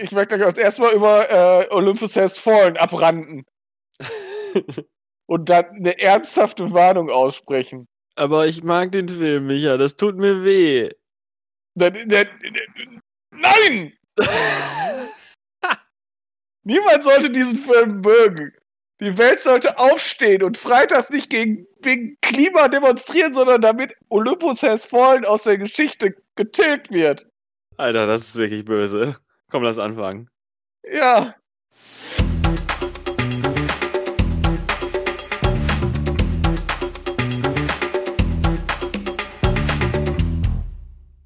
[0.00, 3.44] Ich möchte uns erstmal über äh, Olympus Has Fallen abranden.
[5.26, 7.88] und dann eine ernsthafte Warnung aussprechen.
[8.16, 10.90] Aber ich mag den Film, Micha, das tut mir weh.
[13.30, 13.92] Nein!
[16.64, 18.52] Niemand sollte diesen Film mögen.
[19.00, 24.84] Die Welt sollte aufstehen und freitags nicht gegen, wegen Klima demonstrieren, sondern damit Olympus Has
[24.84, 27.26] Fallen aus der Geschichte getilgt wird.
[27.76, 29.16] Alter, das ist wirklich böse.
[29.50, 30.28] Komm, lass anfangen.
[30.92, 31.34] Ja.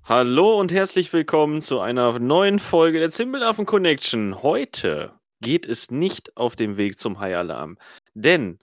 [0.04, 4.40] Hallo und herzlich willkommen zu einer neuen Folge der Zimbelaffen Connection.
[4.40, 7.76] Heute geht es nicht auf dem Weg zum High Alarm,
[8.14, 8.60] denn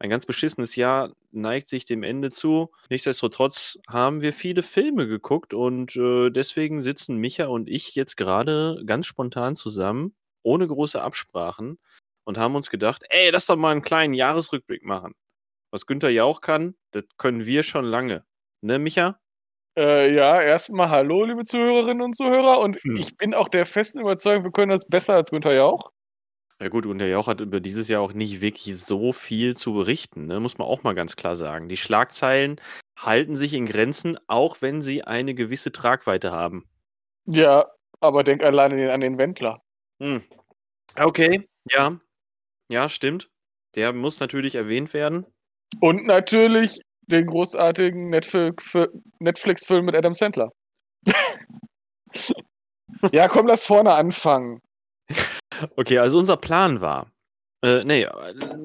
[0.00, 2.72] ein ganz beschissenes Jahr neigt sich dem Ende zu.
[2.88, 8.82] Nichtsdestotrotz haben wir viele Filme geguckt und äh, deswegen sitzen Micha und ich jetzt gerade
[8.86, 11.78] ganz spontan zusammen, ohne große Absprachen
[12.24, 15.12] und haben uns gedacht, ey, lass doch mal einen kleinen Jahresrückblick machen.
[15.70, 18.24] Was Günther Jauch kann, das können wir schon lange.
[18.62, 19.20] Ne, Micha?
[19.76, 22.60] Äh, ja, erstmal hallo, liebe Zuhörerinnen und Zuhörer.
[22.60, 22.96] Und hm.
[22.96, 25.92] ich bin auch der festen Überzeugung, wir können das besser als Günther Jauch.
[26.60, 30.26] Ja gut, Günther Jauch hat über dieses Jahr auch nicht wirklich so viel zu berichten,
[30.26, 30.40] ne?
[30.40, 31.70] muss man auch mal ganz klar sagen.
[31.70, 32.60] Die Schlagzeilen
[32.98, 36.68] halten sich in Grenzen, auch wenn sie eine gewisse Tragweite haben.
[37.26, 37.64] Ja,
[38.00, 39.62] aber denk alleine an den Wendler.
[40.02, 40.22] Hm.
[40.98, 41.98] Okay, ja.
[42.70, 43.30] Ja, stimmt.
[43.74, 45.24] Der muss natürlich erwähnt werden.
[45.80, 50.50] Und natürlich den großartigen Netflix-Film mit Adam Sandler.
[53.12, 54.60] ja, komm, lass vorne anfangen.
[55.76, 57.10] Okay, also unser Plan war.
[57.62, 58.06] Äh, nee,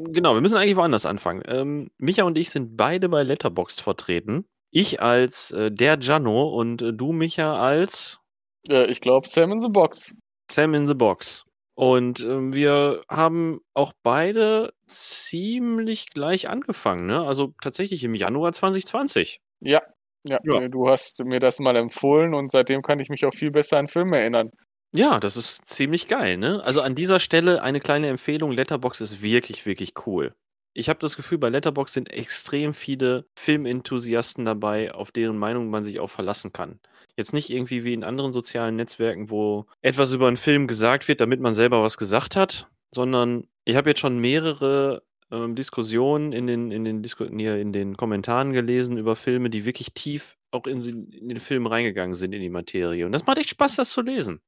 [0.09, 1.43] genau, wir müssen eigentlich woanders anfangen.
[1.47, 4.45] Ähm, Micha und ich sind beide bei Letterboxd vertreten.
[4.71, 8.19] Ich als äh, der Jano und äh, du, Micha, als.
[8.67, 10.15] Ja, ich glaube Sam in the Box.
[10.49, 11.45] Sam in the Box.
[11.75, 17.25] Und äh, wir haben auch beide ziemlich gleich angefangen, ne?
[17.25, 19.41] Also tatsächlich im Januar 2020.
[19.59, 19.81] Ja,
[20.25, 20.67] ja, ja.
[20.69, 23.89] Du hast mir das mal empfohlen und seitdem kann ich mich auch viel besser an
[23.89, 24.51] Filme erinnern.
[24.95, 26.63] Ja, das ist ziemlich geil, ne?
[26.63, 30.33] Also an dieser Stelle eine kleine Empfehlung: Letterbox ist wirklich, wirklich cool.
[30.73, 35.83] Ich habe das Gefühl, bei Letterbox sind extrem viele Filmenthusiasten dabei, auf deren Meinung man
[35.83, 36.79] sich auch verlassen kann.
[37.17, 41.21] Jetzt nicht irgendwie wie in anderen sozialen Netzwerken, wo etwas über einen Film gesagt wird,
[41.21, 46.47] damit man selber was gesagt hat, sondern ich habe jetzt schon mehrere ähm, Diskussionen in
[46.47, 50.81] den, in, den Disku in den Kommentaren gelesen über Filme, die wirklich tief auch in,
[51.11, 53.05] in den Film reingegangen sind, in die Materie.
[53.05, 54.41] Und das macht echt Spaß, das zu lesen.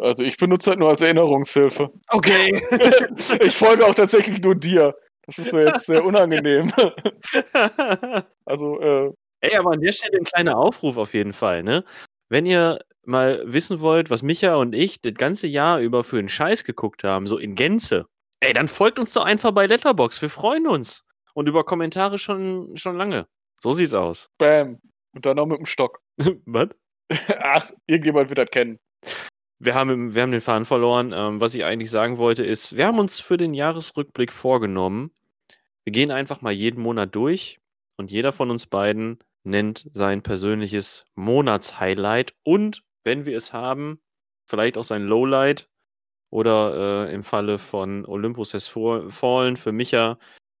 [0.00, 1.90] Also ich benutze halt nur als Erinnerungshilfe.
[2.08, 2.52] Okay.
[3.40, 4.94] ich folge auch tatsächlich nur dir.
[5.26, 6.70] Das ist ja jetzt sehr unangenehm.
[8.44, 9.12] also, äh.
[9.40, 11.84] Ey, aber an der Stelle ein kleiner Aufruf auf jeden Fall, ne?
[12.28, 16.28] Wenn ihr mal wissen wollt, was Micha und ich das ganze Jahr über für einen
[16.28, 18.06] Scheiß geguckt haben, so in Gänze,
[18.40, 20.22] ey, dann folgt uns doch einfach bei Letterbox.
[20.22, 21.04] Wir freuen uns.
[21.34, 23.26] Und über Kommentare schon, schon lange.
[23.60, 24.30] So sieht's aus.
[24.38, 24.78] Bam.
[25.14, 26.00] Und dann noch mit dem Stock.
[26.46, 26.68] was?
[27.40, 28.78] Ach, irgendjemand wird das kennen
[29.64, 31.12] wir haben, wir haben den Faden verloren.
[31.14, 35.10] Ähm, was ich eigentlich sagen wollte, ist, wir haben uns für den Jahresrückblick vorgenommen.
[35.84, 37.60] Wir gehen einfach mal jeden Monat durch
[37.96, 44.00] und jeder von uns beiden nennt sein persönliches Monatshighlight und, wenn wir es haben,
[44.46, 45.68] vielleicht auch sein Lowlight
[46.30, 50.18] oder äh, im Falle von Olympus Has Fallen für Micha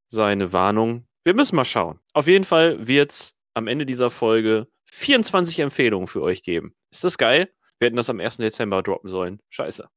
[0.08, 1.06] seine Warnung.
[1.24, 2.00] Wir müssen mal schauen.
[2.12, 6.74] Auf jeden Fall wird es am Ende dieser Folge 24 Empfehlungen für euch geben.
[6.90, 7.50] Ist das geil?
[7.78, 8.38] Wir hätten das am 1.
[8.38, 9.40] Dezember droppen sollen.
[9.50, 9.88] Scheiße.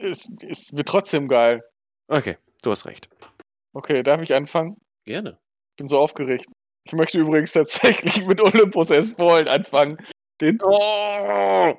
[0.00, 1.62] Es, es wird trotzdem geil.
[2.08, 3.08] Okay, du hast recht.
[3.72, 4.76] Okay, darf ich anfangen?
[5.04, 5.38] Gerne.
[5.76, 6.46] Bin so aufgeregt.
[6.84, 9.12] Ich möchte übrigens tatsächlich mit Olympus S.
[9.12, 9.98] Fallen anfangen.
[10.40, 11.74] Den, oh,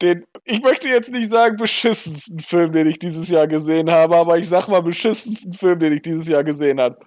[0.00, 4.38] den, ich möchte jetzt nicht sagen beschissensten Film, den ich dieses Jahr gesehen habe, aber
[4.38, 6.98] ich sag mal beschissensten Film, den ich dieses Jahr gesehen habe.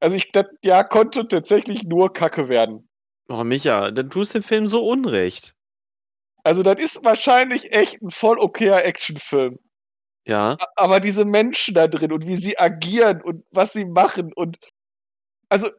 [0.00, 2.88] Also ich, das Jahr konnte tatsächlich nur Kacke werden.
[3.28, 5.55] Oh, Micha, dann tust du dem Film so unrecht.
[6.46, 9.58] Also, das ist wahrscheinlich echt ein voll okayer Actionfilm.
[10.28, 10.56] Ja.
[10.76, 14.56] Aber diese Menschen da drin und wie sie agieren und was sie machen und.
[15.48, 15.70] Also,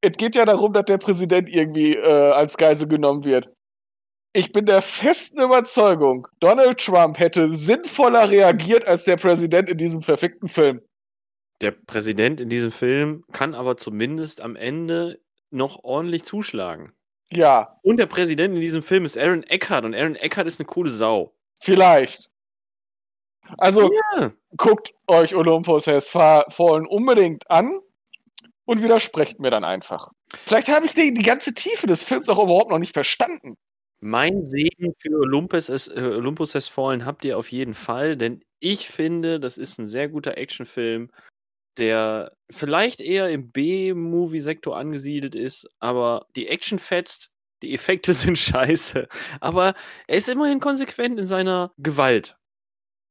[0.00, 3.50] es geht ja darum, dass der Präsident irgendwie äh, als Geisel genommen wird.
[4.32, 10.00] Ich bin der festen Überzeugung, Donald Trump hätte sinnvoller reagiert als der Präsident in diesem
[10.00, 10.80] verfickten Film.
[11.60, 15.20] Der Präsident in diesem Film kann aber zumindest am Ende
[15.50, 16.95] noch ordentlich zuschlagen.
[17.30, 17.78] Ja.
[17.82, 20.90] Und der Präsident in diesem Film ist Aaron Eckhart und Aaron Eckhart ist eine coole
[20.90, 21.34] Sau.
[21.60, 22.30] Vielleicht.
[23.58, 24.32] Also ja.
[24.56, 27.80] guckt euch Olympus Has Fallen unbedingt an
[28.64, 30.10] und widersprecht mir dann einfach.
[30.32, 33.56] Vielleicht habe ich die, die ganze Tiefe des Films auch überhaupt noch nicht verstanden.
[34.00, 38.44] Mein Segen für Olympus, es, äh, Olympus Has Fallen habt ihr auf jeden Fall, denn
[38.60, 41.10] ich finde, das ist ein sehr guter Actionfilm,
[41.78, 47.30] der vielleicht eher im B-Movie-Sektor angesiedelt ist, aber die Action fetzt,
[47.62, 49.08] die Effekte sind scheiße,
[49.40, 49.74] aber
[50.06, 52.36] er ist immerhin konsequent in seiner Gewalt.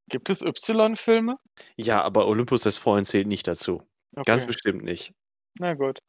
[0.10, 1.38] Gibt es Y-Filme?
[1.78, 3.82] Ja, aber Olympus Has Fallen zählt nicht dazu.
[4.26, 4.48] Ganz Okay.
[4.48, 5.14] bestimmt nicht.
[5.60, 6.00] Na gut.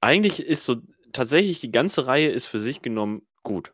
[0.00, 0.76] Eigentlich ist so
[1.12, 3.72] tatsächlich die ganze Reihe ist für sich genommen gut.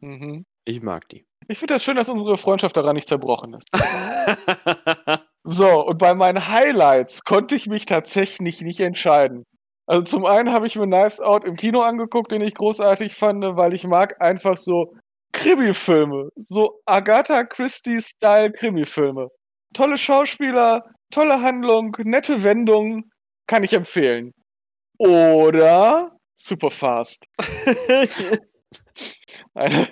[0.00, 0.44] Mhm.
[0.64, 1.24] Ich mag die.
[1.48, 3.68] Ich finde das schön, dass unsere Freundschaft daran nicht zerbrochen ist.
[5.44, 9.44] So, und bei meinen Highlights konnte ich mich tatsächlich nicht entscheiden.
[9.86, 13.42] Also zum einen habe ich mir Knives Out im Kino angeguckt, den ich großartig fand,
[13.56, 14.94] weil ich mag einfach so
[15.32, 16.28] Krimi-Filme.
[16.36, 19.28] So Agatha Christie-Style Krimi-Filme.
[19.74, 23.10] Tolle Schauspieler, tolle Handlung, nette Wendungen,
[23.46, 24.32] kann ich empfehlen.
[24.98, 27.24] Oder Superfast.
[29.54, 29.88] Eine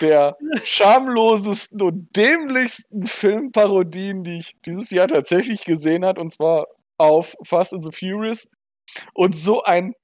[0.00, 6.66] der schamlosesten und dämlichsten Filmparodien, die ich dieses Jahr tatsächlich gesehen habe, und zwar
[6.98, 8.46] auf Fast and the Furious.
[9.14, 9.94] Und so ein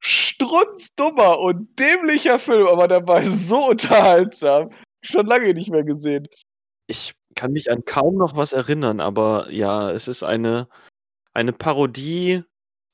[0.00, 4.70] strunzdummer und dämlicher Film, aber dabei so unterhaltsam.
[5.02, 6.28] Schon lange nicht mehr gesehen.
[6.86, 10.68] Ich kann mich an kaum noch was erinnern, aber ja, es ist eine,
[11.34, 12.42] eine Parodie,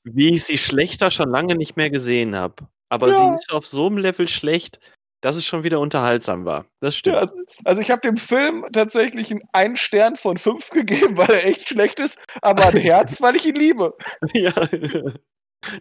[0.04, 2.66] wie ich sie schlechter schon lange nicht mehr gesehen habe.
[2.88, 3.16] Aber Ja.
[3.16, 4.80] sie ist auf so einem Level schlecht,
[5.22, 6.66] dass es schon wieder unterhaltsam war.
[6.80, 7.14] Das stimmt.
[7.16, 7.34] Ja, also,
[7.64, 11.98] also ich habe dem Film tatsächlich einen, Stern von fünf gegeben, weil er echt schlecht
[11.98, 13.94] ist, aber ein Herz, weil ich ihn liebe.
[14.34, 14.52] Ja.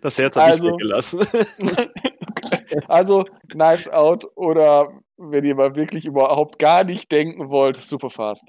[0.02, 1.20] Das Herz habe Also- ich weggelassen.
[2.88, 8.48] Also Knives Out oder wenn ihr mal wirklich überhaupt gar nicht denken wollt, Superfast.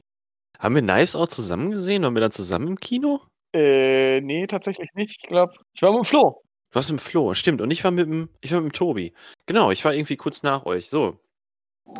[0.60, 2.04] Haben wir Knives Out zusammen gesehen?
[2.04, 3.20] Waren wir dann zusammen im Kino?
[3.52, 5.18] Äh, nee, tatsächlich nicht.
[5.22, 6.42] Ich glaube, ich war mit Flo.
[6.72, 7.60] Du warst im Flo, stimmt.
[7.60, 9.12] Und ich war mit dem, ich war mit dem Tobi.
[9.44, 10.88] Genau, ich war irgendwie kurz nach euch.
[10.88, 11.20] So.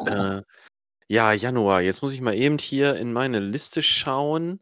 [0.07, 0.41] Äh,
[1.09, 1.83] ja, Januar.
[1.83, 4.61] Jetzt muss ich mal eben hier in meine Liste schauen.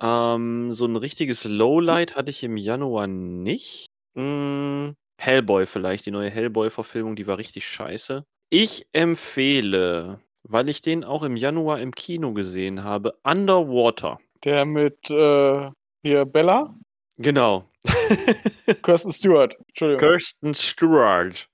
[0.00, 3.86] Ähm, so ein richtiges Lowlight hatte ich im Januar nicht.
[4.14, 8.24] Hm, Hellboy vielleicht, die neue Hellboy-Verfilmung, die war richtig scheiße.
[8.50, 14.20] Ich empfehle, weil ich den auch im Januar im Kino gesehen habe, Underwater.
[14.44, 15.70] Der mit äh,
[16.04, 16.72] hier Bella,
[17.16, 17.64] Genau.
[18.82, 19.56] Kirsten Stewart.
[19.68, 20.08] Entschuldigung.
[20.08, 21.48] Kirsten Stewart.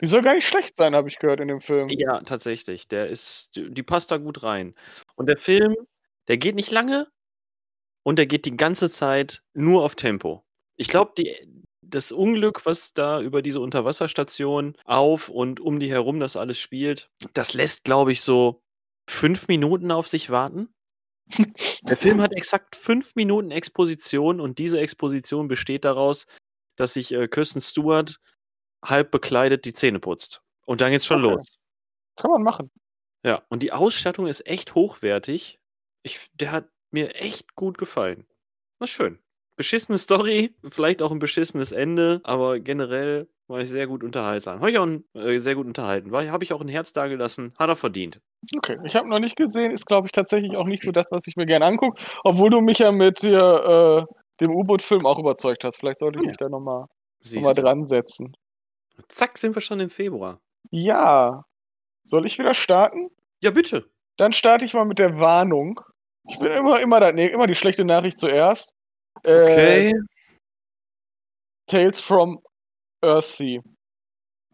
[0.00, 1.88] Die soll gar nicht schlecht sein, habe ich gehört in dem Film.
[1.88, 2.86] Ja, tatsächlich.
[2.88, 4.74] Der ist, die die passt da gut rein.
[5.14, 5.74] Und der Film,
[6.28, 7.08] der geht nicht lange
[8.02, 10.44] und der geht die ganze Zeit nur auf Tempo.
[10.76, 11.14] Ich glaube,
[11.80, 17.10] das Unglück, was da über diese Unterwasserstation auf und um die herum das alles spielt,
[17.32, 18.62] das lässt, glaube ich, so
[19.08, 20.68] fünf Minuten auf sich warten.
[21.82, 26.26] Der Film hat exakt fünf Minuten Exposition und diese Exposition besteht daraus,
[26.76, 28.18] dass sich äh, Kirsten Stewart
[28.84, 30.42] halb bekleidet die Zähne putzt.
[30.66, 31.34] Und dann geht's schon Okay.
[31.34, 31.58] los.
[32.16, 32.70] Kann man machen.
[33.24, 35.58] Ja, und die Ausstattung ist echt hochwertig.
[36.02, 38.26] Ich, der hat mir echt gut gefallen.
[38.78, 39.18] Das ist schön.
[39.56, 44.60] Beschissene Story, vielleicht auch ein beschissenes Ende, aber generell war ich sehr gut unterhaltsam.
[44.60, 46.12] Habe ich auch äh, sehr gut unterhalten.
[46.12, 47.52] Habe ich auch ein Herz dagelassen.
[47.58, 48.20] Hat er verdient.
[48.56, 51.26] Okay, ich habe noch nicht gesehen, ist glaube ich tatsächlich auch nicht so das, was
[51.26, 54.02] ich mir gerne angucke, obwohl du mich ja mit äh,
[54.40, 55.78] dem U-Boot-Film auch überzeugt hast.
[55.78, 56.28] Vielleicht sollte ich Ja.
[56.28, 56.86] mich da nochmal
[57.34, 58.36] noch mal dran setzen.
[59.08, 60.40] Zack, sind wir schon im Februar.
[60.70, 61.44] Ja.
[62.04, 63.08] Soll ich wieder starten?
[63.40, 63.90] Ja, bitte.
[64.16, 65.80] Dann starte ich mal mit der Warnung.
[66.28, 68.72] Ich bin immer, immer, da, nee, immer die schlechte Nachricht zuerst.
[69.24, 69.92] Äh,
[71.66, 72.38] Tales from
[73.02, 73.60] Earthsea.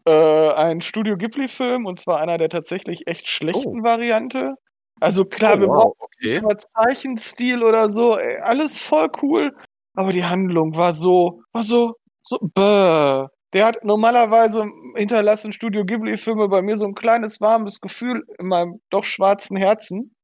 [0.05, 4.55] Äh, ein Studio Ghibli-Film und zwar einer der tatsächlich echt schlechten Variante.
[4.99, 6.41] Also klar, Oh, wir wow, brauchen okay.
[6.75, 9.55] Zeichenstil oder so, ey, alles voll cool.
[9.95, 13.27] Aber die Handlung war so, war so, so, bäh.
[13.53, 18.81] Der hat normalerweise hinterlassen Studio Ghibli-Filme bei mir so ein kleines warmes Gefühl in meinem
[18.89, 20.15] doch schwarzen Herzen.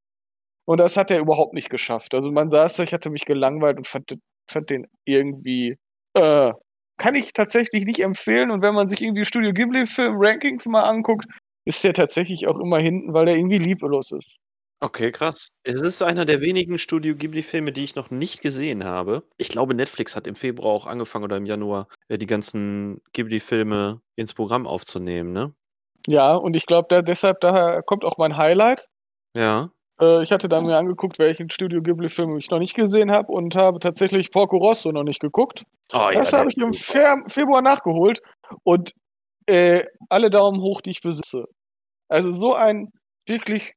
[0.66, 2.14] Und das hat er überhaupt nicht geschafft.
[2.14, 4.14] Also man saß da, ich hatte mich gelangweilt und fand,
[4.50, 5.76] fand den irgendwie,
[6.14, 6.52] äh,
[7.00, 8.50] kann ich tatsächlich nicht empfehlen.
[8.50, 11.26] Und wenn man sich irgendwie Studio Ghibli-Film-Rankings mal anguckt,
[11.64, 14.36] ist der tatsächlich auch immer hinten, weil der irgendwie lieblos ist.
[14.82, 15.48] Okay, krass.
[15.62, 19.24] Es ist einer der wenigen Studio Ghibli-Filme, die ich noch nicht gesehen habe.
[19.38, 24.00] Ich glaube, Netflix hat im Februar auch angefangen oder im Januar äh, die ganzen Ghibli-Filme
[24.16, 25.54] ins Programm aufzunehmen, ne?
[26.06, 28.88] Ja, und ich glaube, da, deshalb daher kommt auch mein Highlight.
[29.36, 29.70] Ja.
[30.00, 33.54] Äh, ich hatte da mir angeguckt, welchen Studio Ghibli-Film ich noch nicht gesehen habe und
[33.56, 35.64] habe tatsächlich Porco Rosso noch nicht geguckt.
[35.92, 36.72] Oh, das der habe ich im.
[36.72, 38.20] Fe Februar nachgeholt
[38.64, 38.92] und
[39.46, 41.44] äh, alle Daumen hoch, die ich besitze.
[42.08, 42.88] Also so ein
[43.28, 43.72] wirklich,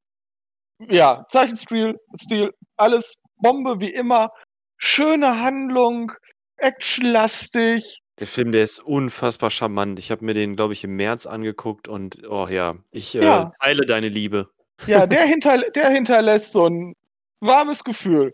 [0.90, 4.30] ja, Zeichenstil, Stil, alles Bombe wie immer.
[4.78, 6.12] Schöne Handlung,
[6.58, 9.98] actionlastig, Der Film, der ist unfassbar charmant.
[10.00, 13.52] Ich habe mir den, glaube ich, im März angeguckt und oh ja, ich, äh, Ja.
[13.60, 14.50] teile deine Liebe.
[14.88, 16.96] Ja, der, hinterl der hinterlässt so ein
[17.40, 18.34] warmes Gefühl.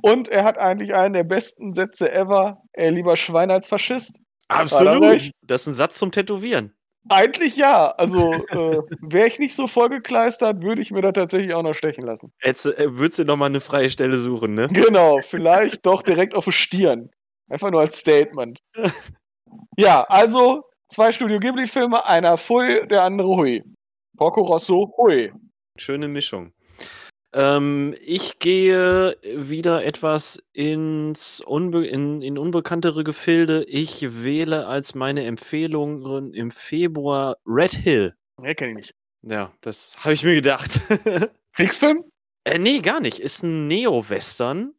[0.00, 2.62] Und er hat eigentlich einen der besten Sätze ever.
[2.72, 4.18] Ey, lieber Schwein als Faschist.
[4.48, 5.30] Absolut.
[5.42, 6.74] Das ist ein Satz zum Tätowieren.
[7.08, 7.90] Eigentlich ja.
[7.90, 12.04] Also, äh, wäre ich nicht so vollgekleistert, würde ich mir da tatsächlich auch noch stechen
[12.04, 12.32] lassen.
[12.42, 14.68] Jetzt äh, würdest du noch mal eine freie Stelle suchen, ne?
[14.68, 17.10] Genau, vielleicht doch direkt auf die Stirn.
[17.48, 18.60] Einfach nur als Statement.
[19.76, 23.62] Ja, also zwei Studio Ghibli-Filme, einer Fui, der andere Hui.
[24.16, 25.32] Porco Rosso, Hui.
[25.76, 26.52] Schöne Mischung.
[27.34, 33.64] Ähm, ich gehe wieder etwas ins Unbe in, in unbekanntere Gefilde.
[33.68, 38.14] Ich wähle als meine Empfehlung im Februar Red Hill.
[38.38, 38.94] Nee, kenn ich nicht.
[39.22, 40.80] Ja, das habe ich mir gedacht.
[41.54, 42.04] Kriegsfilm?
[42.44, 43.18] äh, nee, gar nicht.
[43.18, 44.74] Ist ein Neo-Western.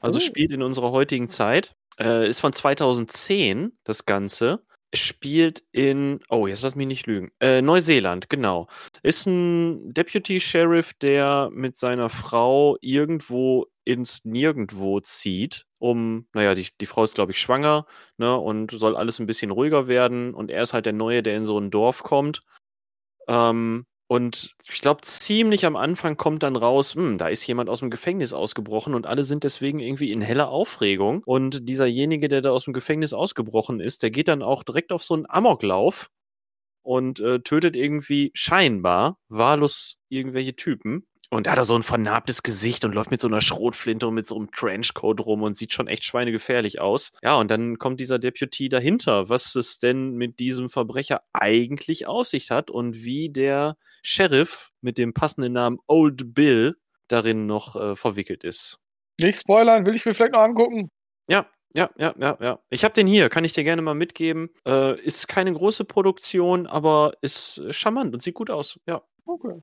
[0.00, 0.20] Also Oh.
[0.20, 1.72] spielt in unserer heutigen Zeit.
[1.98, 4.62] Äh, ist von 2010 das Ganze.
[4.96, 7.30] Spielt in, oh, jetzt lass mich nicht lügen.
[7.40, 8.68] Äh, Neuseeland, genau.
[9.02, 16.66] Ist ein Deputy Sheriff, der mit seiner Frau irgendwo ins Nirgendwo zieht, um, naja, die,
[16.80, 17.86] die Frau ist, glaube ich, schwanger,
[18.18, 20.34] ne, und soll alles ein bisschen ruhiger werden.
[20.34, 22.42] Und er ist halt der Neue, der in so ein Dorf kommt.
[23.28, 27.80] Ähm, und ich glaube, ziemlich am Anfang kommt dann raus, hm, da ist jemand aus
[27.80, 31.22] dem Gefängnis ausgebrochen und alle sind deswegen irgendwie in heller Aufregung.
[31.26, 35.02] Und dieserjenige, der da aus dem Gefängnis ausgebrochen ist, der geht dann auch direkt auf
[35.04, 36.10] so einen Amoklauf
[36.82, 41.06] und äh, tötet irgendwie scheinbar wahllos irgendwelche Typen.
[41.30, 44.14] Und da hat er so ein vernarbtes Gesicht und läuft mit so einer Schrotflinte und
[44.14, 47.12] mit so einem Trenchcoat rum und sieht schon echt schweinegefährlich aus.
[47.22, 52.26] Ja, und dann kommt dieser Deputy dahinter, was es denn mit diesem Verbrecher eigentlich auf
[52.26, 56.76] sich hat und wie der Sheriff mit dem passenden Namen Old Bill
[57.08, 58.78] darin noch äh, verwickelt ist.
[59.20, 60.90] Nicht spoilern, will ich mir vielleicht noch angucken.
[61.28, 62.58] Ja, ja, ja, ja, ja.
[62.70, 64.50] Ich habe den hier, kann ich dir gerne mal mitgeben.
[64.66, 68.78] Äh, ist keine große Produktion, aber ist charmant und sieht gut aus.
[68.86, 69.02] Ja.
[69.24, 69.60] Okay.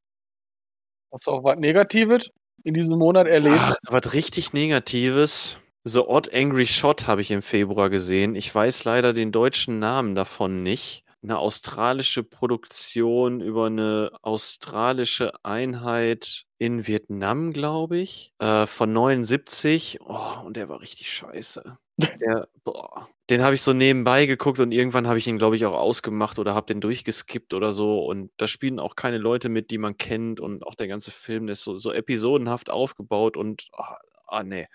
[1.13, 2.31] Hast du auch was Negatives
[2.63, 3.59] in diesem Monat erlebt?
[3.59, 5.59] Ah, was richtig Negatives.
[5.83, 8.33] The Odd Angry Shot habe ich im Februar gesehen.
[8.33, 11.03] Ich weiß leider den deutschen Namen davon nicht.
[11.21, 19.99] Eine australische Produktion über eine australische Einheit in Vietnam, glaube ich, äh, von 79.
[20.01, 21.77] Oh, und der war richtig scheiße.
[22.19, 25.65] Der, boah, den habe ich so nebenbei geguckt und irgendwann habe ich ihn, glaube ich,
[25.65, 28.03] auch ausgemacht oder habe den durchgeskippt oder so.
[28.05, 30.39] Und da spielen auch keine Leute mit, die man kennt.
[30.39, 34.67] Und auch der ganze Film, der ist so, so episodenhaft aufgebaut und ah, ah, nee,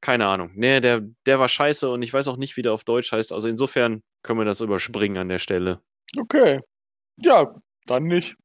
[0.00, 0.50] keine Ahnung.
[0.54, 3.32] Nee, der, der war scheiße und ich weiß auch nicht, wie der auf Deutsch heißt.
[3.32, 5.80] Also insofern können wir das überspringen an der Stelle.
[6.18, 6.60] Okay.
[7.16, 7.54] Ja,
[7.86, 8.36] dann nicht.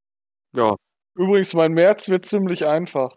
[0.56, 0.76] Ja.
[1.16, 3.10] Übrigens, mein März wird ziemlich einfach.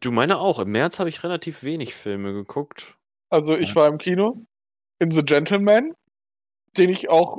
[0.00, 0.58] Du meine auch.
[0.58, 2.96] Im März habe ich relativ wenig Filme geguckt.
[3.30, 4.46] Also, ich war im Kino
[4.98, 5.94] in The Gentleman,
[6.76, 7.38] den ich auch,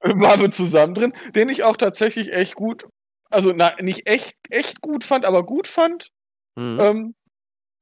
[0.00, 2.86] waren wir zusammen drin, den ich auch tatsächlich echt gut,
[3.30, 6.10] also na, nicht echt, echt gut fand, aber gut fand.
[6.56, 6.80] Mhm.
[6.80, 7.14] Ähm,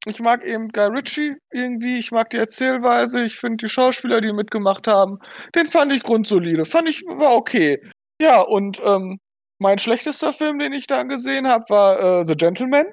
[0.07, 4.33] ich mag eben Guy Ritchie irgendwie, ich mag die Erzählweise, ich finde die Schauspieler, die
[4.33, 5.19] mitgemacht haben,
[5.55, 7.81] den fand ich grundsolide, fand ich, war okay.
[8.21, 9.19] Ja, und ähm,
[9.59, 12.87] mein schlechtester Film, den ich da gesehen habe, war äh, The Gentleman.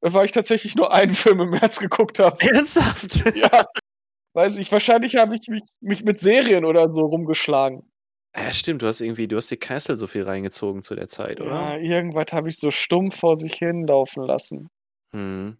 [0.00, 2.36] Weil ich tatsächlich nur einen Film im März geguckt habe.
[2.40, 3.36] Ernsthaft?
[3.36, 3.66] Ja.
[4.34, 7.90] Weiß ich, wahrscheinlich habe ich mich, mich mit Serien oder so rumgeschlagen.
[8.36, 8.82] Ja, stimmt.
[8.82, 11.80] Du hast irgendwie, du hast die Castle so viel reingezogen zu der Zeit, Ja, oder?
[11.80, 14.68] irgendwas habe ich so stumpf vor sich hinlaufen lassen.
[15.12, 15.58] Mhm.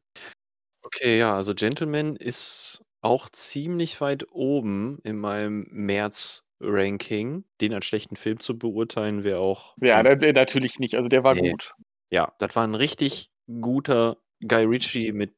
[0.82, 7.44] Okay, ja, also Gentleman ist auch ziemlich weit oben in meinem März-Ranking.
[7.60, 9.76] Den als schlechten Film zu beurteilen, wäre auch.
[9.80, 10.94] Ja, hm, natürlich nicht.
[10.96, 11.52] Also der war Nee.
[11.52, 11.72] gut.
[12.10, 15.34] ja, das war ein richtig guter Guy Ritchie mit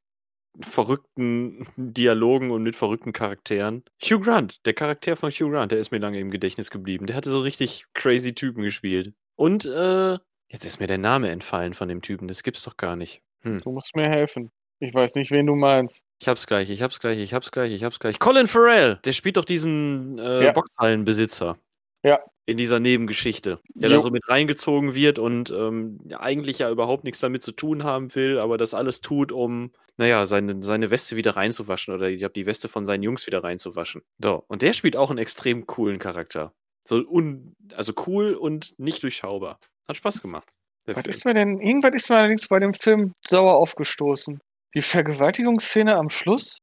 [0.61, 3.85] verrückten Dialogen und mit verrückten Charakteren.
[4.02, 7.06] Hugh Grant, der Charakter von Hugh Grant, der ist mir lange im Gedächtnis geblieben.
[7.06, 9.12] Der hatte so richtig crazy Typen gespielt.
[9.37, 10.18] Und äh,
[10.49, 12.28] jetzt ist mir der Name entfallen von dem Typen.
[12.28, 13.23] Das gibt's doch gar nicht.
[13.42, 13.61] Hm.
[13.61, 14.50] Du musst mir helfen.
[14.78, 16.02] Ich weiß nicht, wen du meinst.
[16.21, 18.18] Ich hab's gleich, ich hab's gleich, ich hab's gleich, ich hab's gleich.
[18.18, 20.52] Colin Farrell, der spielt doch diesen äh, Ja.
[20.52, 21.56] Boxhallenbesitzer.
[22.02, 22.18] Ja.
[22.47, 23.97] In dieser Nebengeschichte, der Jo.
[23.97, 28.12] da so mit reingezogen wird und ähm, eigentlich ja überhaupt nichts damit zu tun haben
[28.16, 32.32] will, aber das alles tut, um, naja, seine, seine Weste wieder reinzuwaschen oder ich glaube,
[32.34, 34.02] die Weste von seinen Jungs wieder reinzuwaschen.
[34.22, 36.52] So, und der spielt auch einen extrem coolen Charakter.
[36.87, 39.58] So un, also cool und nicht durchschaubar.
[39.87, 40.49] Hat Spaß gemacht.
[40.87, 44.40] Was ist mir denn, irgendwas ist mir allerdings bei dem Film sauer aufgestoßen.
[44.75, 46.58] Die Vergewaltigungsszene am Schluss?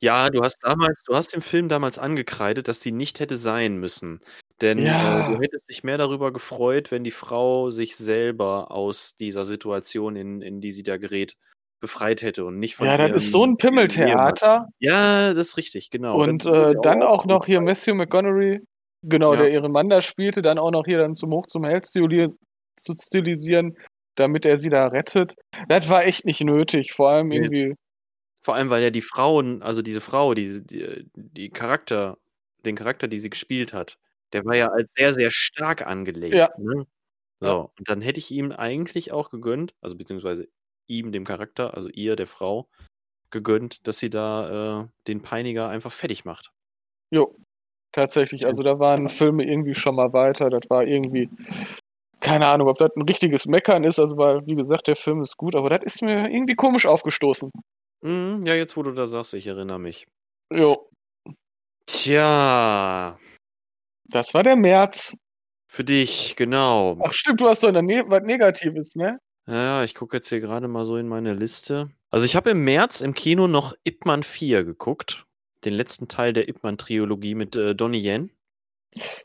[0.00, 3.78] Ja, du hast damals, du hast dem Film damals angekreidet, dass die nicht hätte sein
[3.78, 4.20] müssen.
[4.60, 5.20] Denn Ja.
[5.20, 10.14] äh, du hättest dich mehr darüber gefreut, wenn die Frau sich selber aus dieser Situation,
[10.16, 11.36] in, in die sie da gerät,
[11.80, 14.68] befreit hätte und nicht von Ja, das ist so ein Pimmeltheater.
[14.78, 16.18] Ja, das ist richtig, genau.
[16.20, 18.60] Und wurde äh, dann auch noch hier Matthew McConaughey,
[19.02, 19.42] genau, Ja.
[19.42, 22.08] der ihren Mann da spielte, dann auch noch hier dann zum Hoch zum Held zu
[22.94, 23.76] stilisieren,
[24.16, 25.34] damit er sie da rettet.
[25.68, 27.74] Das war echt nicht nötig, vor allem irgendwie.
[28.42, 32.16] Vor allem, weil ja die Frauen, also diese Frau, die, die, die Charakter,
[32.64, 33.98] den Charakter, die sie gespielt hat,
[34.32, 36.34] der war ja als sehr, sehr stark angelegt.
[36.34, 36.50] Ja.
[36.58, 36.86] Ne?
[37.40, 40.48] So, und dann hätte ich ihm eigentlich auch gegönnt, also beziehungsweise
[40.86, 42.68] ihm, dem Charakter, also ihr, der Frau,
[43.30, 46.52] gegönnt, dass sie da äh, den Peiniger einfach fertig macht.
[47.10, 47.36] Jo,
[47.92, 48.46] tatsächlich.
[48.46, 50.50] Also da waren Filme irgendwie schon mal weiter.
[50.50, 51.28] Das war irgendwie,
[52.20, 53.98] keine Ahnung, ob das ein richtiges Meckern ist.
[53.98, 57.50] Also, weil, wie gesagt, der Film ist gut, aber das ist mir irgendwie komisch aufgestoßen.
[58.02, 60.06] Mhm, ja, jetzt wo du da sagst, ich erinnere mich.
[60.52, 60.88] Jo,
[61.86, 63.16] Tja,
[64.04, 65.16] das war der März.
[65.68, 66.98] für dich, genau.
[67.00, 69.18] Ach stimmt, du hast doch ne was Negatives, ne?
[69.46, 71.90] Ja, ich gucke jetzt hier gerade mal so in meine Liste.
[72.10, 75.26] Also ich habe im März im Kino noch Ip Man 4 geguckt.
[75.64, 78.30] Den letzten Teil der Ip Man Trilogie mit äh, Donnie Yen.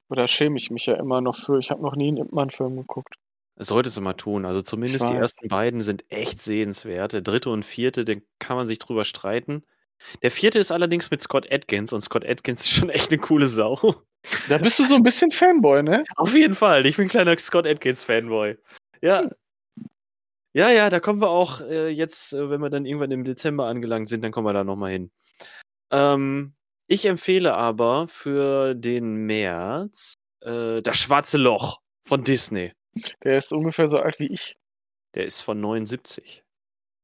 [0.10, 1.60] Oder schäme ich mich ja immer noch für.
[1.60, 3.16] Ich habe noch nie einen Ip Man-Film geguckt.
[3.56, 4.46] Das solltest du mal tun.
[4.46, 7.14] Also zumindest die ersten beiden sind echt sehenswert.
[7.14, 9.64] Der dritte und vierte, den kann man sich drüber streiten.
[10.24, 13.48] Der vierte ist allerdings mit Scott Atkins und Scott Atkins ist schon echt eine coole
[13.48, 13.96] Sau.
[14.50, 16.04] Da bist du so ein bisschen Fanboy, ne?
[16.16, 16.86] Auf jeden Fall.
[16.86, 18.58] Ich bin ein kleiner Scott Atkins Fanboy.
[19.02, 19.30] Ja.
[20.54, 23.68] Ja, ja, da kommen wir auch äh, jetzt, äh, wenn wir dann irgendwann im Dezember
[23.68, 25.12] angelangt sind, dann kommen wir da nochmal hin.
[25.92, 26.54] Ähm,
[26.88, 32.74] ich empfehle aber für den März äh, Das Schwarze Loch von Disney.
[33.24, 34.58] Der ist ungefähr so alt wie ich.
[35.16, 36.44] Der ist von 79.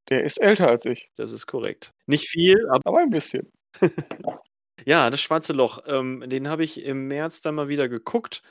[0.09, 1.09] Der ist älter als ich.
[1.15, 1.93] Das ist korrekt.
[2.05, 3.51] Nicht viel, aber Aber ein bisschen.
[4.85, 5.79] ja, das Schwarze Loch.
[5.87, 8.41] Ähm, den habe ich im März dann mal wieder geguckt.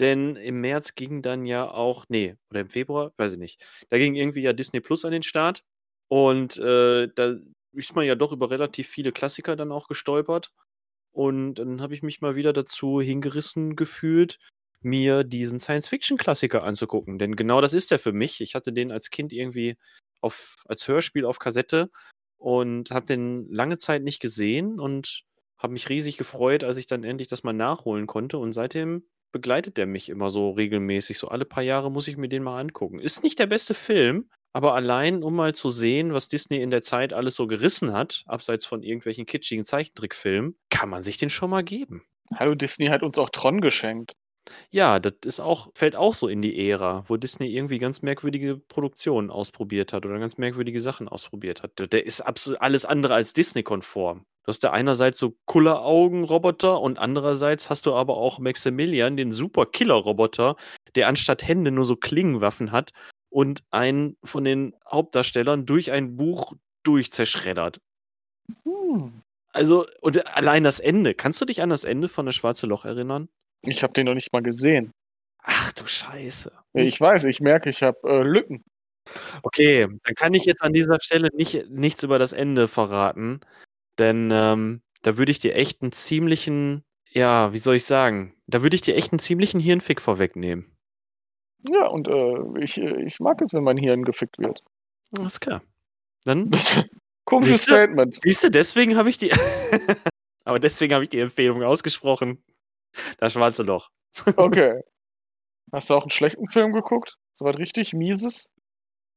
[0.00, 3.64] Denn im März ging dann ja auch, nee, oder im Februar, weiß ich nicht.
[3.88, 5.62] Da ging irgendwie ja Disney Plus an den Start.
[6.08, 7.36] Und äh, da
[7.72, 10.52] ist man ja doch über relativ viele Klassiker dann auch gestolpert.
[11.12, 14.38] Und dann habe ich mich mal wieder dazu hingerissen gefühlt,
[14.82, 17.18] mir diesen Science-Fiction-Klassiker anzugucken.
[17.18, 18.40] Denn genau das ist er für mich.
[18.40, 19.76] Ich hatte den als Kind irgendwie
[20.20, 21.90] auf, als Hörspiel auf Kassette
[22.38, 25.22] und habe den lange Zeit nicht gesehen und
[25.58, 28.38] habe mich riesig gefreut, als ich dann endlich das mal nachholen konnte.
[28.38, 29.04] Und seitdem
[29.36, 31.18] begleitet der mich immer so regelmäßig.
[31.18, 32.98] So alle paar Jahre muss ich mir den mal angucken.
[32.98, 36.80] Ist nicht der beste Film, aber allein, um mal zu sehen, was Disney in der
[36.80, 41.50] Zeit alles so gerissen hat, abseits von irgendwelchen kitschigen Zeichentrickfilmen, kann man sich den schon
[41.50, 42.02] mal geben.
[42.34, 44.14] Hallo, Disney hat uns auch Tron geschenkt.
[44.70, 48.56] Ja, das ist auch, fällt auch so in die Ära, wo Disney irgendwie ganz merkwürdige
[48.56, 51.78] Produktionen ausprobiert hat oder ganz merkwürdige Sachen ausprobiert hat.
[51.78, 54.20] Der- Der ist absolut alles andere als Disney-konform.
[54.44, 59.66] Du hast da einerseits so Kulleraugen-Roboter und andererseits hast du aber auch Maximilian, den super
[59.66, 60.54] Killer-Roboter,
[60.94, 62.92] der anstatt Hände nur so Klingenwaffen hat
[63.28, 66.52] und einen von den Hauptdarstellern durch ein Buch
[66.84, 67.80] durchzerschreddert.
[68.64, 69.22] Hm.
[69.52, 71.14] Also, und allein das Ende.
[71.14, 73.28] Kannst du dich an das Ende von Das Schwarze Loch erinnern?
[73.62, 74.92] Ich habe den noch nicht mal gesehen.
[75.42, 76.52] Ach du Scheiße.
[76.74, 78.64] Ich weiß, ich merke, ich habe äh, Lücken.
[79.42, 83.40] Okay, dann kann ich jetzt an dieser Stelle nicht, nichts über das Ende verraten,
[83.98, 88.62] denn ähm, da würde ich dir echt einen ziemlichen, ja, wie soll ich sagen, da
[88.62, 90.76] würde ich dir echt einen ziemlichen Hirnfick vorwegnehmen.
[91.68, 94.62] Ja, und äh, ich, äh, ich mag es, wenn mein Hirn gefickt wird.
[95.16, 95.62] Alles klar.
[96.24, 96.50] Dann,
[97.24, 97.62] Komisches?
[97.62, 98.18] Statement.
[98.20, 99.30] siehst du, deswegen habe ich die,
[100.44, 102.42] aber deswegen habe ich die Empfehlung ausgesprochen.
[103.18, 103.88] Das Schwarze Loch.
[104.36, 104.80] Okay.
[105.72, 107.16] Hast du auch einen schlechten Film geguckt?
[107.34, 108.48] So was richtig Mieses?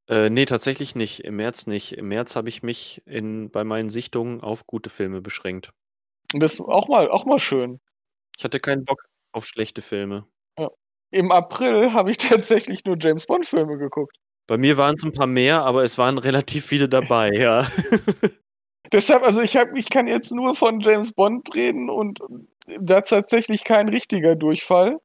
[0.09, 1.23] Äh, nee, tatsächlich nicht.
[1.23, 1.93] Im März nicht.
[1.93, 5.71] Im März habe ich mich in, bei meinen Sichtungen auf gute Filme beschränkt.
[6.33, 7.79] Und Das ist auch mal, auch mal schön.
[8.37, 10.25] Ich hatte keinen Bock auf schlechte Filme.
[11.11, 14.17] Im April habe ich tatsächlich nur James Bond-Filme geguckt.
[14.47, 17.67] Bei mir waren es ein paar mehr, aber es waren relativ viele dabei, ja.
[18.91, 22.19] Deshalb, also ich, hab, ich kann jetzt nur von James Bond reden und
[22.79, 24.97] da ist tatsächlich kein richtiger Durchfall,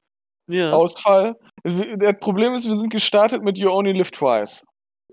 [0.48, 0.72] ja.
[0.72, 1.36] Ausfall.
[1.62, 4.64] Es- Das Problem ist, wir sind gestartet mit You Only Live Twice.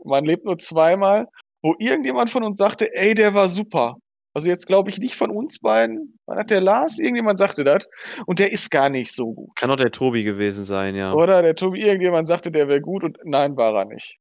[0.04, 1.28] Man lebt nur zweimal,
[1.62, 3.96] wo irgendjemand von uns sagte, ey, der war super.
[4.34, 6.18] Also jetzt glaube ich nicht von uns beiden.
[6.26, 6.98] Wann hat der Lars?
[7.00, 7.86] Irgendjemand sagte das.
[8.26, 9.50] Und der ist gar nicht so gut.
[9.56, 11.14] Kann auch der Tobi gewesen sein, ja.
[11.14, 14.18] Oder der Tobi, irgendjemand sagte, der wäre gut und nein, war er nicht.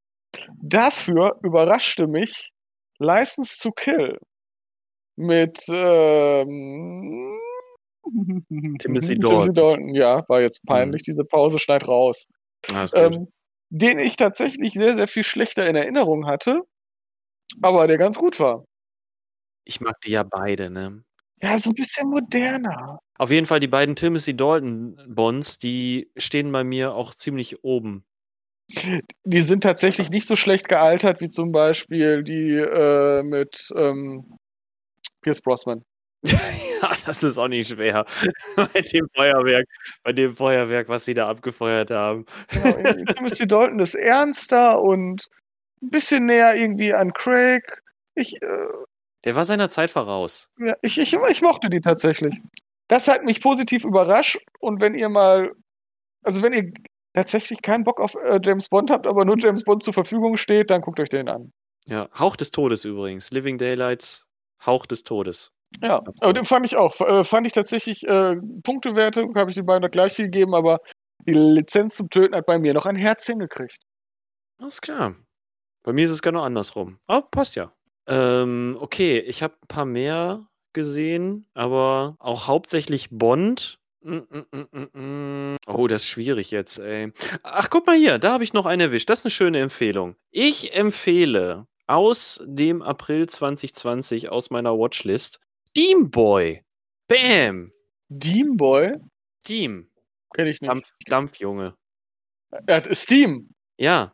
[0.60, 2.50] Dafür überraschte mich
[2.98, 4.18] License to Kill
[5.16, 7.38] mit ähm,
[8.78, 9.54] Timothy Dalton.
[9.54, 9.94] Dalton.
[9.94, 12.26] Ja, war jetzt peinlich, diese Pause, schneid raus.
[12.66, 12.90] Gut.
[12.94, 13.28] Ähm,
[13.70, 16.62] den ich tatsächlich sehr, sehr viel schlechter in Erinnerung hatte,
[17.62, 18.64] aber der ganz gut war.
[19.64, 21.04] ich mag die ja beide, ne?
[21.42, 22.98] Ja, so ein bisschen moderner.
[23.18, 28.04] Auf jeden Fall die beiden Timothy Dalton Bonds, die stehen bei mir auch ziemlich oben
[29.24, 34.36] Die sind tatsächlich nicht so schlecht gealtert wie zum Beispiel die äh, mit ähm,
[35.22, 35.84] Pierce Brosnan.
[36.82, 38.04] ja, das ist auch nicht schwer.
[38.56, 39.66] bei dem Feuerwerk,
[40.02, 42.26] bei dem Feuerwerk, was sie da abgefeuert haben.
[42.48, 45.28] genau, Timothy Dalton ist ernster und
[45.82, 47.82] ein bisschen näher irgendwie an Craig.
[48.14, 48.66] Ich, äh,
[49.24, 50.48] Der war seiner Zeit voraus.
[50.58, 52.38] ja, ich, ich, ich mochte die tatsächlich.
[52.88, 55.52] Das hat mich positiv überrascht und wenn ihr mal,
[56.22, 56.72] also wenn ihr
[57.14, 60.70] tatsächlich keinen Bock auf äh, James Bond habt, aber nur James Bond zur Verfügung steht,
[60.70, 61.52] dann guckt euch den an.
[61.86, 63.30] Ja, Hauch des Todes übrigens.
[63.30, 64.26] Living Daylights,
[64.66, 65.52] Hauch des Todes.
[65.82, 67.00] Ja, aber den fand ich auch.
[67.00, 70.80] Äh, fand ich tatsächlich äh, Punktewerte, habe ich den beiden gleich viel gegeben, aber
[71.26, 73.78] die Lizenz zum Töten hat bei mir noch ein Herz hingekriegt.
[74.58, 75.14] Alles klar.
[75.82, 76.98] Bei mir ist es genau andersrum.
[77.06, 77.72] Aber passt ja.
[78.06, 83.78] Ähm, okay, ich habe ein paar mehr gesehen, aber auch hauptsächlich Bond.
[84.02, 85.56] Mm, mm, mm.
[85.66, 87.12] Oh, das ist schwierig jetzt, ey.
[87.42, 89.10] Ach, guck mal hier, da habe ich noch einen erwischt.
[89.10, 90.16] Das ist eine schöne Empfehlung.
[90.30, 96.62] Ich empfehle aus dem April 2020 aus meiner Watchlist Steamboy.
[97.08, 97.72] Bam!
[98.08, 98.96] Deemboy?
[99.42, 99.88] Steam.
[100.34, 100.68] Kenn ich nicht.
[100.68, 101.74] Dampf, Dampfjunge.
[102.66, 103.50] Er hat Steam.
[103.78, 104.12] Ja,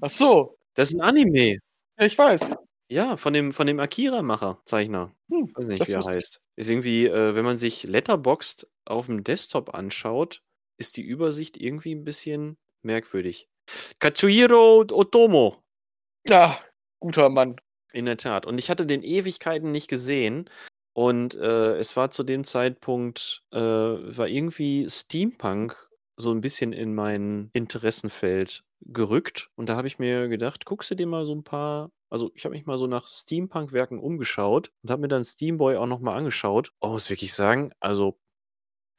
[0.00, 0.58] Ach so.
[0.74, 1.58] das ist ein Anime.
[1.98, 2.50] Ja, ich weiß.
[2.90, 5.14] Ja, von dem, von dem Akira-Macher, Zeichner.
[5.30, 6.40] Hm, Weiß nicht, wie er heißt.
[6.56, 10.42] Ist irgendwie, äh, wenn man sich Letterboxd auf dem Desktop anschaut,
[10.78, 13.48] ist die Übersicht irgendwie ein bisschen merkwürdig.
[14.00, 15.62] Katsuhiro Otomo.
[16.28, 16.58] Ja,
[17.00, 17.56] guter Mann.
[17.92, 18.46] In der Tat.
[18.46, 20.48] Und ich hatte den Ewigkeiten nicht gesehen.
[20.98, 26.92] Und äh, es war zu dem Zeitpunkt, äh, war irgendwie Steampunk so ein bisschen in
[26.92, 29.48] mein Interessenfeld gerückt.
[29.54, 31.92] Und da habe ich mir gedacht, guckst du dir mal so ein paar.
[32.10, 35.86] Also, ich habe mich mal so nach Steampunk-Werken umgeschaut und habe mir dann Steamboy auch
[35.86, 36.72] nochmal angeschaut.
[36.80, 38.18] Oh, muss wirklich sagen, also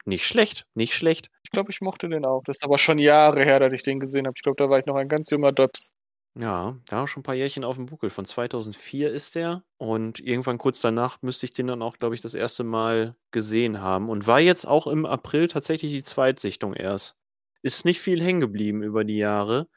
[0.06, 1.30] nicht schlecht, nicht schlecht.
[1.44, 2.42] Ich glaube, ich mochte den auch.
[2.44, 4.34] Das ist aber schon Jahre her, dass ich den gesehen habe.
[4.38, 5.92] Ich glaube, da war ich noch ein ganz junger Döps.
[6.38, 8.10] Ja, da auch schon ein paar Jährchen auf dem Buckel.
[8.10, 9.64] Von 2004 ist der.
[9.78, 13.80] Und irgendwann kurz danach müsste ich den dann auch, glaube ich, das erste Mal gesehen
[13.80, 14.08] haben.
[14.08, 17.16] Und war jetzt auch im April tatsächlich die Zweitsichtung erst.
[17.62, 19.68] Ist nicht viel hängen geblieben über die Jahre.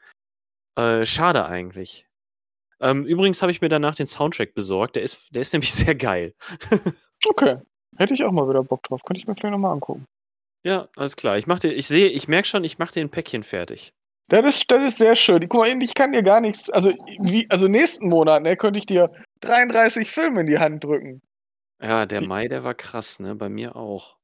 [0.76, 2.08] Äh, schade eigentlich.
[2.80, 4.96] Ähm, übrigens habe ich mir danach den Soundtrack besorgt.
[4.96, 6.34] Der ist, der ist nämlich sehr geil.
[7.26, 7.58] Okay.
[7.96, 9.02] Hätte ich auch mal wieder Bock drauf.
[9.02, 10.06] Könnte ich mir vielleicht nochmal angucken.
[10.64, 11.36] Ja, alles klar.
[11.36, 13.92] Ich mache ich sehe, ich merke schon, ich mache den Päckchen fertig.
[14.28, 15.46] Das ist, das ist sehr schön.
[15.48, 16.70] Guck mal, ich kann dir gar nichts.
[16.70, 19.10] Also, wie, also nächsten Monat ne, könnte ich dir
[19.40, 21.20] 33 Filme in die Hand drücken.
[21.82, 23.34] Ja, der Mai, der war krass, ne?
[23.34, 24.16] Bei mir auch.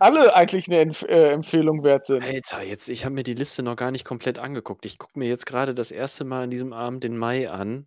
[0.00, 2.24] Alle eigentlich eine Empf äh, Empfehlung wert sind.
[2.24, 4.84] Alter, jetzt, ich habe mir die Liste noch gar nicht komplett angeguckt.
[4.84, 7.86] Ich gucke mir jetzt gerade das erste Mal an diesem Abend den Mai an.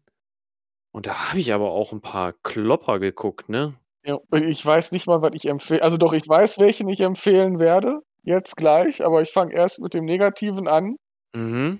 [0.92, 3.76] Und da habe ich aber auch ein paar Klopper geguckt, ne?
[4.06, 5.84] Ja, ich weiß nicht mal, was ich empfehle.
[5.84, 8.00] Also doch, ich weiß, welchen ich empfehlen werde.
[8.24, 10.96] Jetzt gleich, aber ich fange erst mit dem Negativen an.
[11.36, 11.80] Mhm.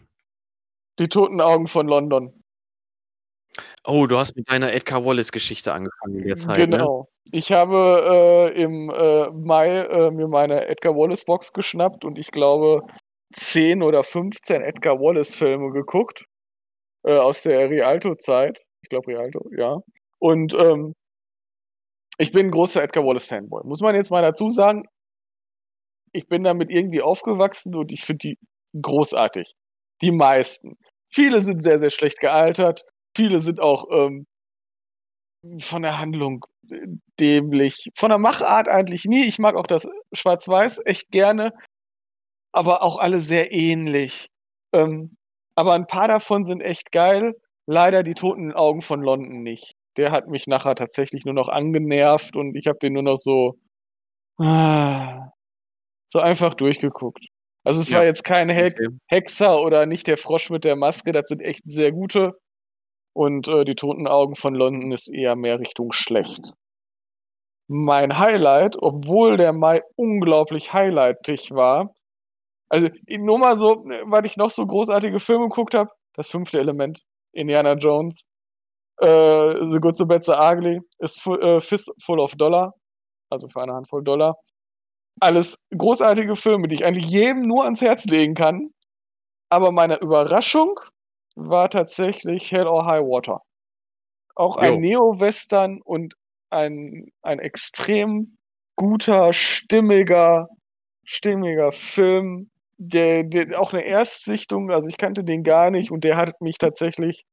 [1.00, 2.44] Die toten Augen von London.
[3.84, 6.68] Oh, du hast mit deiner Edgar Wallace-Geschichte angefangen in der Zeit, ne?
[6.78, 7.10] Genau.
[7.32, 12.82] Ich habe äh, im äh, Mai äh, mir meine Edgar Wallace-Box geschnappt und ich glaube
[13.34, 16.26] 10 oder 15 Edgar Wallace-Filme geguckt.
[17.04, 18.64] Äh, aus der Rialto-Zeit.
[18.82, 19.80] Ich glaube Rialto, ja.
[20.20, 20.94] Und ähm,
[22.18, 23.64] ich bin ein großer Edgar Wallace-Fanboy.
[23.66, 24.84] Muss man jetzt mal dazu sagen,
[26.12, 28.38] ich bin damit irgendwie aufgewachsen und ich finde die
[28.82, 29.54] großartig.
[30.02, 30.78] Die meisten.
[31.10, 32.84] Viele sind sehr, sehr schlecht gealtert.
[33.16, 34.28] Viele sind auch ähm,
[35.60, 36.88] von der Handlung äh,
[37.20, 37.90] dämlich.
[37.96, 39.26] Von der Machart eigentlich nie.
[39.26, 41.54] Ich mag auch das Schwarz-Weiß echt gerne.
[42.54, 44.28] Aber auch alle sehr ähnlich.
[44.74, 45.18] Ähm,
[45.56, 47.34] aber ein paar davon sind echt geil.
[47.68, 49.74] Leider die toten Augen von London nicht.
[49.98, 53.56] Der hat mich nachher tatsächlich nur noch angenervt und ich habe den nur noch so
[54.40, 55.32] ah,
[56.08, 57.28] so einfach durchgeguckt.
[57.68, 57.98] Also es Ja.
[57.98, 58.88] war jetzt kein He Okay.
[59.08, 62.32] Hexer oder nicht der Frosch mit der Maske, das sind echt sehr gute.
[63.14, 66.54] Und äh, die toten Augen von London ist eher mehr Richtung schlecht.
[67.70, 71.94] Mein Highlight, obwohl der Mai unglaublich highlightig war,
[72.70, 76.60] also nur mal so, ne, weil ich noch so großartige Filme geguckt habe, das fünfte
[76.60, 77.02] Element,
[77.34, 78.24] Indiana Jones,
[79.02, 79.08] äh,
[79.72, 82.74] The Good, The Bad, The Ugly, ist äh, Fist Full of Dollar,
[83.32, 84.36] also für eine Handvoll Dollar.
[85.20, 88.72] Alles großartige Filme, die ich eigentlich jedem nur ans Herz legen kann.
[89.50, 90.80] Aber meine Überraschung
[91.36, 93.42] war tatsächlich Hell or High Water.
[94.36, 94.82] Auch ein.
[94.82, 96.14] Neo-Western und
[96.50, 98.38] ein, ein extrem
[98.76, 100.48] guter, stimmiger,
[101.04, 102.50] stimmiger Film.
[102.80, 106.60] Der, der, auch eine Erstsichtung, also ich kannte den gar nicht und der hat mich
[106.60, 107.26] tatsächlich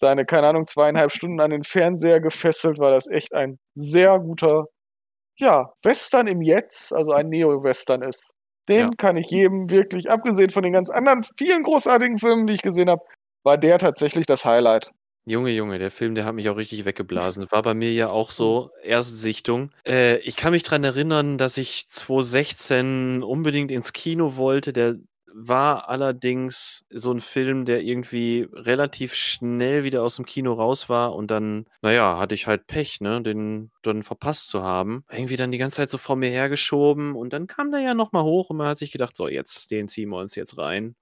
[0.00, 4.64] seine, keine Ahnung, zweieinhalb Stunden an den Fernseher gefesselt, weil das echt ein sehr guter,
[5.40, 8.30] ja, Western im Jetzt, also ein Neo-Western ist.
[8.68, 8.90] Den Ja.
[8.96, 12.88] kann ich jedem wirklich, abgesehen von den ganz anderen vielen großartigen Filmen, die ich gesehen
[12.90, 13.02] habe,
[13.44, 14.90] war der tatsächlich das Highlight.
[15.26, 17.50] Junge, Junge, der Film, der hat mich auch richtig weggeblasen.
[17.50, 19.70] War bei mir ja auch so, Erstsichtung.
[19.86, 24.72] Äh, ich kann mich dran erinnern, dass ich 2016 unbedingt ins Kino wollte.
[24.72, 24.96] Der
[25.34, 31.14] war allerdings so ein Film, der irgendwie relativ schnell wieder aus dem Kino raus war
[31.14, 35.04] und dann, naja, hatte ich halt Pech, ne, den dann verpasst zu haben.
[35.10, 38.24] Irgendwie dann die ganze Zeit so vor mir hergeschoben und dann kam der ja nochmal
[38.24, 40.96] hoch und man hat sich gedacht, so, jetzt, den ziehen wir uns jetzt rein.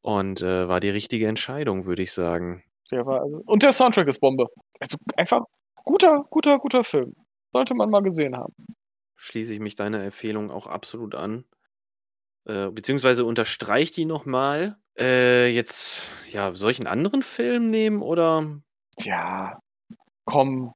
[0.00, 2.64] Und äh, war die richtige Entscheidung, würde ich sagen.
[2.90, 4.46] Der war also, und der Soundtrack ist Bombe.
[4.80, 5.44] Also einfach
[5.84, 7.14] guter, guter, guter Film.
[7.52, 8.54] Sollte man mal gesehen haben.
[9.16, 11.44] Schließe ich mich deiner Empfehlung auch absolut an.
[12.48, 14.76] Äh, beziehungsweise unterstreicht die nochmal.
[14.98, 18.60] Äh, jetzt, ja, soll ich einen anderen Film nehmen oder?
[18.98, 19.58] Ja,
[20.24, 20.72] komm.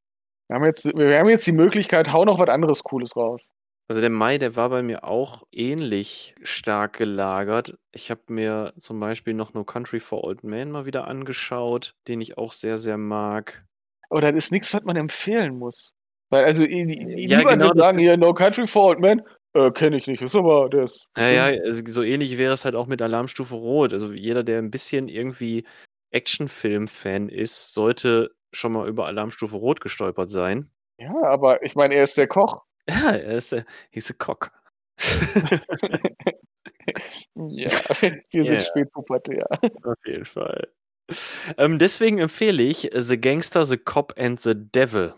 [0.48, 3.50] Wir haben jetzt, wir haben jetzt die Möglichkeit, hau noch was anderes Cooles raus.
[3.88, 7.78] Also der Mai, der war bei mir auch ähnlich stark gelagert.
[7.90, 12.20] Ich habe mir zum Beispiel noch No Country for Old Men mal wieder angeschaut, den
[12.20, 13.64] ich auch sehr, sehr mag.
[14.10, 15.94] Aber das ist nichts, was man empfehlen muss.
[16.30, 19.22] Weil, also, Ja, niemand genau, sagen, hier, No Country for Old Men,
[19.54, 21.08] äh, kenne ich nicht, ist aber, der ist.
[21.16, 23.92] Ja, ja, also so ähnlich wäre es halt auch mit Alarmstufe Rot.
[23.92, 25.64] Also jeder, der ein bisschen irgendwie
[26.10, 30.70] Actionfilm-Fan ist, sollte schon mal über Alarmstufe Rot gestolpert sein.
[30.98, 32.62] Ja, aber ich meine, er ist der Koch.
[32.88, 34.50] Ja, er ist der, he's a cock.
[37.34, 37.70] Ja,
[38.30, 38.60] wir sind Ja.
[38.60, 39.46] spätpubertär.
[39.84, 40.68] Auf jeden Fall.
[41.58, 45.14] Ähm, deswegen empfehle ich The Gangster, The Cop and The Devil.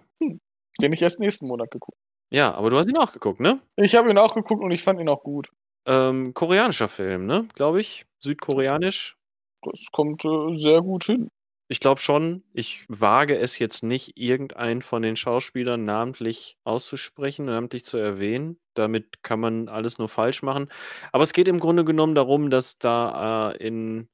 [0.81, 1.97] Den ich erst nächsten Monat geguckt.
[2.35, 3.61] Ja, aber du hast ihn auch geguckt, ne?
[3.77, 5.51] Ich habe ihn auch geguckt und ich fand ihn auch gut.
[5.87, 7.47] Ähm, koreanischer Film, ne?
[7.55, 8.07] Glaube ich.
[8.19, 9.17] Südkoreanisch.
[9.63, 11.29] Das kommt äh, sehr gut hin.
[11.69, 12.43] Ich glaube schon.
[12.53, 18.59] Ich wage es jetzt nicht, irgendeinen von den Schauspielern namentlich auszusprechen, namentlich zu erwähnen.
[18.75, 20.67] Damit kann man alles nur falsch machen.
[21.13, 24.09] Aber es geht im Grunde genommen darum, dass da äh, in,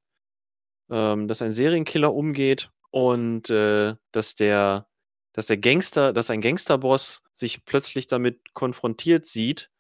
[0.90, 4.89] ähm, dass ein Serienkiller umgeht und äh, dass der,
[5.32, 9.70] dass der Gangster, dass ein Gangsterboss sich plötzlich damit konfrontiert sieht,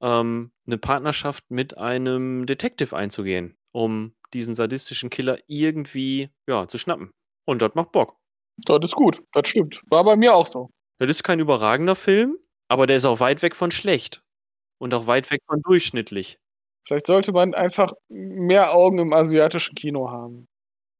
[0.00, 7.10] ähm, eine Partnerschaft mit einem Detective einzugehen, um diesen sadistischen Killer irgendwie ja, zu schnappen.
[7.46, 8.16] Und das macht Bock.
[8.56, 9.82] Das ist gut, das stimmt.
[9.86, 10.70] War bei mir auch so.
[10.98, 12.38] Das ist kein überragender Film,
[12.68, 14.22] aber der ist auch weit weg von schlecht.
[14.78, 16.38] Und auch weit weg von durchschnittlich.
[16.86, 20.46] Vielleicht sollte man einfach mehr Augen im asiatischen Kino haben.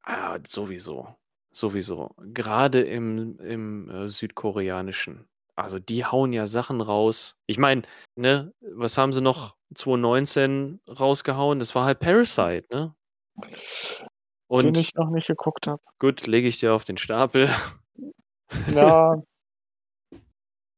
[0.03, 1.15] Ah, sowieso.
[1.55, 2.11] Sowieso.
[2.19, 5.29] Gerade im, im äh, südkoreanischen.
[5.55, 7.37] Also die hauen ja Sachen raus.
[7.47, 7.83] Ich meine,
[8.17, 11.61] ne, was haben sie noch 2019 rausgehauen?
[11.61, 12.95] Das war halt Parasite, ne?
[13.41, 13.57] den
[14.49, 15.81] Und ich noch nicht geguckt habe.
[15.99, 17.49] gut, lege ich dir auf den Stapel.
[18.73, 19.15] Ja,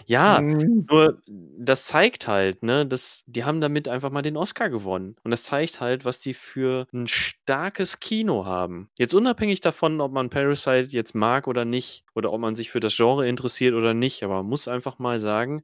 [0.07, 1.21] Ja, mm, nur
[1.59, 5.17] das zeigt halt, ne, dass die haben damit einfach mal den Oscar gewonnen.
[5.25, 8.89] Und das zeigt halt, was die für ein starkes Kino haben.
[8.99, 12.81] Jetzt unabhängig davon, ob man Parasite jetzt mag oder nicht, oder ob man sich für
[12.81, 15.63] das Genre interessiert oder nicht, aber man muss einfach mal sagen,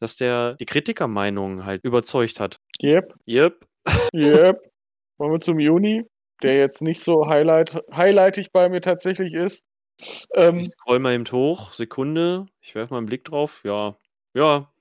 [0.00, 2.58] dass der die Kritikermeinungen halt überzeugt hat.
[2.82, 3.66] yep, Yep.
[4.14, 4.60] yep.
[5.18, 6.04] Wollen wir zum Juni,
[6.42, 9.62] der jetzt nicht so highlight, highlightig bei mir tatsächlich ist.
[10.34, 11.72] Ähm, Ich scroll mal eben hoch.
[11.72, 12.46] Sekunde.
[12.60, 13.60] Ich werfe mal einen Blick drauf.
[13.64, 13.96] Ja.
[14.34, 14.72] Ja.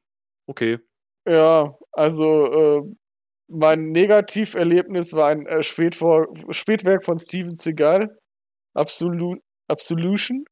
[0.48, 0.80] Okay.
[1.28, 2.96] Ja, also äh,
[3.48, 8.18] mein Negativerlebnis war ein äh, Spätvor Spätwerk von Steven Seagal,
[8.74, 9.36] Absolu
[9.68, 10.46] Absolution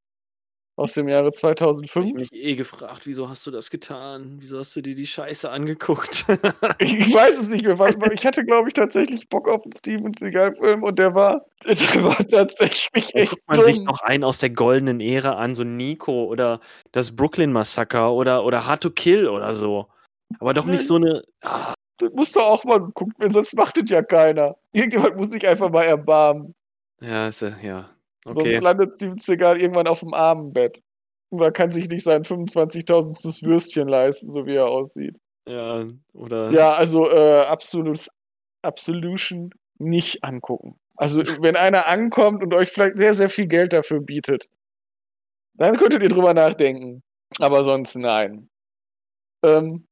[0.79, 2.13] aus dem Jahre Ich 2005.
[2.13, 4.37] mich eh gefragt, wieso hast du das getan?
[4.39, 6.25] Wieso hast du dir die Scheiße angeguckt?
[6.79, 7.77] Ich, weiß es nicht mehr.
[7.77, 12.03] was- Ich hatte, glaube ich, tatsächlich Bock auf einen Steven Seagal-Film und der war, der
[12.03, 13.85] war tatsächlich echt guckt man sich dumm.
[13.85, 16.59] noch einen aus der goldenen Ära an, so Nico oder
[16.91, 19.87] das Brooklyn Massaker oder, oder Hard to Kill oder so.
[20.39, 21.21] Aber doch nicht so eine.
[21.43, 24.55] Ah, Das musst du auch mal gucken, sonst macht das ja keiner.
[24.71, 26.53] Irgendjemand muss sich einfach mal erbarmen.
[27.01, 27.89] ja, ist, ja-
[28.25, 28.33] ja.
[28.33, 28.59] Sonst Okay.
[28.59, 30.81] landet Steven Seagal irgendwann auf dem Armenbett.
[31.31, 33.45] Und er kann sich nicht sein 25.000.
[33.45, 35.15] Würstchen leisten, so wie er aussieht.
[35.47, 36.51] Ja, oder.
[36.51, 38.07] Ja, also äh, absolut,
[38.63, 40.79] Absolution nicht angucken.
[40.95, 44.47] Also wenn einer ankommt und euch vielleicht sehr, sehr viel Geld dafür bietet,
[45.53, 47.03] dann könntet ihr drüber nachdenken.
[47.39, 48.49] Aber sonst nein.
[49.43, 49.87] Ähm,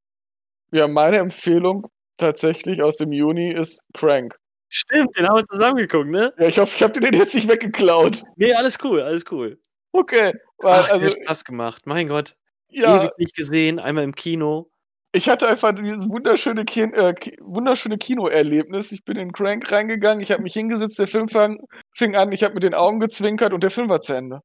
[0.71, 1.87] ja, meine Empfehlung
[2.17, 4.35] tatsächlich aus dem Juni ist Crank.
[4.69, 6.33] Stimmt, den haben wir zusammen geguckt, ne?
[6.37, 8.23] Ja, ich hoffe, ich habe dir den jetzt nicht weggeklaut.
[8.35, 9.59] Nee, alles cool, alles cool.
[9.93, 10.33] Okay.
[10.57, 11.83] Weil, Ach, also, Spaß gemacht.
[11.85, 12.35] Mein Gott.
[12.69, 14.69] ja, Ewig nicht gesehen, einmal im Kino.
[15.13, 18.91] ich hatte einfach dieses wunderschöne, Kin äh, Ki wunderschöne Kinoerlebnis.
[18.91, 21.59] Ich bin in Crank reingegangen, ich habe mich hingesetzt, der Film fang,
[21.95, 24.41] fing an, ich habe mit den Augen gezwinkert und der Film war zu Ende.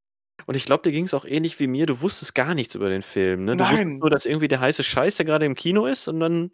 [0.46, 1.86] Und ich glaube, dir ging es auch ähnlich wie mir.
[1.86, 3.56] Du wusstest gar nichts über den Film, ne?
[3.56, 3.98] Du wusstest Nein.
[3.98, 6.50] nur, dass irgendwie der heiße Scheiß, der gerade im Kino ist und dann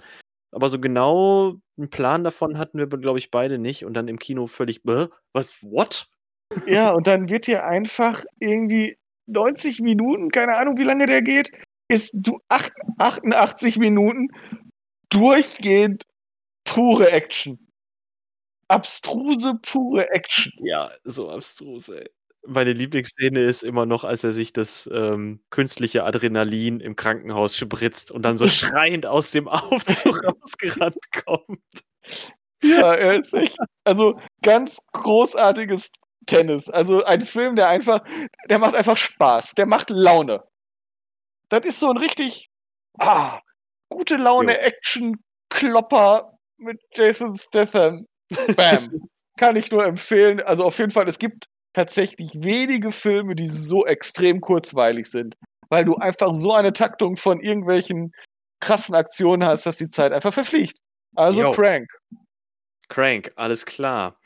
[0.52, 4.18] aber so genau 'n Plan davon hatten wir glaube ich, beide nicht und dann im
[4.18, 6.08] Kino völlig: „Bäh, was what?“
[6.66, 11.50] Ja, und dann wird dir einfach irgendwie 90 Minuten, keine Ahnung, wie lange der geht,
[11.88, 14.28] ist du acht 88 Minuten
[15.10, 16.04] durchgehend
[16.64, 17.58] pure Action.
[18.70, 20.52] Abstruse, pure Action.
[20.60, 22.08] Ja, so abstrus, ey.
[22.48, 28.10] Meine Lieblingsszene ist immer noch, als er sich das, ähm, künstliche Adrenalin im Krankenhaus spritzt
[28.10, 31.60] und dann so schreiend aus dem Aufzug rausgerannt kommt.
[32.62, 35.90] Ja, er ist echt also, ganz großartiges
[36.26, 36.68] Tennis.
[36.70, 38.00] Also, ein Film, der einfach
[38.48, 39.54] der macht einfach Spaß.
[39.54, 40.42] Der macht Laune.
[41.50, 42.50] Das ist so 'n richtig,
[42.98, 43.40] ah,
[43.90, 44.58] gute Laune Jo.
[44.60, 48.06] Action-Klopper mit Jason Statham.
[48.56, 48.90] Bam.
[49.38, 50.40] Kann ich nur empfehlen.
[50.40, 51.46] Also, auf jeden Fall, es gibt
[51.78, 55.36] tatsächlich wenige Filme, die so extrem kurzweilig sind,
[55.68, 58.12] weil du einfach so eine Taktung von irgendwelchen
[58.60, 60.78] krassen Aktionen hast, dass die Zeit einfach verfliegt.
[61.14, 61.52] Also, Jo.
[61.52, 61.88] Crank.
[62.88, 64.18] Crank, alles klar.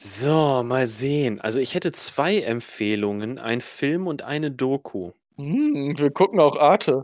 [0.00, 1.40] So, mal sehen.
[1.40, 5.12] Also, ich hätte 2 Empfehlungen, ein Film und eine Doku.
[5.36, 7.02] Hm, wir gucken auch Arte.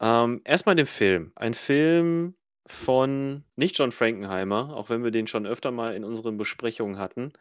[0.00, 1.32] Ähm, erst mal den Film.
[1.36, 2.34] Ein Film
[2.66, 7.32] von nicht John Frankenheimer, auch wenn wir den schon öfter mal in unseren Besprechungen hatten,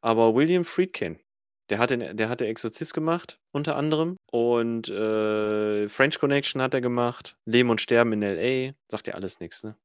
[0.00, 1.18] aber William Friedkin.
[1.70, 6.74] Der hat den der hat Der Exorzist gemacht, unter anderem und, äh, French Connection hat
[6.74, 8.74] er gemacht, Leben und Sterben in L.A.
[8.90, 9.76] Sagt dir alles nix, ne?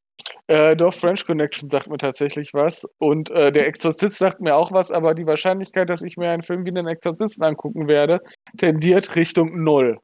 [0.47, 4.71] Äh, doch, French Connection sagt mir tatsächlich was und, äh, Der Exorzist sagt mir auch
[4.71, 8.19] was, aber die Wahrscheinlichkeit, dass ich mir einen Film wie den Exorzisten angucken werde,
[8.58, 9.99] tendiert Richtung 0.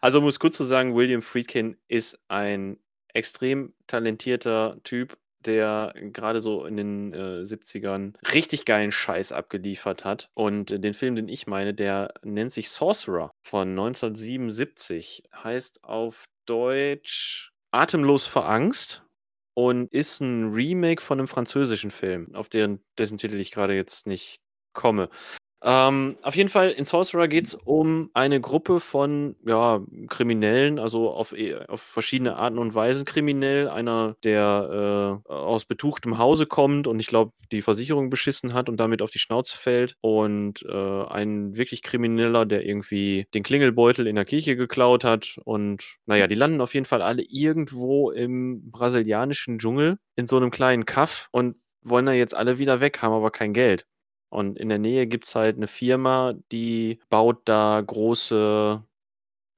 [0.00, 2.78] Also, um es kurz zu sagen, William Friedkin ist ein
[3.14, 10.28] extrem talentierter Typ, der grade so in den, äh, 70ern richtig geilen Scheiß abgeliefert hat.
[10.34, 17.50] Und den Film, den ich meine, der nennt sich Sorcerer von 1977, heißt auf Deutsch
[17.72, 19.04] „Atemlos vor Angst“
[19.54, 24.06] und ist 'n Remake von 'nem französischen Film, auf deren dessen Titel ich grade jetzt
[24.06, 24.38] nicht
[24.74, 25.08] komme.
[25.64, 31.32] Ähm, auf jeden Fall, in Sorcerer geht's um eine Gruppe von, ja, Kriminellen, also auf
[31.38, 33.68] e auf verschiedene Arten und Weisen kriminell.
[33.68, 38.78] Einer, der, äh, aus betuchtem Hause kommt und ich glaube, die Versicherung beschissen hat und
[38.78, 44.16] damit auf die Schnauze fällt und, äh, ein wirklich Krimineller, der irgendwie den Klingelbeutel in
[44.16, 48.68] der Kirche geklaut hat und na ja, die landen auf jeden Fall alle irgendwo im
[48.72, 53.12] brasilianischen Dschungel in so 'nem kleinen Kaff und wollen da jetzt alle wieder weg, haben
[53.12, 53.84] aber kein Geld.
[54.32, 58.82] Und in der Nähe gibt's halt 'ne Firma, die baut da große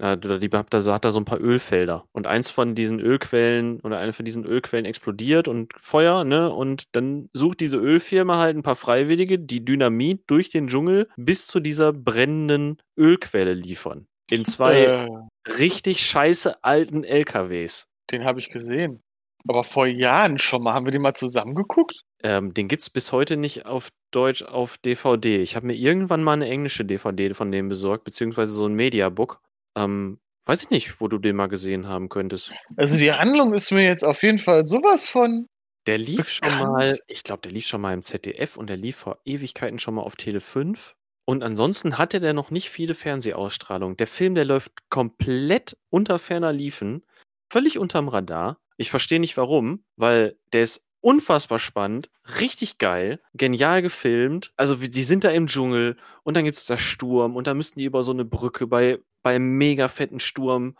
[0.00, 2.06] oder die hat da so hat da so 'n paar Ölfelder.
[2.12, 6.50] Und eins von diesen Ölquellen oder eine von diesen Ölquellen explodiert und Feuer, ne?
[6.52, 11.46] Und dann sucht diese Ölfirma halt 'n paar Freiwillige, die Dynamit durch den Dschungel bis
[11.48, 14.06] zu dieser brennenden Ölquelle liefern.
[14.30, 15.28] In 2 Äh.
[15.48, 17.86] richtig scheiße alten LKWs.
[18.10, 19.02] Den habe ich gesehen.
[19.48, 20.74] Aber vor Jahren schon mal.
[20.74, 22.02] Haben wir den mal zusammen geguckt?
[22.24, 25.42] Ähm, den gibt's bis heute nicht auf Deutsch auf DVD.
[25.42, 29.42] Ich habe mir irgendwann mal 'ne englische DVD von dem besorgt, beziehungsweise so 'n Mediabook.
[29.76, 32.56] Ähm, weiß ich nicht, wo du den mal gesehen haben könntest.
[32.76, 35.46] Also, die Handlung ist mir jetzt auf jeden Fall so was von
[35.86, 36.64] Der lief schon bekannt.
[36.72, 39.94] mal ich glaube, der lief schon mal im ZDF und der lief vor Ewigkeiten schon
[39.94, 40.94] mal auf Tele 5.
[41.26, 43.96] Und ansonsten hatte der noch nicht viele Fernsehausstrahlungen.
[43.96, 47.04] Der Film, der läuft komplett unter ferner liefen,
[47.50, 48.58] völlig unterm Radar.
[48.78, 54.52] Ich verstehe nicht warum, weil der ist unfassbar spannend, richtig geil, genial gefilmt.
[54.56, 57.84] Also, die sind da im Dschungel und dann gibt's da Sturm und dann müssen die
[57.86, 60.76] über so 'ne Brücke bei bei mega fetten Sturm.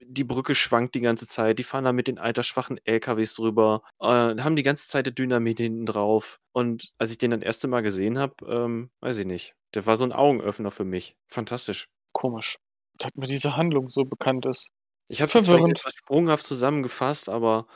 [0.00, 1.58] Die Brücke schwankt die ganze Zeit.
[1.60, 5.86] Die fahren da mit den altersschwachen LKWs drüber, äh, haben die ganze Zeit Dynamit hinten
[5.86, 6.40] drauf.
[6.52, 7.68] Und als ich den das 1.
[7.68, 11.16] Mal gesehen habe, ähm, weiß ich nicht, der war so 'n Augenöffner für mich.
[11.28, 11.88] Fantastisch.
[12.14, 12.58] Komisch,
[12.98, 14.68] dass mir diese Handlung so bekannt ist.
[15.10, 17.66] Ich habe es zwar etwas sprunghaft zusammengefasst, aber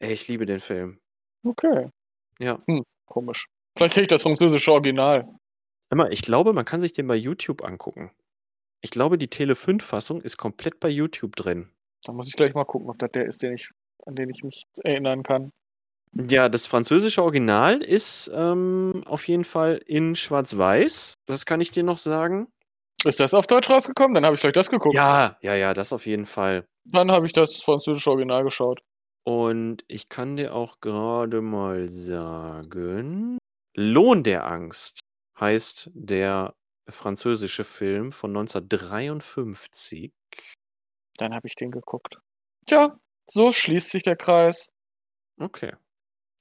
[0.00, 0.98] ey, ich liebe den Film.
[1.44, 1.90] Okay.
[2.38, 2.62] Ja.
[2.66, 3.46] Hm, komisch.
[3.76, 5.28] Vielleicht kenne ich das französische Original.
[5.94, 8.10] Mal, ich glaube, man kann sich den bei YouTube angucken.
[8.82, 11.70] Ich glaube, die Tele 5 Fassung ist komplett bei YouTube drin.
[12.04, 13.70] Da muss ich gleich mal gucken, ob das der ist, den ich
[14.06, 15.52] an den ich mich erinnern kann.
[16.12, 21.14] Ja, das französische Original ist, ähm, auf jeden Fall in Schwarz-Weiß.
[21.26, 22.46] Das kann ich dir noch sagen.
[23.04, 24.14] Ist das auf Deutsch rausgekommen?
[24.14, 24.94] Dann habe ich vielleicht das geguckt.
[24.94, 26.64] Ja, ja, ja, das auf jeden Fall.
[26.84, 28.80] Dann habe ich das französische Original geschaut.
[29.28, 33.38] Und ich kann dir auch grade mal sagen
[33.76, 35.00] „Lohn der Angst“
[35.40, 36.54] heißt der
[36.88, 40.12] französische Film von 1953.
[41.18, 42.18] Dann habe ich den geguckt.
[42.66, 42.98] Tja,
[43.30, 44.68] so schließt sich der Kreis.
[45.40, 45.76] Okay.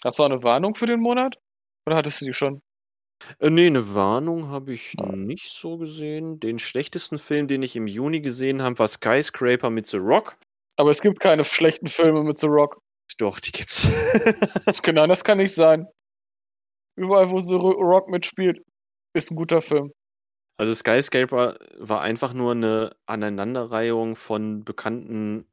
[0.04, 1.38] Hast du auch 'ne Warnung für den Monat?
[1.86, 2.62] Oder hattest du die schon?
[3.42, 6.40] Äh, ne, 'ne Warnung habe ich nicht so gesehen.
[6.40, 10.38] Den schlechtesten Film, den ich im Juni gesehen habe, war „Skyscraper“ mit The Rock.
[10.78, 12.80] Aber es gibt keine schlechten Filme mit The Rock.
[13.18, 13.88] Doch, die gibt's.
[14.66, 15.88] Das kann, nein, das kann nicht sein.
[16.98, 18.64] Überall, wo The Rock mitspielt,
[19.14, 19.92] ist ein guter Film.
[20.58, 25.46] Also Skyscraper war einfach nur eine Aneinanderreihung von bekannten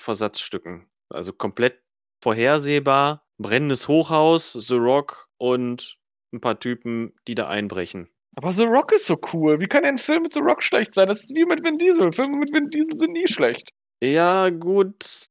[0.00, 0.88] Versatzstücken.
[1.10, 1.82] Also komplett
[2.22, 5.98] vorhersehbar, brennendes Hochhaus, The Rock und
[6.32, 8.08] ein paar Typen, die da einbrechen.
[8.36, 9.60] Aber The Rock ist so cool.
[9.60, 11.08] Wie kann ein Film mit The Rock schlecht sein?
[11.08, 12.12] Das ist wie mit Vin Diesel.
[12.12, 13.70] Filme mit Vin Diesel sind nie schlecht.
[14.02, 15.28] Ja, gut.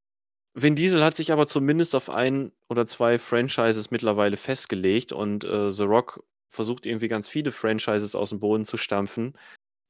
[0.54, 5.72] Vin Diesel hat sich aber zumindest auf ein oder zwei Franchises mittlerweile festgelegt und äh,
[5.72, 9.38] The Rock versucht irgendwie ganz viele Franchises aus dem Boden zu stampfen,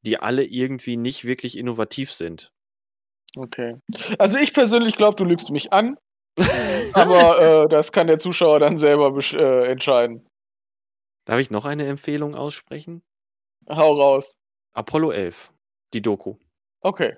[0.05, 2.51] die alle irgendwie nicht wirklich innovativ sind.
[3.35, 3.77] Okay.
[4.17, 5.97] Also ich persönlich glaube, du lügst mich an.
[6.93, 10.25] aber äh, das kann der Zuschauer dann selber äh, entscheiden.
[11.25, 13.03] Darf ich noch eine Empfehlung aussprechen?
[13.69, 14.35] Hau raus.
[14.73, 15.53] Apollo 11,
[15.93, 16.35] die Doku.
[16.81, 17.17] Okay.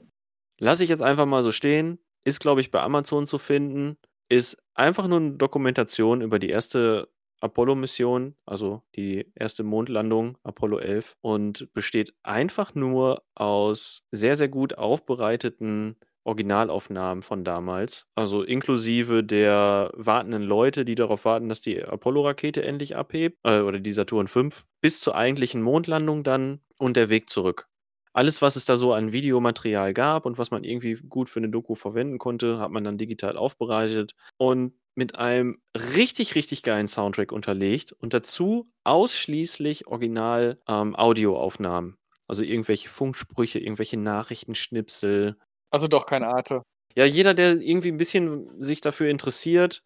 [0.63, 1.97] Lass ich jetzt einfach mal so stehen.
[2.23, 3.97] Ist, glaube ich, bei Amazon zu finden.
[4.29, 7.09] Ist einfach nur eine Dokumentation über die erste
[7.39, 14.77] Apollo-Mission, also die erste Mondlandung, Apollo 11, und besteht einfach nur aus sehr, sehr gut
[14.77, 22.63] aufbereiteten Originalaufnahmen von damals, also inklusive der wartenden Leute, die darauf warten, dass die Apollo-Rakete
[22.63, 24.49] endlich abhebt, äh, oder die Saturn V,
[24.79, 27.70] bis zur eigentlichen Mondlandung dann und der Weg zurück.
[28.13, 31.49] Alles, was es da so an Videomaterial gab und was man irgendwie gut für eine
[31.49, 37.31] Doku verwenden konnte, hat man dann digital aufbereitet und mit einem richtig, richtig geilen Soundtrack
[37.31, 41.97] unterlegt und dazu ausschließlich original ähm, Audioaufnahmen.
[42.27, 45.37] Also irgendwelche Funksprüche, irgendwelche Nachrichtenschnipsel.
[45.69, 46.63] Also doch kein Arte.
[46.95, 49.81] Ja, jeder, der irgendwie ein bisschen sich dafür interessiert,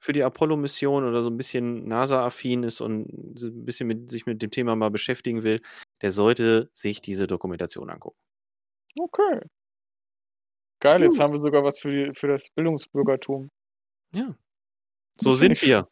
[0.00, 4.26] für die Apollo-Mission oder so ein bisschen NASA-affin ist und so ein bisschen mit, sich
[4.26, 5.60] mit dem Thema mal beschäftigen will,
[6.02, 8.18] der sollte sich diese Dokumentation angucken.
[8.98, 9.40] Okay.
[10.80, 11.22] Geil, jetzt uh.
[11.22, 13.50] haben wir sogar was für, die, für das Bildungsbürgertum.
[14.14, 14.34] Ja.
[15.18, 15.88] So sind wir.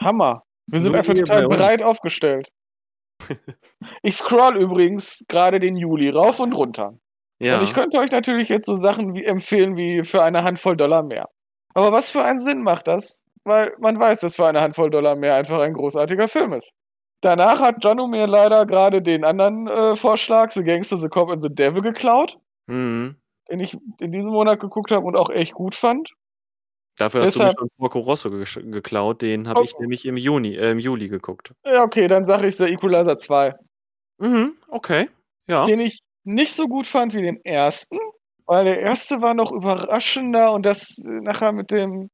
[0.00, 0.42] Hammer.
[0.66, 2.48] Wir sind so einfach total breit aufgestellt.
[4.02, 6.98] ich scroll übrigens gerade den Juli rauf und runter.
[7.40, 7.58] Ja.
[7.58, 11.02] Und ich könnte euch natürlich jetzt so Sachen wie empfehlen wie für eine Handvoll Dollar
[11.02, 11.28] mehr.
[11.74, 13.23] Aber was für einen Sinn macht das?
[13.44, 16.72] Weil man weiß, dass für eine Handvoll Dollar mehr einfach ein großartiger Film ist.
[17.20, 21.42] Danach hat Jono mir leider gerade den anderen äh, Vorschlag, The Gangster, The Cop and
[21.42, 22.38] The Devil, geklaut.
[22.66, 23.16] Mhm.
[23.50, 26.10] Den ich in diesem Monat geguckt habe und auch echt gut fand.
[26.96, 29.70] Dafür hast Deshalb, du mich schon Porco Rosso ge geklaut, den habe okay.
[29.72, 31.52] ich nämlich im Juni, äh, im Juli geguckt.
[31.64, 33.54] Ja, okay, dann sage ich The Equalizer 2.
[34.18, 35.08] Mhm, okay.
[35.48, 35.64] Ja.
[35.64, 37.98] Den ich nicht so gut fand wie den ersten,
[38.46, 42.10] weil der erste war noch überraschender und das äh, nachher mit dem,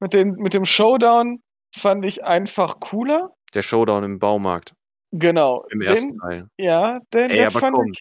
[0.00, 1.42] mit dem, mit dem Showdown
[1.74, 3.30] fand ich einfach cooler.
[3.54, 4.74] Der Showdown im Baumarkt.
[5.12, 5.64] Genau.
[5.70, 6.48] Im ersten den, Teil.
[6.58, 8.00] Ja, den, Ey, den fand komm, ich.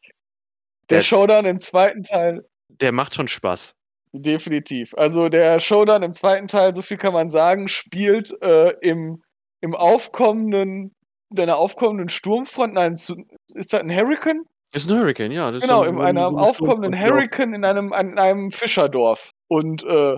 [0.90, 2.46] Der, der Showdown im zweiten Teil.
[2.70, 3.74] Der macht schon Spaß.
[4.14, 4.94] Definitiv.
[4.96, 9.22] Also der Showdown im zweiten Teil, so viel kann man sagen, spielt äh, im,
[9.62, 10.96] im aufkommenden,
[11.30, 12.74] in einer aufkommenden Sturmfront.
[12.74, 13.14] Nein, ist
[13.56, 14.44] das ein Hurricane?
[14.74, 15.52] Ist ein Hurricane, ja.
[15.52, 19.32] genau, so ein, in einem so aufkommenden Hurricane in einem, in einem Fischerdorf.
[19.48, 20.18] Und äh,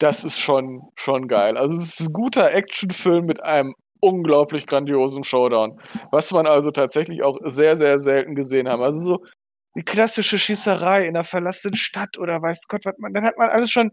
[0.00, 1.56] das ist schon, schon geil.
[1.56, 5.78] Also es ist ein guter Actionfilm mit einem unglaublich grandiosen Showdown.
[6.10, 8.82] Was man also tatsächlich auch sehr, sehr selten gesehen haben.
[8.82, 9.24] Also so
[9.76, 13.50] die klassische Schießerei in einer verlassenen Stadt oder weiß Gott, was man, dann hat man
[13.50, 13.92] alles schon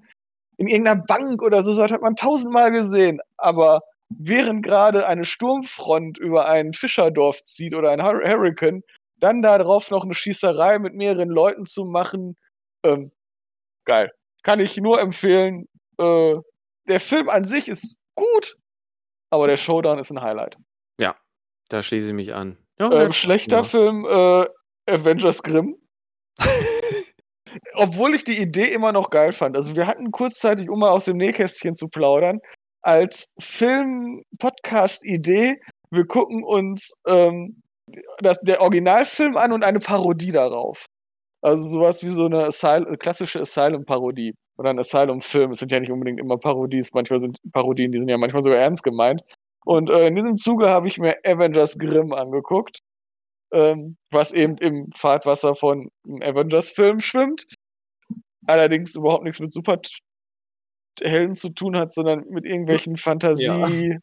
[0.58, 3.20] in irgendeiner Bank oder so, so hat man tausendmal gesehen.
[3.38, 8.82] Aber während gerade eine Sturmfront über ein Fischerdorf zieht oder ein Hurricane,
[9.20, 12.38] dann darauf noch eine Schießerei mit mehreren Leuten zu machen,
[12.84, 13.12] ähm,
[13.86, 14.12] geil.
[14.44, 15.68] Kann ich nur empfehlen.
[16.00, 16.36] Äh,
[16.88, 18.58] der Film an sich ist gut,
[19.30, 20.58] aber der Showdown ist ein Highlight.
[21.00, 21.16] Ja,
[21.70, 22.58] da schließe ich mich an.
[22.80, 23.64] Ja, ähm, schlechter ja.
[23.64, 24.46] Film, äh,
[24.90, 25.76] Avengers Grimm.
[27.74, 29.56] Obwohl ich die Idee immer noch geil fand.
[29.56, 32.40] Also wir hatten kurzzeitig, um mal aus dem Nähkästchen zu plaudern,
[32.82, 37.62] als Film-Podcast-Idee, wir gucken uns ähm,
[38.20, 40.86] das, der Originalfilm an und eine Parodie darauf.
[41.42, 45.52] Also sowas wie so eine Asyl klassische Asylum-Parodie oder ein Asylum-Film.
[45.52, 48.60] Es sind ja nicht unbedingt immer Parodies, manchmal sind Parodien, die sind ja manchmal sogar
[48.60, 49.22] ernst gemeint.
[49.66, 52.80] Und äh, in diesem Zuge habe ich mir Avengers Grimm angeguckt
[53.52, 57.46] ähm, was eben im Fahrtwasser von einem Avengers-Film schwimmt.
[58.46, 64.00] Allerdings überhaupt nichts mit Superhelden zu tun hat, sondern mit irgendwelchen Fantasiewesen,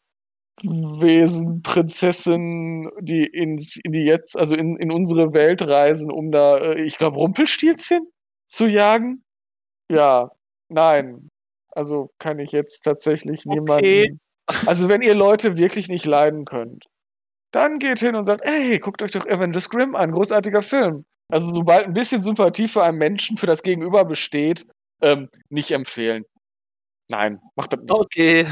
[0.63, 1.59] ja.
[1.63, 6.81] Prinzessinnen, die ins, in die jetzt, also in, in unsere Welt reisen, um da, äh,
[6.81, 8.07] ich glaube, Rumpelstilzchen
[8.47, 9.23] zu jagen.
[9.89, 10.31] Ja,
[10.69, 11.29] nein.
[11.71, 13.59] Also kann ich jetzt tatsächlich okay.
[13.59, 14.19] niemanden.
[14.65, 16.85] Also wenn ihr Leute wirklich nicht leiden könnt,
[17.51, 21.05] dann geht hin und sagt, ey, guckt euch doch Avengers Grimm an, großartiger Film.
[21.29, 24.65] Also sobald ein bisschen Sympathie für einen Menschen, für das Gegenüber besteht,
[25.01, 26.23] ähm, nicht empfehlen.
[27.09, 27.91] Nein, mach das nicht.
[27.91, 28.45] Okay.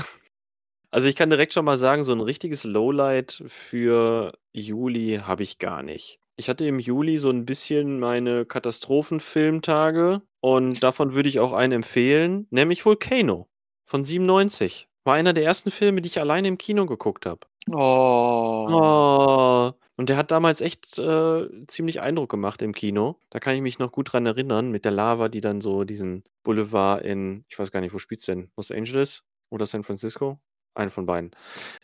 [0.91, 5.57] Also ich kann direkt schon mal sagen, so ein richtiges Lowlight für Juli habe ich
[5.57, 6.19] gar nicht.
[6.35, 11.73] Ich hatte im Juli so ein bisschen meine Katastrophenfilmtage und davon würde ich auch einen
[11.73, 13.47] empfehlen, nämlich Volcano
[13.85, 14.87] von 97.
[15.03, 17.41] War einer der ersten Filme, die ich alleine im Kino geguckt habe.
[17.69, 18.67] Oh.
[18.69, 19.71] Oh.
[19.95, 23.19] Und der hat damals echt äh, ziemlich Eindruck gemacht im Kino.
[23.29, 26.23] Da kann ich mich noch gut dran erinnern, mit der Lava, die dann so diesen
[26.41, 28.49] Boulevard in, ich weiß gar nicht, wo spielt's denn?
[28.57, 30.39] Los Angeles oder San Francisco?
[30.73, 31.31] Einen von beiden.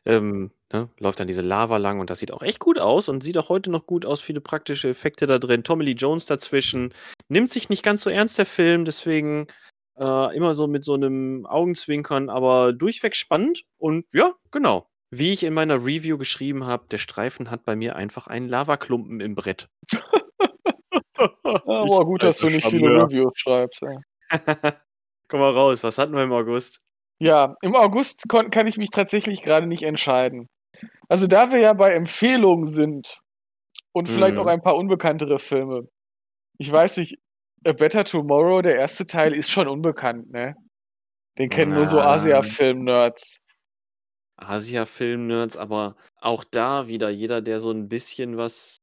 [0.06, 3.24] Ähm, ne, läuft dann diese Lava lang und das sieht auch echt gut aus und
[3.24, 4.22] sieht auch heute noch gut aus.
[4.22, 5.64] Viele praktische Effekte da drin.
[5.64, 6.94] Tommy Lee Jones dazwischen.
[7.28, 9.48] Nimmt sich nicht ganz so ernst, der Film, deswegen
[9.98, 13.64] äh, immer so mit so einem Augenzwinkern, aber durchweg spannend.
[13.78, 14.88] Und ja, genau.
[15.12, 19.22] Wie ich in meiner Review geschrieben habe, der Streifen hat bei mir einfach einen Lavaklumpen
[19.22, 19.68] im Brett.
[21.16, 23.84] Aber gut, dass du nicht viele Reviews schreibst.
[23.84, 23.98] Ey.
[25.28, 26.80] Komm mal raus, was hatten wir im August?
[27.20, 30.48] Ja, im August kann ich mich tatsächlich gerade nicht entscheiden.
[31.08, 33.20] Also da wir ja bei Empfehlungen sind
[33.92, 34.42] und vielleicht Mhm.
[34.42, 35.88] auch ein paar unbekanntere Filme.
[36.58, 37.18] Ich weiß nicht,
[37.66, 40.56] A Better Tomorrow, der erste Teil ist schon unbekannt, ne?
[41.38, 42.00] Den kennen nur so.
[42.02, 43.40] Asia-Film-Nerds.
[44.38, 48.78] Asia-Film-Nerds, aber auch da wieder jeder, der so ein bisschen was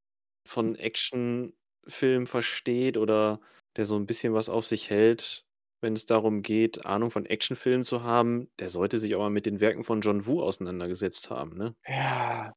[0.47, 3.41] von Actionfilm versteht oder
[3.77, 5.46] der so ein bisschen was auf sich hält,
[5.81, 9.47] wenn es darum geht, Ahnung von Actionfilmen zu haben, der sollte sich auch mal mit
[9.47, 11.75] den Werken von John Woo auseinandergesetzt haben, ne?
[11.89, 12.53] Ja.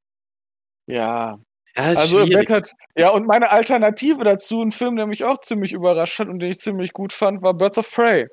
[0.87, 1.39] Ja.
[1.77, 2.25] Ja, Also.
[2.27, 2.63] Better,
[2.97, 6.51] ja, und meine Alternative dazu, ein Film, der mich auch ziemlich überrascht hat und den
[6.51, 8.27] ich ziemlich gut fand, war Birds of Prey.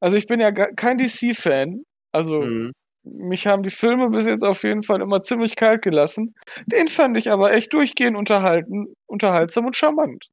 [0.00, 1.84] Also ich bin ja kein DC-Fan.
[2.12, 2.72] Also Mhm.
[3.04, 6.34] mich haben die Filme bis jetzt auf jeden Fall immer ziemlich kalt gelassen.
[6.66, 10.26] Den fand ich aber echt durchgehend unterhalten, unterhaltsam und charmant.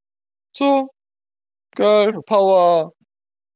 [0.54, 0.90] So,
[1.76, 2.94] geil, Power,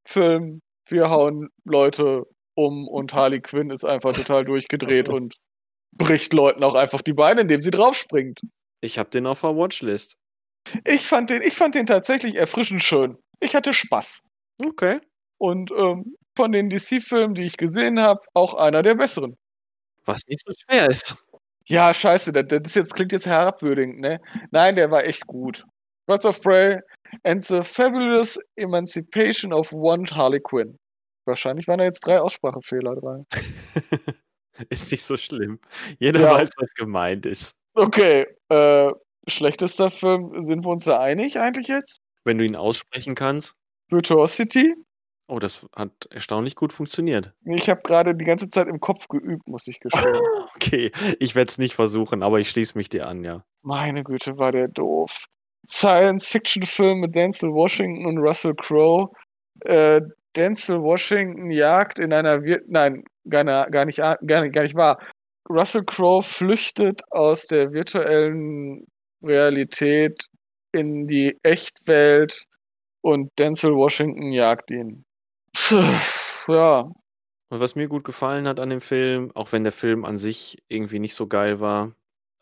[0.05, 2.23] Film, wir hauen Leute
[2.55, 5.35] um und Harley Quinn ist einfach total durchgedreht und
[5.91, 8.41] bricht Leuten auch einfach die Beine, indem sie draufspringt.
[8.81, 10.15] Ich habe den auf der Watchlist.
[10.83, 13.17] Ich fand den, ich fand den tatsächlich erfrischend schön.
[13.39, 14.23] Ich hatte Spaß.
[14.63, 14.99] Okay.
[15.37, 19.37] Und ähm, von den DC-Filmen, die ich gesehen habe, auch einer der besseren.
[20.05, 21.15] Was nicht so schwer ist.
[21.67, 24.21] Ja, scheiße, das, das jetzt, klingt jetzt herabwürdigend, ne?
[24.51, 25.65] Nein, der war echt gut.
[26.05, 26.79] Birds of Prey
[27.23, 30.77] and the Fabulous Emancipation of One Harley Quinn.
[31.25, 33.25] Wahrscheinlich waren da jetzt drei Aussprachefehler dran.
[34.69, 35.59] ist nicht so schlimm.
[35.99, 36.33] Jeder Ja.
[36.35, 37.53] weiß, was gemeint ist.
[37.73, 38.91] Okay, äh,
[39.27, 41.99] schlechtester Film, sind wir uns da einig eigentlich jetzt?
[42.23, 43.55] Wenn du ihn aussprechen kannst.
[43.89, 44.75] Virtuosity?
[45.27, 47.33] Oh, das hat erstaunlich gut funktioniert.
[47.45, 50.03] Ich habe gerade die ganze Zeit im Kopf geübt, muss ich gestehen.
[50.55, 53.43] Okay, ich werde es nicht versuchen, aber ich schließe mich dir an, ja.
[53.61, 55.25] Meine Güte, war der doof.
[55.69, 59.09] Science-Fiction-Film mit Denzel Washington und Russell Crowe.
[59.61, 60.01] Äh,
[60.35, 64.75] Denzel Washington jagt in einer Wir Nein, gar, gar, nicht, a- gar, nicht, gar nicht
[64.75, 64.99] wahr.
[65.49, 68.85] Russell Crowe flüchtet aus der virtuellen
[69.23, 70.25] Realität
[70.73, 72.43] in die Echtwelt
[73.01, 75.05] und Denzel Washington jagt ihn.
[76.47, 76.81] Ja,
[77.49, 80.57] Und was mir gut gefallen hat an dem Film, auch wenn der Film an sich
[80.67, 81.93] irgendwie nicht so geil war,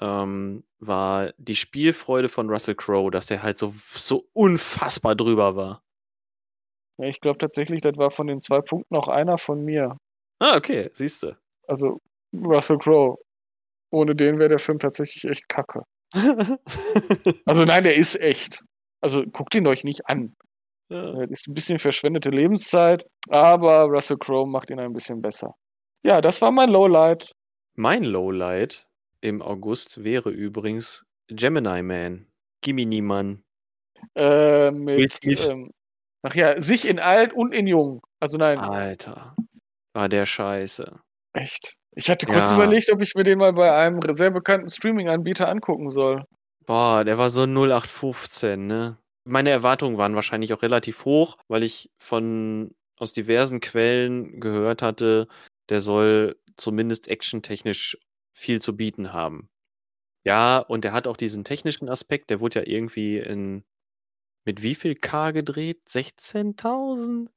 [0.04, 5.82] ähm, war die Spielfreude von Russell Crowe, dass der halt so, so unfassbar drüber war.
[6.99, 9.97] Ja, ich glaube tatsächlich, das war von den zwei Punkten auch einer von mir.
[10.39, 11.38] Ah, okay, siehst du.
[11.68, 12.01] Also
[12.36, 13.18] Russell Crowe.
[13.91, 15.84] Ohne den wäre der Film tatsächlich echt kacke.
[17.45, 18.62] Also nein, der ist echt.
[19.01, 20.36] Also guckt ihn euch nicht an.
[20.89, 21.26] ja.
[21.26, 25.56] Das ist ein bisschen verschwendete Lebenszeit, aber Russell Crowe macht ihn ein bisschen besser.
[26.04, 27.32] Ja, das war mein Lowlight.
[27.76, 28.86] Mein Lowlight
[29.24, 32.28] im August wäre übrigens Gemini Man.
[32.61, 33.43] Gimini Man.
[34.15, 35.71] Äh, mit, ähm,
[36.24, 38.01] ach ja, sich in alt und in jung.
[38.19, 39.36] Also nein, Alter.
[39.93, 40.99] War der scheiße.
[41.34, 41.76] echt.
[41.95, 42.55] Ich hatte kurz Ja.
[42.55, 46.26] überlegt, ob ich mir den mal bei einem sehr bekannten Streaming-Anbieter angucken soll.
[46.65, 48.97] Boah, der war so 0815, ne?
[49.26, 55.28] Meine Erwartungen waren wahrscheinlich auch relativ hoch, weil ich von aus diversen Quellen gehört hatte,
[55.69, 57.97] der soll zumindest actiontechnisch
[58.34, 59.49] viel zu bieten haben.
[60.25, 63.63] Ja, und der hat auch diesen technischen Aspekt, der wurde ja irgendwie in
[64.45, 65.81] mit wie viel K gedreht?
[65.88, 67.27] 16.000?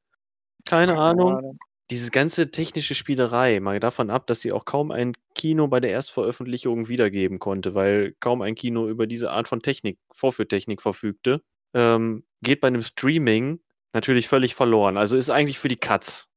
[0.65, 1.59] Keine Ahnung.
[1.91, 5.93] Diese ganze technische Spielerei, mal davon ab, dass sie auch kaum ein Kino bei der
[5.93, 11.43] Erstveröffentlichung wiedergeben konnte, weil kaum ein Kino über diese Art von Technik, Vorführtechnik verfügte,
[11.75, 13.61] ähm, geht bei einem Streaming
[13.93, 14.97] natürlich völlig verloren.
[14.97, 16.29] Also ist eigentlich für die Katz.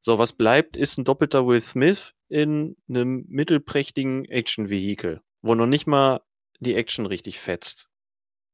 [0.00, 5.86] So, was bleibt, ist ein doppelter Will Smith in einem mittelprächtigen Action-Vehikel, wo noch nicht
[5.86, 6.20] mal
[6.60, 7.88] die Action richtig fetzt.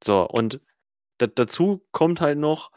[0.04, 0.60] So, und
[1.18, 2.70] da, dazu kommt halt noch,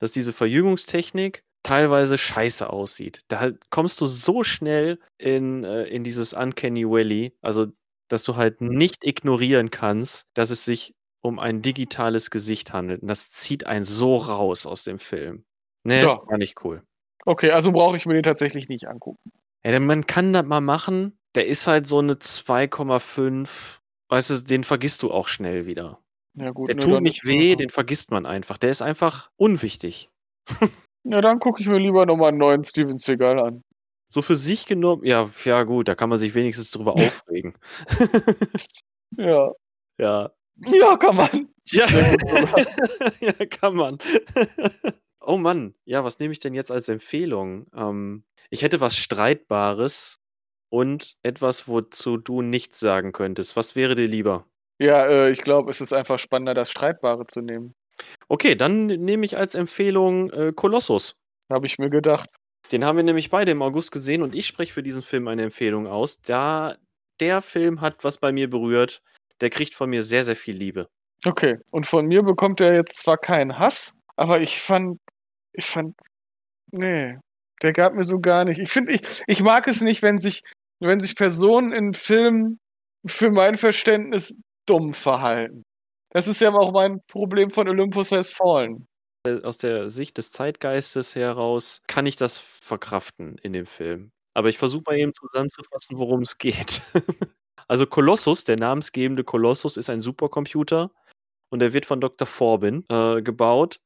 [0.00, 3.22] dass diese Verjüngungstechnik teilweise scheiße aussieht.
[3.28, 7.66] Da kommst du so schnell in, äh, in dieses Uncanny Valley, also
[8.08, 13.02] dass du halt nicht ignorieren kannst, dass es sich um ein digitales Gesicht handelt.
[13.02, 15.44] Und das zieht einen so raus aus dem Film.
[15.84, 16.20] Ne, Ja.
[16.26, 16.82] war nicht cool.
[17.26, 19.30] Okay, also brauche ich mir den tatsächlich nicht angucken.
[19.64, 21.18] Ja, denn man kann das mal machen.
[21.34, 23.48] Der ist halt so eine 2,5.
[24.08, 26.00] Weißt du, den vergisst du auch schnell wieder.
[26.34, 26.68] Ja, gut.
[26.68, 28.58] Der ne, tut nicht weh, den vergisst man einfach.
[28.58, 30.10] Der ist einfach unwichtig.
[31.04, 33.62] Ja, dann gucke ich mir lieber nochmal einen neuen Steven Seagal an.
[34.12, 37.54] So für sich genommen, ja, ja gut, da kann man sich wenigstens drüber aufregen.
[39.16, 39.50] Ja.
[39.98, 40.30] ja.
[40.56, 41.48] Ja, kann man.
[41.72, 41.86] Ja.
[43.20, 43.98] Ja, kann man.
[45.20, 47.66] Oh Mann, ja, was nehme ich denn jetzt als Empfehlung?
[47.74, 50.20] Ähm, ich hätte was Streitbares
[50.70, 53.56] und etwas, wozu du nichts sagen könntest.
[53.56, 54.46] Was wäre dir lieber?
[54.78, 57.74] Ja, äh, ich glaube, es ist einfach spannender, das Streitbare zu nehmen.
[58.28, 61.16] Okay, dann nehme ich als Empfehlung äh, Kolossus.
[61.50, 62.30] Habe ich mir gedacht.
[62.72, 65.42] Den haben wir nämlich beide im August gesehen und ich spreche für diesen Film eine
[65.42, 66.20] Empfehlung aus.
[66.20, 66.76] Da
[67.18, 69.02] der Film hat was bei mir berührt,
[69.40, 70.88] der kriegt von mir sehr, sehr viel Liebe.
[71.26, 71.58] Okay.
[71.70, 74.98] Und von mir bekommt er jetzt zwar keinen Hass, aber ich fand,
[75.52, 75.94] ich fand,
[76.72, 77.18] nee,
[77.62, 78.60] der gab mir so gar nicht.
[78.60, 80.42] Ich finde, ich, ich mag es nicht, wenn sich,
[80.80, 82.58] wenn sich Personen in Filmen
[83.06, 84.34] für mein Verständnis
[84.66, 85.62] dumm verhalten.
[86.12, 88.86] Das ist ja auch mein Problem von Olympus Has Fallen.
[89.42, 94.10] Aus der Sicht des Zeitgeistes heraus kann ich das verkraften in dem Film.
[94.34, 96.82] Aber ich versuche mal eben zusammenzufassen, worum es geht.
[97.68, 100.90] also Kolossus, der namensgebende Kolossus, ist ein Supercomputer
[101.50, 102.26] und er wird von Dr.
[102.26, 103.80] Forbin äh, gebaut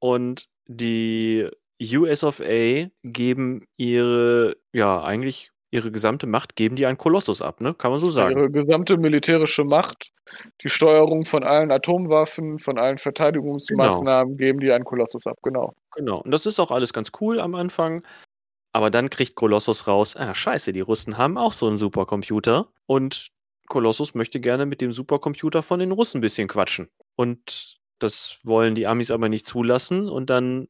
[0.00, 1.48] und die
[1.82, 7.60] US of A geben ihre, ja, eigentlich ihre gesamte Macht, geben die an Kolossus ab,
[7.60, 7.74] ne?
[7.74, 8.36] Kann man so sagen.
[8.36, 10.10] Ihre gesamte militärische Macht,
[10.62, 15.74] die Steuerung von allen Atomwaffen, von allen Verteidigungsmaßnahmen geben die an Kolossus ab, genau.
[15.96, 16.20] Genau.
[16.22, 18.04] Und das ist auch alles ganz cool am Anfang.
[18.72, 22.68] Aber dann kriegt Kolossus raus, ah, scheiße, die Russen haben auch so einen Supercomputer.
[22.86, 23.28] Und
[23.66, 26.88] Kolossus möchte gerne mit dem Supercomputer von den Russen ein bisschen quatschen.
[27.16, 30.08] Und das wollen die Amis aber nicht zulassen.
[30.08, 30.68] Und dann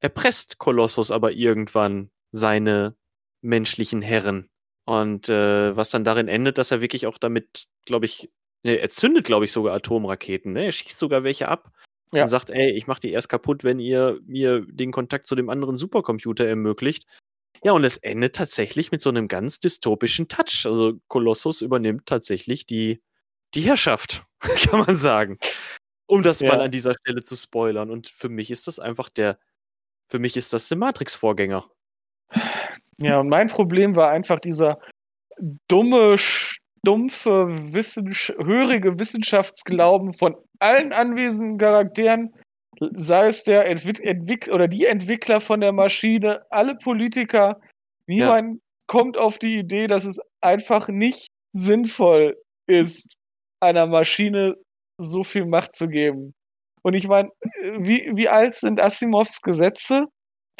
[0.00, 2.96] erpresst Kolossus aber irgendwann seine
[3.42, 4.48] menschlichen Herren.
[4.86, 8.30] Und äh, was dann darin endet, dass er wirklich auch damit, glaube ich,
[8.64, 10.52] ne, er zündet, glaube ich, sogar Atomraketen.
[10.52, 10.64] Ne?
[10.66, 11.70] Er schießt sogar welche ab
[12.12, 12.22] Ja.
[12.24, 15.48] und sagt, ey, ich mach die erst kaputt, wenn ihr mir den Kontakt zu dem
[15.48, 17.06] anderen Supercomputer ermöglicht.
[17.62, 20.66] Ja, und es endet tatsächlich mit so einem ganz dystopischen Touch.
[20.66, 23.02] Also Kolossus übernimmt tatsächlich die,
[23.54, 25.38] die Herrschaft, kann man sagen.
[26.06, 26.48] Um das Ja.
[26.48, 27.90] mal an dieser Stelle zu spoilern.
[27.90, 29.38] Und für mich ist das einfach der,
[30.08, 31.66] für mich ist das der Matrix-Vorgänger.
[32.98, 34.78] Ja, und mein Problem war einfach dieser
[35.68, 42.34] dumme, stumpfe, Wissensch hörige Wissenschaftsglauben von allen anwesenden Charakteren,
[42.94, 47.60] sei es der Entwick Entwick oder die Entwickler von der Maschine, alle Politiker.
[48.06, 52.36] Niemand kommt auf die Idee, dass es einfach nicht sinnvoll
[52.66, 53.14] ist,
[53.60, 54.56] einer Maschine
[54.98, 56.34] so viel Macht zu geben.
[56.82, 57.30] Und ich meine,
[57.78, 60.06] wie, wie alt sind Asimovs Gesetze?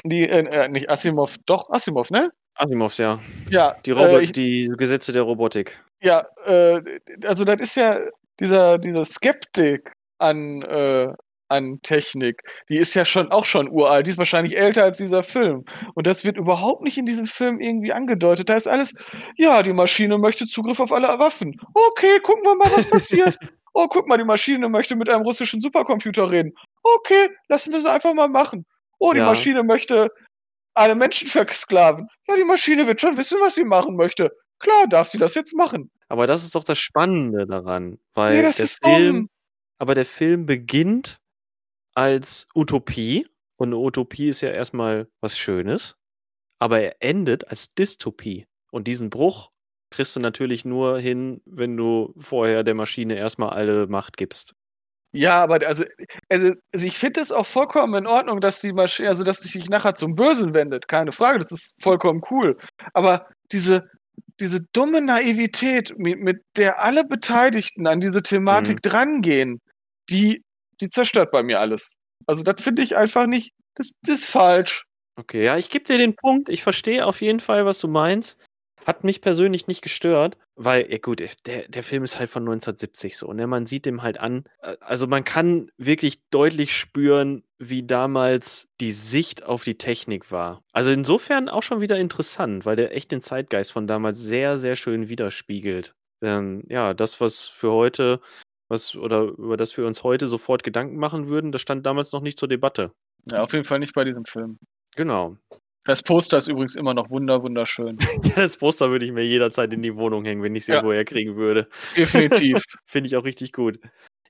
[0.05, 2.31] Die, äh, äh, nicht Asimov, doch, Asimov, ne?
[2.57, 3.19] Asimovs, ja.
[3.51, 5.79] Ja, Die, Robo äh, ich, die Gesetze der Robotik.
[6.03, 6.81] ja äh,
[7.25, 8.01] also das ist ja
[8.41, 11.13] dieser, dieser Skeptik an, äh,
[11.49, 15.23] an Technik, die ist ja schon auch schon uralt, die ist wahrscheinlich älter als dieser
[15.23, 15.65] Film.
[15.95, 18.49] Und das wird überhaupt nicht in diesem Film irgendwie angedeutet.
[18.49, 18.95] Da ist alles,
[19.37, 21.61] ja, die Maschine möchte Zugriff auf alle Waffen.
[21.75, 23.37] Okay, gucken wir mal, was passiert.
[23.77, 26.53] Oh, guck mal, die Maschine möchte mit einem russischen Supercomputer reden.
[26.85, 28.65] Okay, lassen wir sie einfach mal machen.
[29.01, 29.27] Oh, die Ja.
[29.27, 30.11] Maschine möchte
[30.75, 32.07] alle Menschen versklaven.
[32.29, 34.31] Ja, die Maschine wird schon wissen, was sie machen möchte.
[34.61, 35.91] Klar, darf sie das jetzt machen.
[36.09, 37.99] Aber das ist doch das Spannende daran.
[38.15, 39.29] Weil Nee, das der ist Film, dumm.
[39.79, 41.19] aber der Film beginnt
[41.95, 43.27] als Utopie.
[43.57, 45.97] Und eine Utopie ist ja erstmal was Schönes.
[46.61, 48.47] Aber er endet als Dystopie.
[48.73, 49.51] Und diesen Bruch
[49.91, 54.55] kriegst du natürlich nur hin, wenn du vorher der Maschine erstmal alle Macht gibst.
[55.13, 55.85] Ja, aber also,
[56.29, 59.69] also, also ich finde es auch vollkommen in Ordnung, dass die Maschine, also dass sich
[59.71, 60.89] nachher zum Bösen wendet.
[60.89, 62.59] Keine Frage, das ist vollkommen cool.
[62.95, 63.89] Aber diese,
[64.41, 68.91] diese dumme Naivität, mit, mit der alle Beteiligten an diese Thematik Mhm.
[68.91, 69.61] drangehen,
[70.11, 70.44] die,
[70.81, 71.95] die zerstört bei mir alles.
[72.27, 74.85] Also das finde ich einfach nicht, das, das ist falsch.
[75.17, 76.49] Okay, ja, ich gebe dir den Punkt.
[76.49, 78.39] Ich verstehe auf jeden Fall, was du meinst.
[78.85, 83.17] Hat mich persönlich nicht gestört, weil, ja gut, der, der Film ist halt von 1970
[83.17, 83.47] so, ne?
[83.47, 84.45] Man sieht dem halt an.
[84.61, 90.63] äh, Also man kann wirklich deutlich spüren, wie damals die Sicht auf die Technik war.
[90.73, 94.77] Also insofern auch schon wieder interessant, weil der echt den Zeitgeist von damals sehr, sehr
[94.77, 95.95] schön widerspiegelt.
[96.23, 98.21] Ähm, ja, das, was für heute,
[98.69, 102.23] was oder über das wir uns heute sofort Gedanken machen würden, das stand damals noch
[102.23, 102.93] nicht zur Debatte.
[103.31, 104.59] Ja, auf jeden Fall nicht bei diesem Film.
[104.97, 105.37] Genau.
[105.87, 107.99] Das Poster ist übrigens immer noch wunder wunderschön.
[108.37, 110.77] Das Poster würde ich mir jederzeit in die Wohnung hängen, wenn ich es Ja.
[110.77, 111.69] irgendwo herkriegen würde.
[111.97, 112.63] Definitiv.
[112.87, 113.79] Finde ich auch richtig gut.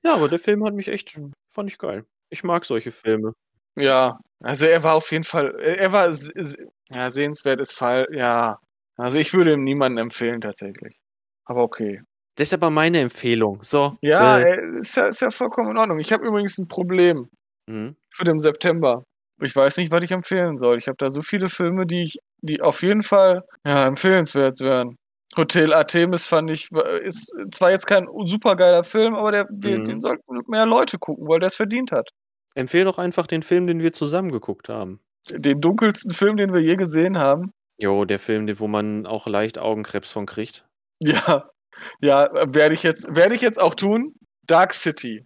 [0.03, 1.17] Ja, aber der Film hat mich echt
[1.51, 2.05] fand ich geil.
[2.29, 3.33] Ich mag solche Filme.
[3.77, 6.13] ja, also er war auf jeden Fall, er war
[6.91, 8.59] ja, sehenswert ist Fall, ja.
[8.97, 10.97] Also ich würde ihm niemanden empfehlen tatsächlich.
[11.45, 12.01] Aber okay.
[12.35, 13.59] Das ist aber meine Empfehlung.
[13.63, 13.93] So.
[14.01, 15.99] Ja, äh, äh, ist ja, ist ja vollkommen in Ordnung.
[15.99, 17.29] Ich habe übrigens ein Problem
[17.67, 17.95] mhm.
[18.13, 19.03] für den September.
[19.41, 20.77] Ich weiß nicht, was ich empfehlen soll.
[20.77, 24.95] Ich habe da so viele Filme, die ich, die auf jeden Fall ja, empfehlenswert wären.
[25.35, 26.69] Hotel Artemis fand ich,
[27.03, 29.87] ist zwar jetzt kein super geiler Film, aber der, den, Mhm.
[29.87, 32.09] den sollten mehr Leute gucken, weil der es verdient hat.
[32.53, 35.01] Empfehl doch einfach den Film, den wir zusammen geguckt haben.
[35.29, 37.51] Den dunkelsten Film, den wir je gesehen haben.
[37.77, 40.65] Jo, der Film, den- wo man auch leicht Augenkrebs von kriegt.
[41.01, 41.49] Ja,
[42.01, 44.15] ja, werde ich jetzt, werde ich jetzt auch tun.
[44.43, 45.25] Dark City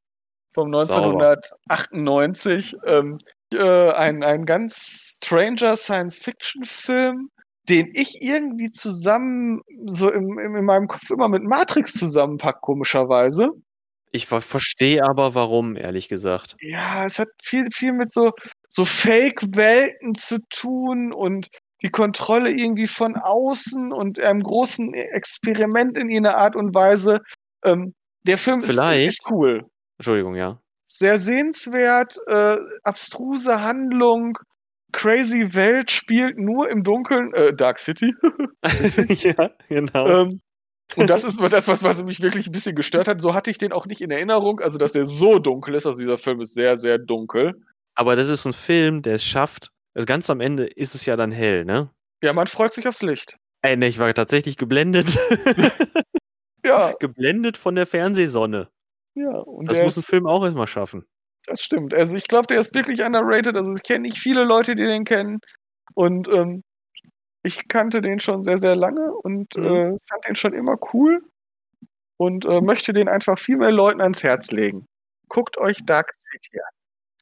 [0.53, 2.75] vom 1998.
[2.85, 3.17] Ähm,
[3.53, 7.29] äh, ein, ein ganz stranger Science-Fiction-Film,
[7.67, 13.49] den ich irgendwie zusammen, so im, im, in meinem Kopf immer mit Matrix zusammenpack, komischerweise.
[14.11, 16.55] Ich ver verstehe aber warum, ehrlich gesagt.
[16.61, 18.31] Ja, es hat viel, viel mit so,
[18.67, 21.49] so Fake-Welten zu tun und
[21.82, 27.19] die Kontrolle irgendwie von außen und einem großen Experiment in irgendeiner Art und Weise.
[27.63, 29.07] Ähm, der Film ist, Vielleicht.
[29.07, 29.65] ist cool.
[29.97, 30.59] Entschuldigung, ja.
[30.86, 34.38] Sehr sehenswert, äh, abstruse Handlung,
[34.91, 38.13] crazy Welt, spielt nur im Dunkeln, äh, Dark City.
[38.63, 40.07] ja, genau.
[40.07, 40.41] ähm,
[40.95, 43.21] und das ist das, was, was mich wirklich ein bisschen gestört hat.
[43.21, 45.86] So hatte ich den auch nicht in Erinnerung, also dass er so dunkel ist.
[45.86, 47.53] Also dieser Film ist sehr, sehr dunkel.
[47.93, 49.69] Aber das ist ein Film, der es schafft.
[49.99, 51.89] Also ganz am Ende ist es ja dann hell, ne?
[52.23, 53.35] Ja, man freut sich aufs Licht.
[53.61, 55.17] Ey, ne, ich war tatsächlich geblendet.
[56.65, 58.69] Ja, geblendet von der Fernsehsonne.
[59.15, 59.29] ja.
[59.31, 61.05] Und Das muss ein Film auch erstmal schaffen.
[61.45, 61.93] das stimmt.
[61.93, 63.55] Also ich glaube, der ist wirklich underrated.
[63.55, 65.39] Also ich kenne nicht viele Leute, die den kennen.
[65.95, 66.63] Und ähm,
[67.43, 69.63] ich kannte den schon sehr, sehr lange und Mhm.
[69.65, 71.23] äh, fand den schon immer cool.
[72.17, 74.85] Und äh, möchte den einfach viel mehr Leuten ans Herz legen.
[75.29, 76.69] Guckt euch Dark City an.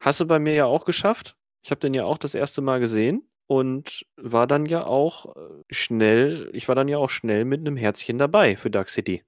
[0.01, 1.36] Hast du bei mir ja auch geschafft.
[1.68, 5.39] Ich habe den ja auch das erste Mal gesehen und war dann ja auch äh,
[5.70, 9.26] schnell, ich war dann ja auch schnell mit einem Herzchen dabei für Dark City.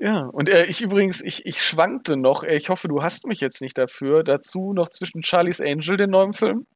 [0.00, 3.42] Ja, und äh, ich übrigens, ich, ich schwankte noch, äh, ich hoffe, du hast mich
[3.42, 6.66] jetzt nicht dafür, dazu noch zwischen Charlie's Angel, den neuen Film,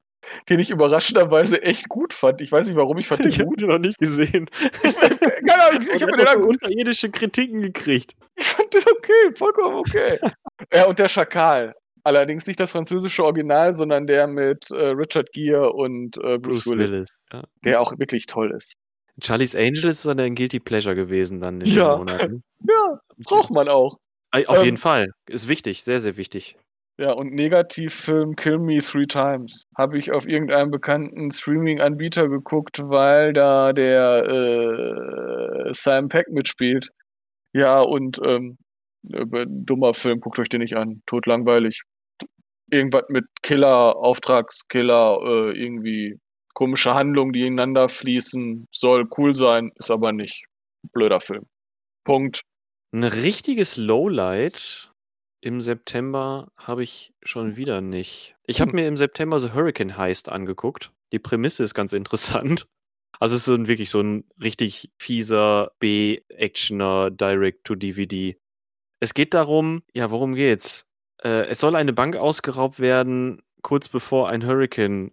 [0.50, 2.42] den ich überraschenderweise echt gut fand.
[2.42, 3.62] Ich weiß nicht warum, ich fand den Ich gut.
[3.62, 4.50] den noch nicht gesehen.
[5.62, 8.14] Ahnung, ich, ich Und habe den so unterirdische Kritiken gekriegt.
[8.36, 10.18] Ich fand den okay, vollkommen okay.
[10.74, 11.74] ja, und der Schakal.
[12.05, 16.66] Allerdings nicht das französische Original, sondern der mit äh, Richard Gere und äh, Bruce, Bruce
[16.68, 17.18] Willis, Willis.
[17.32, 17.44] Ja.
[17.64, 18.74] der auch wirklich toll ist.
[19.22, 21.94] Charlie's Angel ist dann ein Guilty Pleasure gewesen dann in Ja.
[21.94, 22.42] den Monaten.
[22.68, 23.98] Ja, braucht man auch.
[24.46, 25.09] Auf Ähm, jeden Fall.
[25.28, 26.57] Ist wichtig, sehr, sehr wichtig.
[26.98, 33.32] Ja, und Negativfilm Kill Me Three Times habe ich auf irgendeinem bekannten Streaming-Anbieter geguckt, weil
[33.32, 36.88] da der äh, Sam Peck mitspielt.
[37.53, 38.59] Ja, und ähm,
[39.12, 41.03] äh, dummer Film, guckt euch den nicht an.
[41.07, 41.82] Totlangweilig.
[42.73, 46.18] Irgendwas mit Killer, Auftragskiller, äh, irgendwie
[46.55, 48.66] komische Handlungen, die ineinander fließen.
[48.70, 50.45] Soll cool sein, ist aber nicht.
[50.93, 51.45] Blöder Film.
[52.05, 52.43] Punkt.
[52.95, 54.93] Ein richtiges Lowlight
[55.43, 58.37] im September habe ich schon wieder nicht.
[58.47, 58.77] Ich habe Hm.
[58.77, 60.93] mir im September The Hurricane Heist angeguckt.
[61.12, 62.66] Die Prämisse ist ganz interessant.
[63.20, 68.37] Also es ist so ein, wirklich so ein richtig fieser B-Actioner Direct-to-DVD.
[69.01, 70.87] Es geht darum, ja, worum geht's?
[71.25, 75.12] Äh, es soll eine Bank ausgeraubt werden, kurz bevor ein Hurricane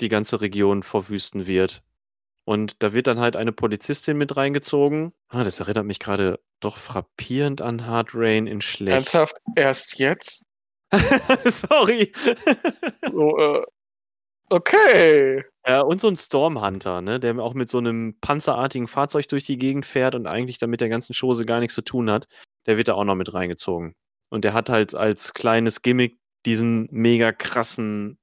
[0.00, 1.82] die ganze Region verwüsten wird.
[2.44, 5.12] Und da wird dann halt eine Polizistin mit reingezogen.
[5.28, 8.96] Ah, das erinnert mich gerade doch frappierend an Hard Rain in Schlecht.
[8.96, 10.42] Ernsthaft, erst jetzt?
[11.44, 12.12] Sorry.
[13.12, 13.62] So, äh,
[14.48, 15.44] okay.
[15.66, 19.58] ja, und so ein Stormhunter, ne, der auch mit so einem panzerartigen Fahrzeug durch die
[19.58, 22.26] Gegend fährt und eigentlich damit der ganzen Chose gar nichts zu tun hat.
[22.66, 23.94] Der wird da auch noch mit reingezogen.
[24.30, 28.18] Und der hat halt als kleines Gimmick diesen mega krassen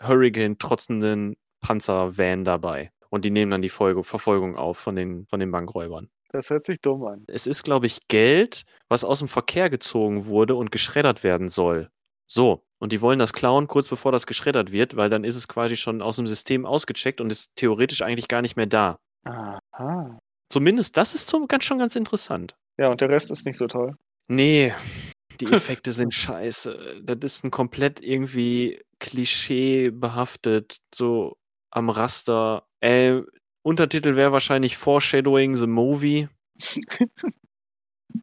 [0.00, 2.92] Hurricane trotzenden Panzervan dabei.
[3.08, 6.08] Und die nehmen dann die Folge, Verfolgung auf von den, von den Bankräubern.
[6.30, 7.24] Das hört sich dumm an.
[7.26, 11.90] Es ist, glaube ich, Geld, was aus dem Verkehr gezogen wurde und geschreddert werden soll.
[12.26, 12.64] So.
[12.78, 15.76] Und die wollen das klauen, kurz bevor das geschreddert wird, weil dann ist es quasi
[15.76, 18.98] schon aus dem System ausgecheckt und ist theoretisch eigentlich gar nicht mehr da.
[19.24, 20.18] Aha.
[20.48, 22.56] Zumindest das ist so ganz, schon ganz interessant.
[22.78, 23.96] Ja, und der Rest ist nicht so toll.
[24.28, 24.72] Nee,
[25.40, 27.02] die Effekte sind scheiße.
[27.02, 31.36] Das ist ein komplett irgendwie Klischee behaftet, so
[31.70, 32.66] am Raster.
[32.80, 33.22] Äh,
[33.62, 36.28] Untertitel wäre wahrscheinlich Foreshadowing the Movie.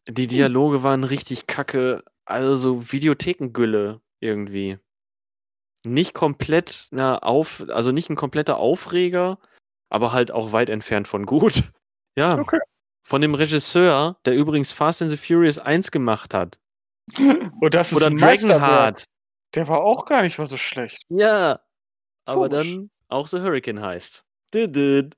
[0.08, 2.04] Die Dialoge waren richtig kacke.
[2.24, 4.78] Also so Videothekengülle irgendwie.
[5.84, 9.38] nicht komplett na, auf, also nicht ein kompletter Aufreger,
[9.90, 11.64] aber halt auch weit entfernt von gut.
[12.18, 12.36] Ja.
[12.36, 12.58] Okay.
[13.06, 16.58] Von dem Regisseur, der übrigens Fast and the Furious 1 gemacht hat.
[17.60, 18.16] Und das ist Oder ein.
[18.16, 19.04] Dragonheart.
[19.54, 21.02] Der war auch gar nicht mal so schlecht.
[21.08, 21.60] Ja.
[22.24, 22.66] Aber Komisch.
[22.74, 24.24] dann auch The Hurricane heißt.
[24.54, 25.16] Didid.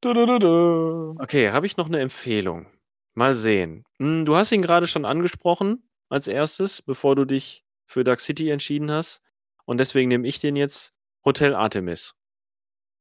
[0.00, 1.14] Du, du, du, du.
[1.20, 2.66] Okay, habe ich noch eine Empfehlung?
[3.14, 3.84] Mal sehen.
[3.98, 8.50] Hm, Du hast ihn gerade schon angesprochen als erstes, bevor du dich für Dark City
[8.50, 9.22] entschieden hast.
[9.64, 10.92] Und deswegen nehme ich den jetzt
[11.24, 12.14] Hotel Artemis.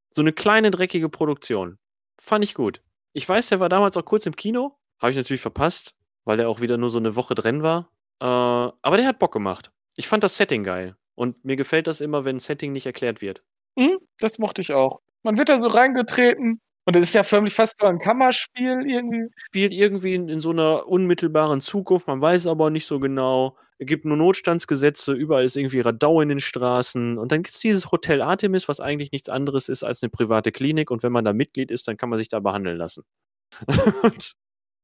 [0.09, 1.79] So eine kleine, dreckige Produktion.
[2.19, 2.81] Fand ich gut.
[3.13, 4.77] Ich weiß, der war damals auch kurz im Kino.
[4.99, 5.95] Habe ich natürlich verpasst,
[6.25, 7.89] weil der auch wieder nur so eine Woche drin war.
[8.21, 9.71] Äh, aber der hat Bock gemacht.
[9.97, 10.95] Ich fand das Setting geil.
[11.15, 13.43] Und mir gefällt das immer, wenn ein Setting nicht erklärt wird.
[13.77, 15.01] Hm, das mochte ich auch.
[15.23, 19.27] Man wird da so reingetreten und es ist ja förmlich fast so ein Kammerspiel irgendwie.
[19.37, 23.57] spielt irgendwie in, in so einer unmittelbaren Zukunft, man weiß aber nicht so genau.
[23.77, 27.17] Es gibt nur Notstandsgesetze, überall ist irgendwie Radau in den Straßen.
[27.17, 30.51] Und dann gibt es dieses Hotel Artemis, was eigentlich nichts anderes ist als eine private
[30.51, 30.91] Klinik.
[30.91, 33.03] Und wenn man da Mitglied ist, dann kann man sich da behandeln lassen.
[34.03, 34.33] und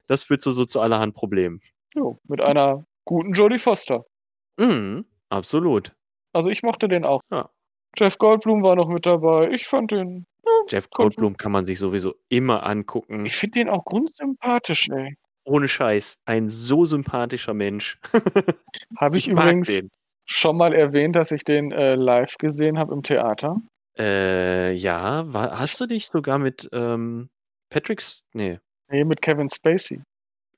[0.07, 1.61] das führt so, so zu allerhand Problemen.
[1.95, 4.05] Jo, mit einer guten Jodie Foster.
[4.59, 5.93] Mhm, absolut.
[6.33, 7.21] Also ich mochte den auch.
[7.31, 7.49] Ja.
[7.97, 9.49] Jeff Goldblum war noch mit dabei.
[9.51, 10.25] Ich fand den.
[10.69, 13.25] Jeff Kommt- Goldblum kann man sich sowieso immer angucken.
[13.25, 15.15] Ich finde den auch grundsympathisch, ey.
[15.45, 16.17] Ohne Scheiß.
[16.25, 17.97] Ein so sympathischer Mensch.
[18.97, 19.89] Habe ich, mag übrigens den.
[20.25, 23.57] schon mal erwähnt, dass ich den äh, live gesehen habe im Theater.
[23.97, 27.29] Äh, ja, war, hast du dich sogar mit ähm,
[27.69, 30.01] Patrick's, nee, Nee, mit Kevin Spacey.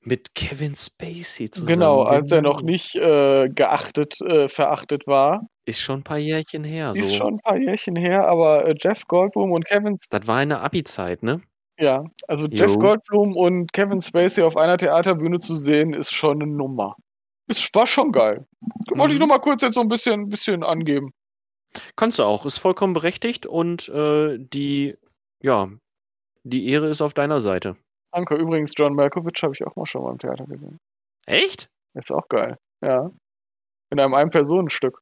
[0.02, 1.68] Mit Kevin Spacey zusammen.
[1.74, 5.46] Genau, als er noch nicht äh, geachtet, äh, verachtet war.
[5.66, 6.94] Ist schon ein paar Jährchen her.
[6.94, 7.00] So.
[7.02, 10.60] Ist schon ein paar Jährchen her, aber äh, Jeff Goldblum und Kevin Das war eine
[10.60, 11.42] Abi-Zeit, ne?
[11.78, 12.56] Ja, also Jo.
[12.56, 16.96] Jeff Goldblum und Kevin Spacey auf einer Theaterbühne zu sehen, ist schon eine Nummer.
[17.46, 18.46] Es war schon geil.
[18.94, 19.26] Wollte ich Mhm.
[19.26, 21.10] nur mal kurz jetzt so ein bisschen, bisschen angeben.
[21.96, 22.46] Kannst du auch.
[22.46, 24.96] Ist vollkommen berechtigt und äh, die,
[25.42, 25.68] ja,
[26.42, 27.76] die Ehre ist auf deiner Seite.
[28.12, 28.34] Danke.
[28.36, 30.78] Übrigens, John Malkovich habe ich auch mal schon mal im Theater gesehen.
[31.26, 31.68] Echt?
[31.94, 32.56] Ist auch geil.
[32.84, 33.10] Ja.
[33.90, 35.00] In einem Ein-Personen-Stück.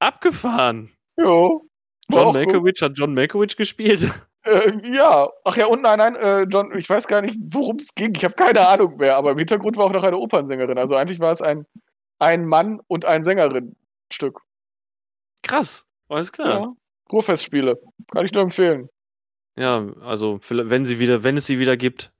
[0.00, 0.92] Abgefahren.
[1.18, 1.64] Jo.
[2.10, 4.10] John Malkovich hat John Malkovich gespielt.
[4.42, 5.28] Äh, ja.
[5.44, 8.14] Ach ja, und nein, nein, äh, John, ich weiß gar nicht, worum es ging.
[8.16, 10.78] Ich habe keine Ahnung mehr, aber im Hintergrund war auch noch eine Opernsängerin.
[10.78, 11.66] Also eigentlich war es ein,
[12.18, 14.40] ein Mann und ein Sängerin-Stück.
[15.42, 15.86] Krass.
[16.08, 16.32] Alles Ja.
[16.44, 16.76] klar.
[17.12, 17.80] Ruhrfestspiele.
[18.12, 18.88] Kann ich nur empfehlen.
[19.58, 22.12] Ja, also wenn sie wieder, wenn es sie wieder gibt.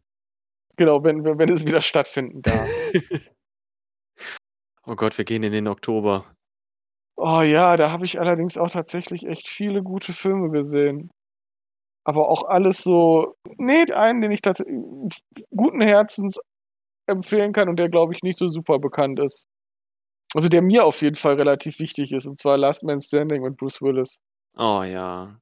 [0.80, 2.66] Genau, wenn, wenn, es wieder stattfinden darf.
[4.86, 6.24] Oh Gott, wir gehen in den Oktober.
[7.16, 11.10] Oh ja, da habe ich allerdings auch tatsächlich echt viele gute Filme gesehen.
[12.02, 13.34] Aber auch alles so.
[13.58, 14.74] Nee, einen, den ich tatsächlich
[15.54, 16.40] guten Herzens
[17.06, 19.46] empfehlen kann und der, glaube ich, nicht so super bekannt ist.
[20.34, 23.58] Also der mir auf jeden Fall relativ wichtig ist, und zwar Last Man Standing mit
[23.58, 24.18] Bruce Willis.
[24.56, 25.38] Oh ja.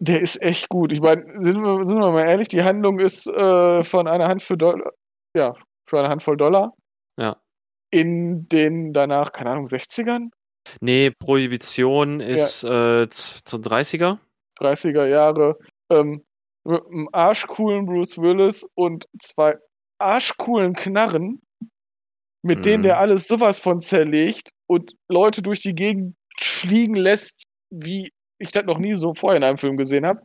[0.00, 0.92] Der ist echt gut.
[0.92, 4.42] Ich meine, sind wir, sind wir mal ehrlich, die Handlung ist äh, von einer Hand
[4.42, 4.92] für Dollar,
[5.36, 5.54] ja,
[5.88, 6.72] für eine Handvoll Dollar.
[7.18, 7.36] Ja.
[7.90, 10.28] In den danach, keine Ahnung, 60ern?
[10.80, 14.18] Nee, Prohibition ist äh, z- zu 30er.
[14.60, 15.58] 30er Jahre,
[15.90, 16.24] ähm,
[16.64, 19.56] mit einem arschcoolen Bruce Willis und zwei
[19.98, 21.40] arschcoolen Knarren,
[22.44, 22.82] mit denen Mhm.
[22.84, 28.64] der alles sowas von zerlegt und Leute durch die Gegend fliegen lässt, wie ich das
[28.64, 30.22] noch nie so vorher in einem Film gesehen habe.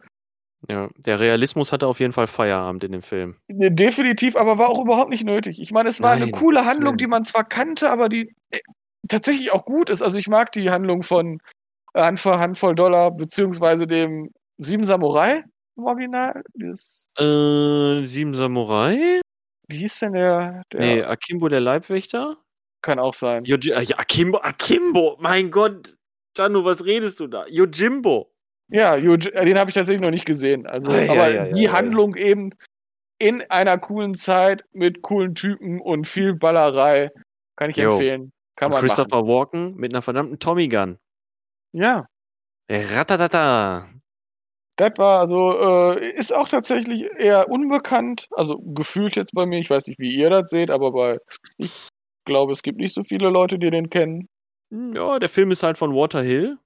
[0.69, 3.35] Ja, der Realismus hatte auf jeden Fall Feierabend in dem Film.
[3.49, 5.59] Nee, Definitiv, aber war auch überhaupt nicht nötig.
[5.61, 8.33] Ich meine, es war eine Nein, coole Gottes Handlung, die man zwar kannte, aber die
[8.49, 8.59] äh,
[9.09, 10.01] tatsächlich auch gut ist.
[10.01, 11.39] Also ich mag die Handlung von
[11.93, 15.43] äh, Handvoll, Handvoll Dollar, beziehungsweise dem Sieben Samurai
[15.75, 16.43] im Original.
[16.53, 19.19] Dieses, Äh, Sieben Samurai?
[19.67, 20.61] wie hieß denn der?
[20.71, 22.37] der Nee, Akimbo der Leibwächter?
[22.81, 23.43] Kann auch sein.
[23.45, 25.95] Äh, ja, Akimbo, Akimbo, mein Gott.
[26.37, 27.45] Janu, was redest du da?
[27.47, 28.29] Yojimbo.
[28.69, 30.65] Ja, äh, den habe ich tatsächlich noch nicht gesehen.
[30.65, 31.71] Also, Ei, aber ei, ei, die ei.
[31.71, 32.49] Handlung eben
[33.19, 37.11] in einer coolen Zeit mit coolen Typen und viel Ballerei
[37.55, 37.91] kann ich Jo.
[37.91, 38.31] empfehlen.
[38.55, 38.87] Kann Und man machen.
[38.87, 40.97] Christopher Walken mit einer verdammten Tommy Gun.
[41.73, 42.05] Ja,
[42.69, 43.87] Ratatata.
[44.77, 45.51] das war also,
[45.99, 48.27] äh, ist auch tatsächlich eher unbekannt.
[48.31, 49.59] Also gefühlt jetzt bei mir.
[49.59, 51.17] Ich weiß nicht, wie ihr das seht, aber bei,
[51.57, 51.87] ich
[52.25, 54.27] glaube, es gibt nicht so viele Leute, die den kennen.
[54.73, 56.57] Hm, Ja, der Film ist halt von Walter Hill.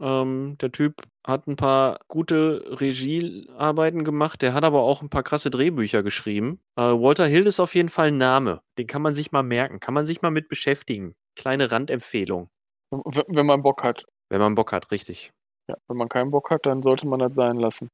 [0.00, 4.42] Ähm, der Typ hat ein paar gute Regiearbeiten gemacht.
[4.42, 6.60] Der hat aber auch ein paar krasse Drehbücher geschrieben.
[6.76, 8.60] Äh, Walter Hill ist auf jeden Fall ein Name.
[8.76, 9.80] Den kann man sich mal merken.
[9.80, 11.14] Kann man sich mal mit beschäftigen.
[11.36, 12.50] Kleine Randempfehlung.
[12.90, 14.04] Wenn man Bock hat.
[14.28, 15.32] Wenn man Bock hat, richtig.
[15.68, 17.88] Ja, wenn man keinen Bock hat, dann sollte man das sein lassen.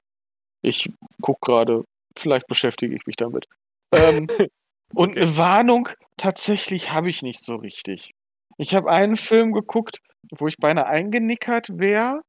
[0.62, 0.90] Ich
[1.22, 1.84] guck gerade,
[2.16, 3.46] vielleicht beschäftige ich mich damit.
[3.94, 4.26] Ähm,
[4.94, 5.20] und Okay.
[5.20, 8.12] eine Warnung tatsächlich habe ich nicht so richtig.
[8.60, 10.00] Ich habe einen Film geguckt,
[10.36, 12.20] wo ich beinahe eingenickert wäre,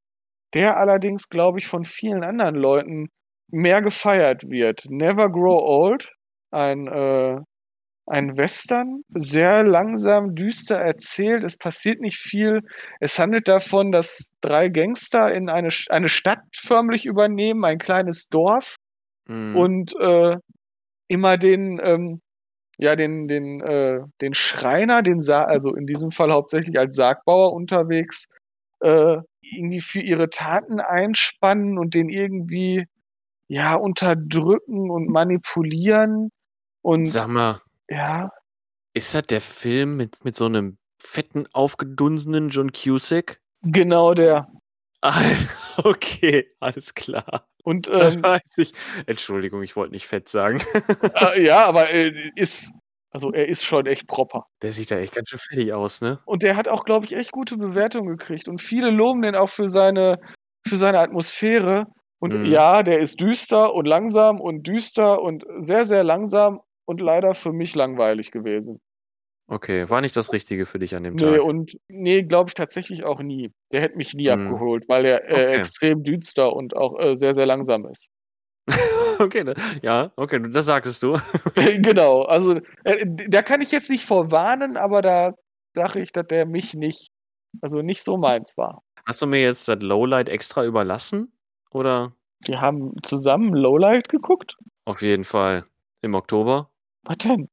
[0.53, 3.09] der allerdings, glaube ich, von vielen anderen Leuten
[3.51, 4.85] mehr gefeiert wird.
[4.89, 6.09] Never Grow Old,
[6.51, 7.37] ein, äh,
[8.07, 11.43] ein Western, sehr langsam, düster erzählt.
[11.43, 12.61] Es passiert nicht viel.
[13.01, 18.77] Es handelt davon, dass drei Gangster in eine, eine Stadt förmlich übernehmen, ein kleines Dorf
[19.27, 19.55] Mhm.
[19.55, 20.37] und äh,
[21.09, 22.21] immer den, ähm,
[22.81, 27.53] ja, den, den, äh, den Schreiner, den Sa also in diesem Fall hauptsächlich als Sargbauer
[27.53, 28.25] unterwegs,
[28.79, 32.87] äh, irgendwie für ihre Taten einspannen und den irgendwie
[33.47, 36.31] ja unterdrücken und manipulieren
[36.81, 38.31] und Sag mal, ja,
[38.93, 43.39] ist das der Film mit, mit so einem fetten, aufgedunsenen John Cusack?
[43.61, 44.47] genau der.
[45.01, 45.21] Ah,
[45.83, 47.47] okay, alles klar.
[47.63, 48.71] Und Das ähm, weiß ich.
[49.05, 50.61] Entschuldigung, ich wollte nicht fett sagen.
[51.15, 52.71] äh, ja, aber äh, ist,
[53.11, 54.45] also er ist schon echt proper.
[54.61, 56.19] Der sieht da echt ganz schön fettig aus, ne?
[56.25, 58.47] Und der hat auch, glaube ich, echt gute Bewertungen gekriegt.
[58.47, 60.19] Und viele loben den auch für seine,
[60.67, 61.85] für seine Atmosphäre.
[62.19, 62.45] Und Mhm.
[62.45, 67.51] ja, der ist düster und langsam und düster und sehr, sehr langsam und leider für
[67.51, 68.79] mich langweilig gewesen.
[69.51, 71.41] Okay, war nicht das Richtige für dich an dem Nee, Tag.
[71.43, 73.51] und nee, glaube ich tatsächlich auch nie.
[73.73, 74.47] Der hätte mich nie Mhm.
[74.47, 75.57] abgeholt, weil er äh, Okay.
[75.57, 78.07] extrem düster und auch äh, sehr, sehr langsam ist.
[79.19, 81.17] okay, ne- ja, okay, das sagtest du.
[81.81, 85.33] genau, also äh, da kann ich jetzt nicht vorwarnen, aber da
[85.75, 87.09] sage ich, dass der mich nicht,
[87.61, 88.81] also nicht so meins war.
[89.05, 91.33] Hast du mir jetzt das Lowlight extra überlassen?
[91.71, 92.13] Oder?
[92.45, 94.55] Wir haben zusammen Lowlight geguckt.
[94.85, 95.65] Auf jeden Fall.
[96.01, 96.69] Im Oktober?
[97.03, 97.49] Was denn?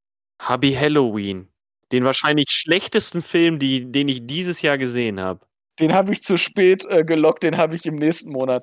[0.48, 1.48] Hubby Halloween.
[1.92, 5.40] Den wahrscheinlich schlechtesten Film, die, den ich dieses Jahr gesehen habe.
[5.80, 8.62] Den habe ich zu spät äh, gelockt, den habe ich im nächsten Monat.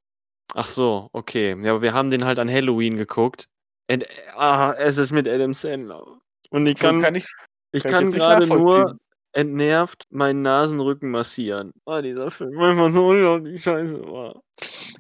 [0.53, 1.55] Ach so, okay.
[1.61, 3.47] Ja, aber wir haben den halt an Halloween geguckt.
[3.89, 4.05] Und,
[4.35, 6.03] ah, es ist mit Adam Sandler.
[6.49, 7.27] Und ich Kann, kann, ich,
[7.71, 8.97] ich kann kann gerade nur
[9.33, 11.73] entnervt meinen Nasenrücken massieren.
[11.85, 14.41] Ah, dieser Film einfach so unglaublich scheiße war.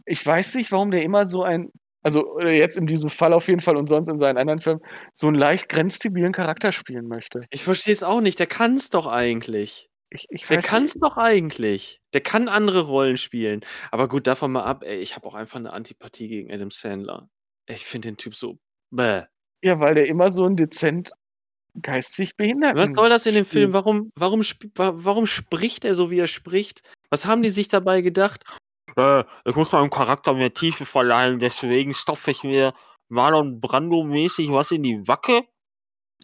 [0.05, 1.71] ich weiß nicht, warum der immer so ein,
[2.05, 4.79] also äh, jetzt in diesem Fall auf jeden Fall und sonst in seinen anderen Filmen,
[5.11, 7.47] so einen leicht grenzdebilen Charakter spielen möchte.
[7.49, 8.37] Ich verstehe es auch nicht.
[8.37, 9.89] Der kann es doch eigentlich.
[10.11, 11.99] Ich, ich Der kann es doch eigentlich.
[12.13, 13.61] Der kann andere Rollen spielen.
[13.89, 17.27] Aber gut, davon mal ab, ey, ich habe auch einfach eine Antipathie gegen Adam Sandler.
[17.67, 18.59] Ich finde den Typ so.
[18.91, 19.23] Bäh.
[19.63, 21.11] Ja, weil der immer so einen dezent
[21.81, 22.77] geistig Behinderten.
[22.77, 23.73] Was soll das in dem Film?
[23.73, 24.43] Warum, warum,
[24.75, 26.87] warum spricht er so, wie er spricht?
[27.09, 28.43] Was haben die sich dabei gedacht?
[28.97, 32.73] Äh, ich muss meinem Charakter mehr Tiefe verleihen, deswegen stopfe ich mir
[33.09, 35.43] Marlon Brando-mäßig was in die Wacke.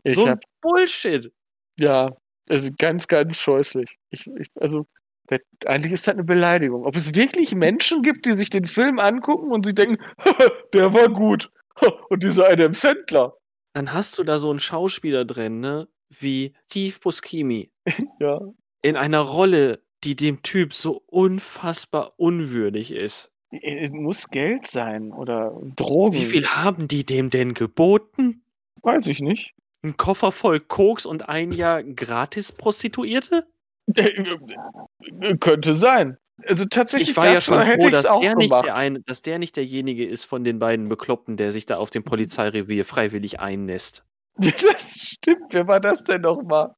[0.04, 1.32] Ich so ein hab, Bullshit.
[1.78, 2.16] ja,
[2.50, 3.98] also ganz, ganz scheußlich.
[4.10, 4.88] Ich, ich, also,
[5.30, 6.86] der, eigentlich ist das eine Beleidigung.
[6.86, 10.04] Ob es wirklich Menschen gibt, die sich den Film angucken und sie denken,
[10.74, 11.52] der war gut.
[12.10, 13.34] Und dieser Adam Sandler.
[13.74, 15.88] Dann hast du da so einen Schauspieler drin, ne?
[16.10, 17.72] Wie Steve Buscemi.
[18.20, 18.40] Ja.
[18.84, 23.32] in einer Rolle, die dem Typ so unfassbar unwürdig ist.
[23.52, 26.16] Es muss Geld sein oder Drogen.
[26.16, 28.44] Wie viel haben die dem denn geboten?
[28.82, 29.54] Weiß ich nicht.
[29.84, 33.48] Ein Koffer voll Koks und ein Jahr gratis Prostituierte?
[33.96, 36.18] Äh, Könnte sein.
[36.46, 38.66] Also tatsächlich Ich war ja schon froh, dass auch der, nicht gemacht.
[38.68, 41.90] der eine, dass der nicht derjenige ist von den beiden Bekloppten, der sich da auf
[41.90, 44.04] dem Polizeirevier freiwillig einnässt.
[44.38, 45.54] Das stimmt.
[45.54, 46.74] Wer war das denn nochmal?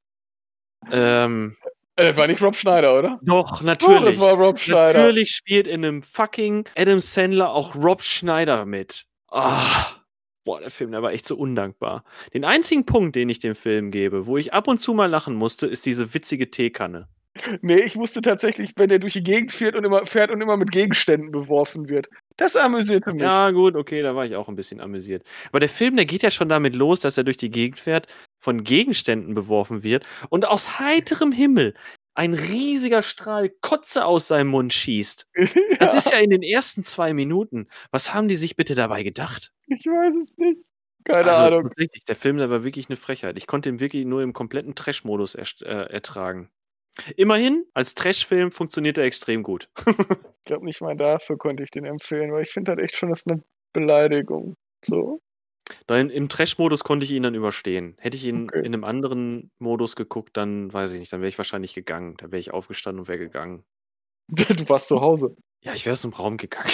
[0.91, 1.55] Ähm,
[1.95, 3.19] Äh, war nicht Rob Schneider, oder?
[3.21, 4.15] doch, natürlich.
[4.15, 4.99] es war Rob Schneider.
[4.99, 9.05] Natürlich spielt in einem fucking Adam Sandler auch Rob Schneider mit.
[9.29, 9.85] Ah,
[10.43, 12.03] boah, der Film, der war echt so undankbar.
[12.33, 15.35] Den einzigen Punkt, den ich dem Film gebe, wo ich ab und zu mal lachen
[15.35, 17.07] musste, ist diese witzige Teekanne.
[17.61, 20.55] Nee, ich wusste tatsächlich, wenn der durch die Gegend fährt und immer, fährt und immer
[20.55, 22.07] mit Gegenständen beworfen wird.
[22.37, 23.23] Das amüsierte mich.
[23.23, 25.23] Ja, gut, okay, da war ich auch ein bisschen amüsiert.
[25.49, 28.07] Aber der Film, der geht ja schon damit los, dass er durch die Gegend fährt,
[28.43, 31.73] von Gegenständen beworfen wird und aus heiterem Himmel
[32.13, 35.27] ein riesiger Strahl Kotze aus seinem Mund schießt.
[35.79, 37.67] Das ist ja in den ersten zwei Minuten.
[37.91, 39.51] Was haben die sich bitte dabei gedacht?
[39.67, 40.61] Ich weiß es nicht.
[41.03, 41.63] Keine also, Ahnung.
[41.63, 43.37] tatsächlich, der Film, der war wirklich eine Frechheit.
[43.37, 46.49] Ich konnte ihn wirklich nur im kompletten Trash-Modus äh, ertragen.
[47.17, 49.69] Immerhin, als Trash-Film funktioniert er extrem gut.
[50.45, 53.07] Ich glaube nicht mal dafür konnte ich den empfehlen, weil ich finde halt echt schon,
[53.07, 53.41] das ist eine
[53.71, 54.57] Beleidigung.
[54.83, 55.21] So.
[55.87, 57.95] Nein, Im Trash-Modus konnte ich ihn dann überstehen.
[57.99, 58.59] Hätte ich ihn Okay.
[58.59, 62.15] in einem anderen Modus geguckt, dann weiß ich nicht, dann wäre ich wahrscheinlich gegangen.
[62.17, 63.63] Da wäre ich aufgestanden und wäre gegangen.
[64.65, 65.35] Du warst zu Hause.
[65.63, 66.69] Ja, ich wäre aus dem Raum gegangen.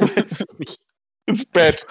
[1.26, 1.86] Ins Bett.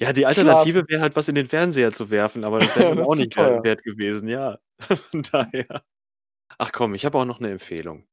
[0.00, 2.94] ja, die Alternative wäre halt, was in den Fernseher zu werfen, aber das wäre Ja,
[2.94, 3.64] dann auch nicht wert, teuer.
[3.64, 4.58] wert gewesen, ja.
[4.80, 5.84] Von daher.
[6.58, 8.06] Ach komm, ich habe auch noch eine Empfehlung.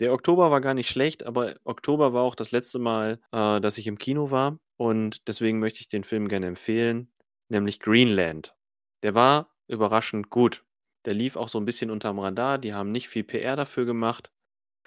[0.00, 3.78] Der Oktober war gar nicht schlecht, aber Oktober war auch das letzte Mal, äh, dass
[3.78, 4.58] ich im Kino war.
[4.78, 7.12] Und deswegen möchte ich den Film gerne empfehlen,
[7.50, 8.54] nämlich Greenland.
[9.02, 10.64] Der war überraschend gut.
[11.06, 12.58] Der lief auch so ein bisschen unterm Radar.
[12.58, 14.30] Die haben nicht viel PR dafür gemacht.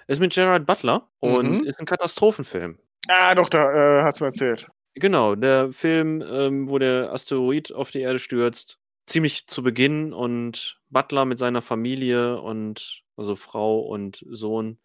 [0.06, 1.64] Ist mit Gerard Butler und Mhm.
[1.64, 2.78] ist ein Katastrophenfilm.
[3.08, 4.68] Ah, doch, da äh, hast du erzählt.
[4.94, 10.80] Genau, der Film, ähm, wo der Asteroid auf die Erde stürzt, ziemlich zu Beginn und
[10.90, 14.78] Butler mit seiner Familie und also Frau und Sohn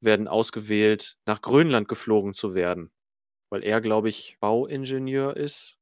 [0.00, 2.92] werden ausgewählt, nach Grönland geflogen zu werden,
[3.50, 5.78] weil er, glaube ich, Bauingenieur ist.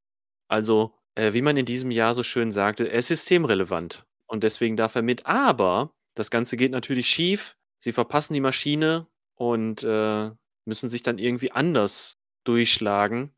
[0.48, 4.76] Also, äh, wie man in diesem Jahr so schön sagte, er ist systemrelevant und deswegen
[4.76, 5.26] darf er mit.
[5.26, 7.56] Aber das Ganze geht natürlich schief.
[7.78, 10.30] Sie verpassen die Maschine und äh,
[10.64, 13.32] müssen sich dann irgendwie anders durchschlagen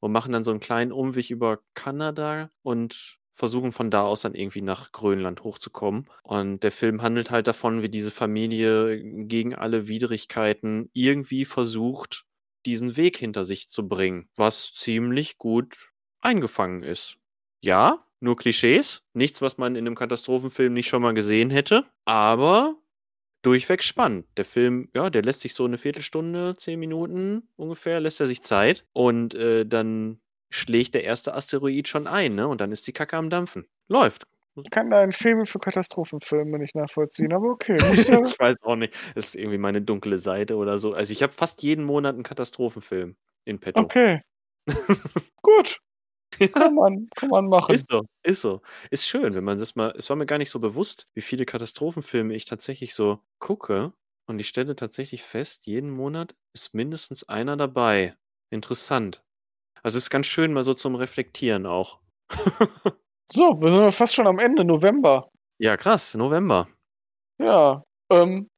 [0.00, 4.34] und machen dann so einen kleinen Umweg über Kanada und versuchen von da aus dann
[4.34, 6.10] irgendwie nach Grönland hochzukommen.
[6.22, 12.24] Und der Film handelt halt davon, wie diese Familie gegen alle Widrigkeiten irgendwie versucht,
[12.66, 17.18] diesen Weg hinter sich zu bringen, was ziemlich gut eingefangen ist.
[17.60, 22.76] Ja, nur Klischees, nichts, was man in einem Katastrophenfilm nicht schon mal gesehen hätte, aber
[23.42, 24.26] durchweg spannend.
[24.36, 28.42] Der Film, ja, der lässt sich so eine Viertelstunde, zehn Minuten ungefähr, lässt er sich
[28.42, 32.48] Zeit und äh, dann schlägt der erste Asteroid schon ein, ne?
[32.48, 33.66] Und dann ist die Kacke am Dampfen.
[33.86, 34.26] Läuft.
[34.64, 37.76] Ich kann da einen Film für Katastrophenfilme nicht nachvollziehen, aber okay.
[38.08, 38.94] Ja ich weiß auch nicht.
[39.14, 40.94] Das ist irgendwie meine dunkle Seite oder so.
[40.94, 43.80] Also ich habe fast jeden Monat einen Katastrophenfilm in petto.
[43.80, 44.22] Okay.
[45.42, 45.78] Gut.
[46.52, 47.74] Kann man, kann man machen.
[47.74, 48.60] Ist so, ist so.
[48.90, 49.92] Ist schön, wenn man das mal.
[49.96, 53.92] Es war mir gar nicht so bewusst, wie viele Katastrophenfilme ich tatsächlich so gucke.
[54.26, 58.14] Und ich stelle tatsächlich fest, jeden Monat ist mindestens einer dabei.
[58.50, 59.22] Interessant.
[59.82, 62.00] Also es ist ganz schön, mal so zum Reflektieren auch.
[63.32, 65.30] so, wir sind fast schon am Ende, November.
[65.58, 66.68] Ja, krass, November.
[67.38, 67.82] Ja.
[68.10, 68.48] Ähm,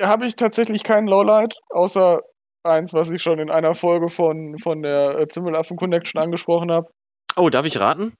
[0.00, 2.22] Habe ich tatsächlich kein Lowlight, außer
[2.64, 6.90] eins, was ich schon in einer Folge von, von der äh, Zimmelaffen Connection angesprochen habe.
[7.36, 8.14] Oh, darf ich raten?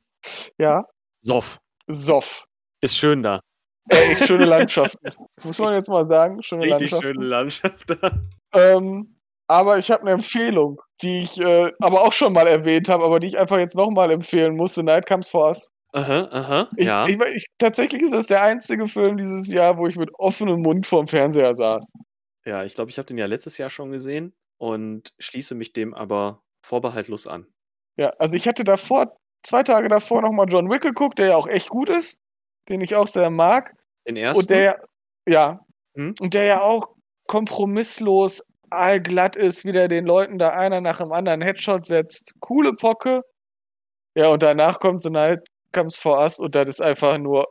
[0.59, 0.84] Ja.
[1.22, 1.59] Soff.
[1.86, 2.45] Soff.
[2.80, 3.40] Ist schön da.
[3.88, 5.11] Echt schöne Landschaften.
[5.42, 6.42] Muss man jetzt mal sagen.
[6.42, 7.14] Schöne Richtig Landschaften.
[7.14, 8.11] schöne Landschaft da.
[8.55, 9.16] Ähm,
[9.47, 13.20] aber ich habe eine Empfehlung, die ich äh, aber auch schon mal erwähnt habe, aber
[13.20, 14.82] die ich einfach jetzt nochmal empfehlen musste.
[14.82, 15.70] Night Comes For Us.
[15.92, 17.07] Aha, aha, Ich, ja.
[17.07, 20.86] ich, ich, tatsächlich ist das der einzige Film dieses Jahr, wo ich mit offenem Mund
[20.86, 21.92] vorm Fernseher saß.
[22.47, 25.95] Ja, ich glaube, ich habe den ja letztes Jahr schon gesehen und schließe mich dem
[25.95, 27.47] aber vorbehaltlos an.
[27.97, 31.47] Ja, also ich hatte davor, zwei Tage davor nochmal John Wick geguckt, der ja auch
[31.47, 32.18] echt gut ist,
[32.68, 33.74] den ich auch sehr mag.
[34.07, 34.40] Den ersten?
[34.42, 34.84] Und der,
[35.26, 35.61] ja,
[35.97, 36.14] Hm?
[36.20, 36.88] und der ja auch
[37.26, 42.34] kompromisslos allglatt ist, wie der den Leuten da einer nach dem anderen Headshot setzt.
[42.40, 43.22] Coole Pocke.
[44.16, 45.40] Ja, und danach kommt so Night
[45.72, 47.47] Comes For Us und das ist einfach nur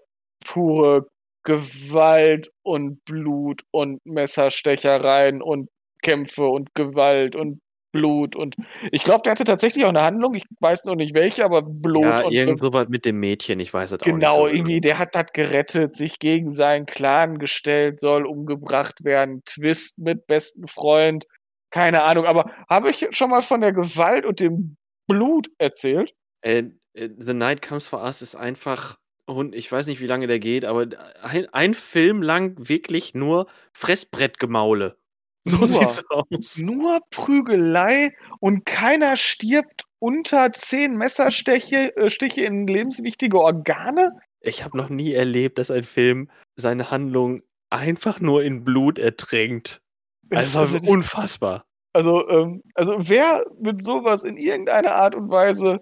[0.46, 1.08] pure
[1.44, 5.70] Gewalt und Blut und Messerstechereien und
[6.02, 7.60] Kämpfe und Gewalt und
[7.94, 8.56] Blut und
[8.92, 12.04] ich glaube, der hatte tatsächlich auch eine Handlung, ich weiß noch nicht welche, aber Blut
[12.04, 14.16] ja, und irgend sowas mit dem Mädchen, ich weiß es auch nicht.
[14.16, 19.44] Genau, so irgendwie, der hat das gerettet, sich gegen seinen Clan gestellt, soll umgebracht werden,
[19.46, 21.28] Twist mit besten Freund,
[21.70, 24.76] keine Ahnung, aber habe ich schon mal von der Gewalt und dem
[25.08, 26.14] Blut erzählt?
[26.42, 26.64] Äh,
[26.94, 30.40] äh, The Night Comes For Us ist einfach, und ich weiß nicht, wie lange der
[30.40, 30.88] geht, aber
[31.22, 34.98] ein, ein Film lang wirklich nur Fressbrettgemaule.
[35.46, 35.68] So Nur.
[35.68, 36.58] sieht's aus.
[36.62, 44.12] Nur Prügelei und keiner stirbt unter zehn Messerstiche äh, Stiche in lebenswichtige Organe?
[44.40, 49.82] Ich habe noch nie erlebt, dass ein Film seine Handlung einfach nur in Blut ertränkt.
[50.30, 51.66] Das Also ist- unfassbar.
[51.92, 55.80] Also, ähm, also wer mit sowas in irgendeiner Art und Weise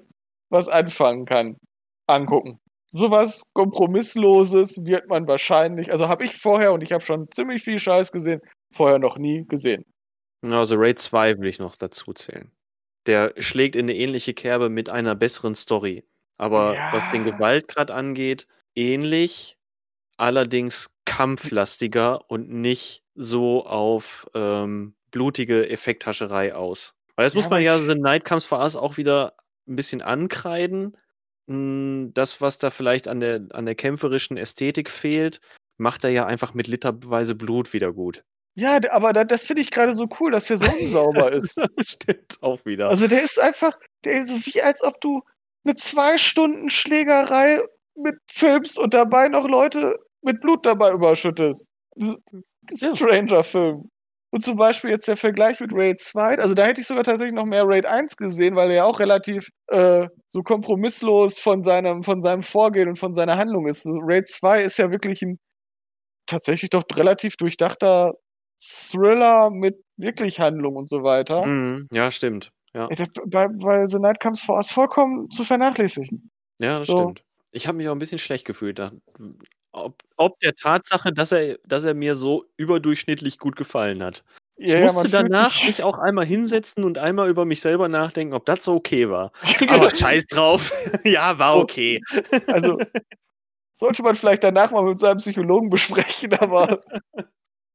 [0.50, 1.56] was anfangen kann,
[2.08, 2.58] angucken.
[2.92, 7.80] Sowas Kompromissloses wird man wahrscheinlich, also habe ich vorher, und ich habe schon ziemlich viel
[7.80, 8.42] Scheiß gesehen,
[8.74, 9.86] vorher noch nie gesehen.
[10.44, 12.52] Also Raid 2 will ich noch dazu zählen.
[13.06, 16.04] Der schlägt in eine ähnliche Kerbe mit einer besseren Story.
[16.38, 16.92] Aber Ja.
[16.92, 19.58] was den Gewaltgrad angeht, ähnlich,
[20.18, 26.94] allerdings kampflastiger und nicht so auf ähm, blutige Effekthascherei aus.
[27.16, 29.34] Weil das Ja, muss man ja The Night Comes For Us auch wieder
[29.68, 30.98] ein bisschen ankreiden.
[31.52, 35.40] Mm, Das, was da vielleicht an der, an der kämpferischen Ästhetik fehlt,
[35.78, 38.24] macht er ja einfach mit literweise Blut wieder gut.
[38.56, 41.60] Ja, aber da, das finde ich gerade so cool, dass der so unsauber ist.
[41.86, 42.90] Stimmt auch wieder.
[42.90, 45.22] Also der ist einfach, der ist so wie als ob du
[45.64, 47.62] eine zwei Stunden Schlägerei
[47.96, 51.68] mit filmst und dabei noch Leute mit Blut dabei überschüttest.
[51.96, 52.82] Das
[54.34, 57.36] Und zum Beispiel jetzt der Vergleich mit Raid 2, also da hätte ich sogar tatsächlich
[57.36, 62.04] noch mehr Raid 1 gesehen, weil er ja auch relativ äh, so kompromisslos von seinem,
[62.04, 63.84] von seinem Vorgehen und von seiner Handlung ist.
[63.84, 65.38] So, Raid 2 ist ja wirklich ein
[66.28, 68.14] tatsächlich doch relativ durchdachter
[68.58, 71.46] Thriller mit wirklich Handlung und so weiter.
[71.46, 72.52] Mhm, ja, stimmt.
[72.74, 72.88] Ja,
[73.28, 76.32] Bei, bei The Night Comes For Us vollkommen zu vernachlässigen.
[76.60, 76.94] ja das so.
[76.94, 77.24] stimmt.
[77.52, 78.80] Ich habe mich auch ein bisschen schlecht gefühlt.
[79.74, 84.24] Ob, ob der Tatsache, dass er, dass er mir so überdurchschnittlich gut gefallen hat.
[84.58, 88.46] Ich Ja, musste danach mich auch einmal hinsetzen und einmal über mich selber nachdenken, ob
[88.46, 89.32] das so okay war.
[89.60, 89.74] Genau.
[89.76, 90.72] Aber scheiß drauf.
[91.06, 92.02] ja, war okay.
[92.48, 92.78] Also
[93.76, 96.82] sollte man vielleicht danach mal mit seinem Psychologen besprechen, aber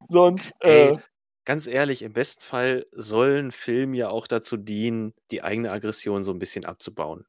[0.06, 0.52] sonst.
[0.60, 0.98] Äh, Ey,
[1.44, 6.22] ganz ehrlich, im besten Fall soll ein Film ja auch dazu dienen, die eigene Aggression
[6.22, 7.26] so ein bisschen abzubauen.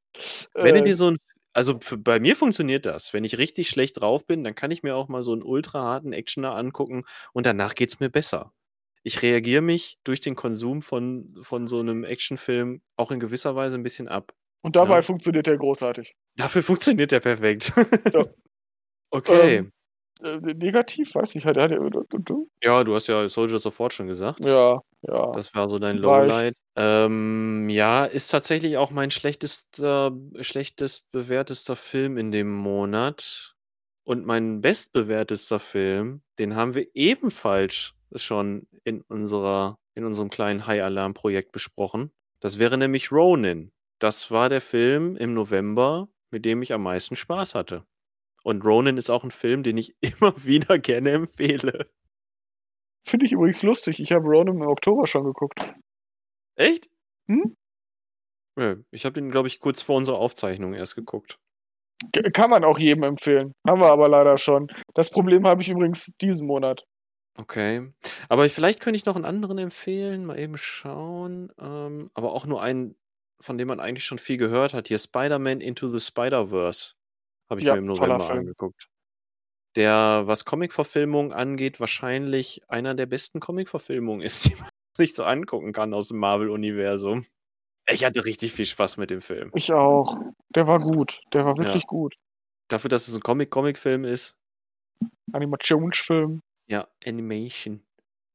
[0.54, 1.18] Wenn du äh, dir so ein
[1.58, 3.14] also für, bei mir funktioniert das.
[3.14, 5.82] Wenn ich richtig schlecht drauf bin, dann kann ich mir auch mal so einen ultra
[5.82, 7.04] harten Actioner angucken
[7.34, 8.54] und danach geht's mir besser.
[9.02, 13.76] Ich reagiere mich durch den Konsum von, von so einem Actionfilm auch in gewisser Weise
[13.76, 14.34] ein bisschen ab.
[14.62, 15.02] und dabei ja.
[15.02, 16.16] funktioniert der großartig.
[16.36, 17.74] Dafür funktioniert der perfekt.
[18.14, 18.26] Ja.
[19.10, 19.58] okay.
[19.58, 19.72] Ähm,
[20.22, 21.58] Äh, negativ, weiß ich halt.
[21.58, 24.46] ja, du hast ja Soldiers of Fortune gesagt.
[24.46, 25.32] Ja, ja.
[25.34, 26.54] Das war so dein Lowlight.
[26.76, 30.12] Ähm, ja, ist tatsächlich auch mein schlechtester,
[30.42, 33.56] schlechtest bewertester Film in dem Monat.
[34.04, 41.52] Und mein bestbewertester Film, den haben wir ebenfalls schon in unserer, in unserem kleinen High-Alarm-Projekt
[41.52, 42.12] besprochen.
[42.40, 43.72] Das wäre nämlich Ronin.
[44.00, 47.86] Das war der Film im November, mit dem ich am meisten Spaß hatte.
[48.44, 51.90] Und Ronin ist auch ein Film, den ich immer wieder gerne empfehle.
[53.08, 54.00] Finde ich übrigens lustig.
[54.02, 55.60] Ich habe Ronan im Oktober schon geguckt.
[56.56, 56.90] Echt?
[57.28, 57.56] Hm?
[58.60, 61.38] Ja, ich habe den, glaube ich, kurz vor unserer Aufzeichnung erst geguckt.
[62.34, 63.54] Kann man auch jedem empfehlen.
[63.68, 64.68] Haben wir aber leider schon.
[64.94, 66.84] Das Problem habe ich übrigens diesen Monat.
[67.40, 67.92] Okay.
[68.30, 70.26] Aber ich- vielleicht könnte ich noch einen anderen empfehlen.
[70.26, 71.52] Mal eben schauen.
[71.60, 72.96] Ähm, aber auch nur einen,
[73.40, 74.88] von dem man eigentlich schon viel gehört hat.
[74.90, 76.94] Hier Spider-Man Into the Spider-Verse.
[77.50, 78.90] Habe ich Ja, mir im November angeguckt.
[79.78, 85.72] Der, was Comic-Verfilmung angeht, wahrscheinlich einer der besten Comic-Verfilmungen ist, die man sich so angucken
[85.72, 87.26] kann aus dem Marvel-Universum.
[87.90, 89.52] Ich hatte richtig viel Spaß mit dem Film.
[89.54, 90.18] Ich auch.
[90.56, 91.22] Der war gut.
[91.32, 92.16] Der war wirklich gut.
[92.70, 94.36] Dafür, dass es ein Comic-Comic-Film ist.
[95.32, 97.86] Animationsfilm, Ja, Animation.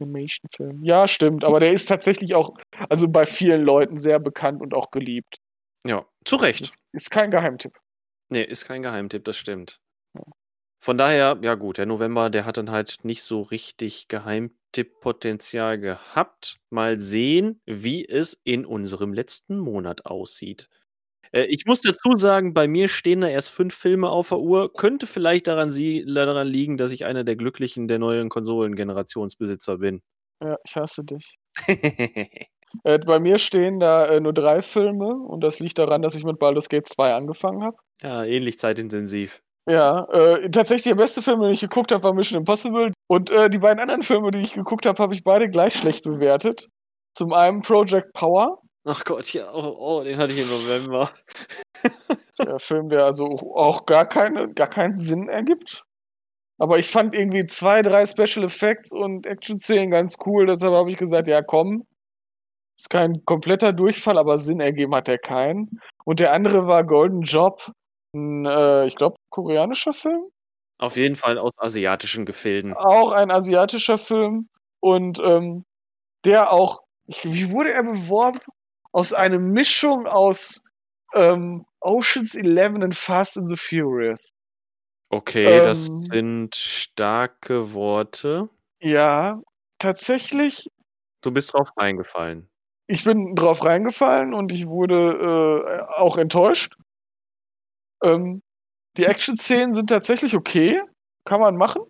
[0.01, 0.85] Animationfilm.
[0.85, 1.43] Ja, stimmt.
[1.43, 2.57] Aber der ist tatsächlich auch,
[2.89, 5.39] also bei vielen Leuten sehr bekannt und auch geliebt.
[5.85, 6.63] Ja, zu Recht.
[6.63, 7.79] Ist, ist kein Geheimtipp.
[8.29, 9.82] Nee, ist kein Geheimtipp, das stimmt.
[10.85, 16.59] Von daher, ja gut, der November, der hat dann halt nicht so richtig Geheimtipp-Potenzial gehabt.
[16.71, 20.69] Mal sehen, wie es in unserem letzten Monat aussieht.
[21.31, 24.73] Äh, ich muss dazu sagen, bei mir stehen da erst fünf Filme auf der Uhr.
[24.73, 30.03] Könnte vielleicht daran, sie, daran liegen, dass ich einer der Glücklichen der neuen Konsolengenerationsbesitzer bin.
[30.43, 31.39] Ja, ich hasse dich.
[32.85, 36.25] Äh, bei mir stehen da äh, nur drei Filme und das liegt daran, dass ich
[36.25, 37.77] mit Baldur's Gate 2 angefangen habe.
[38.03, 39.43] ja, ähnlich zeitintensiv.
[39.69, 42.93] Ja, äh, tatsächlich der beste Film, den ich geguckt habe, war Mission Impossible.
[43.09, 46.05] Und äh, die beiden anderen Filme, die ich geguckt habe, habe ich beide gleich schlecht
[46.05, 46.67] bewertet.
[47.15, 51.13] Zum einen Project Power, Ach Gott, ja, oh, oh, den hatte ich im November.
[52.39, 55.85] der Film, der also auch gar, keine, gar keinen Sinn ergibt.
[56.59, 60.97] Aber ich fand irgendwie zwei, drei Special Effects und Action-Szenen ganz cool, deshalb habe ich
[60.97, 61.85] gesagt, ja komm,
[62.77, 65.71] ist kein kompletter Durchfall, aber Sinn ergeben hat er keinen.
[66.05, 67.71] Und der andere war Golden Job,
[68.15, 70.23] ein, äh, ich glaube, koreanischer Film.
[70.79, 72.75] Auf jeden Fall aus asiatischen Gefilden.
[72.75, 74.49] auch ein asiatischer Film
[74.81, 75.65] und ähm,
[76.25, 76.81] der auch,
[77.23, 78.39] wie wurde er beworben?
[78.93, 80.61] Aus einer Mischung aus
[81.15, 84.33] ähm, Oceans 11 und Fast and the Furious.
[85.11, 86.01] Okay, das Ähm.
[86.05, 88.49] sind starke Worte.
[88.81, 89.41] Ja,
[89.79, 90.69] tatsächlich,
[91.23, 92.49] Du bist drauf reingefallen.
[92.89, 94.97] ich bin drauf reingefallen und ich wurde
[95.89, 96.75] äh, auch enttäuscht.
[98.03, 98.43] Ähm,
[98.97, 100.83] die Action-Szenen sind tatsächlich okay,
[101.25, 101.83] kann man machen.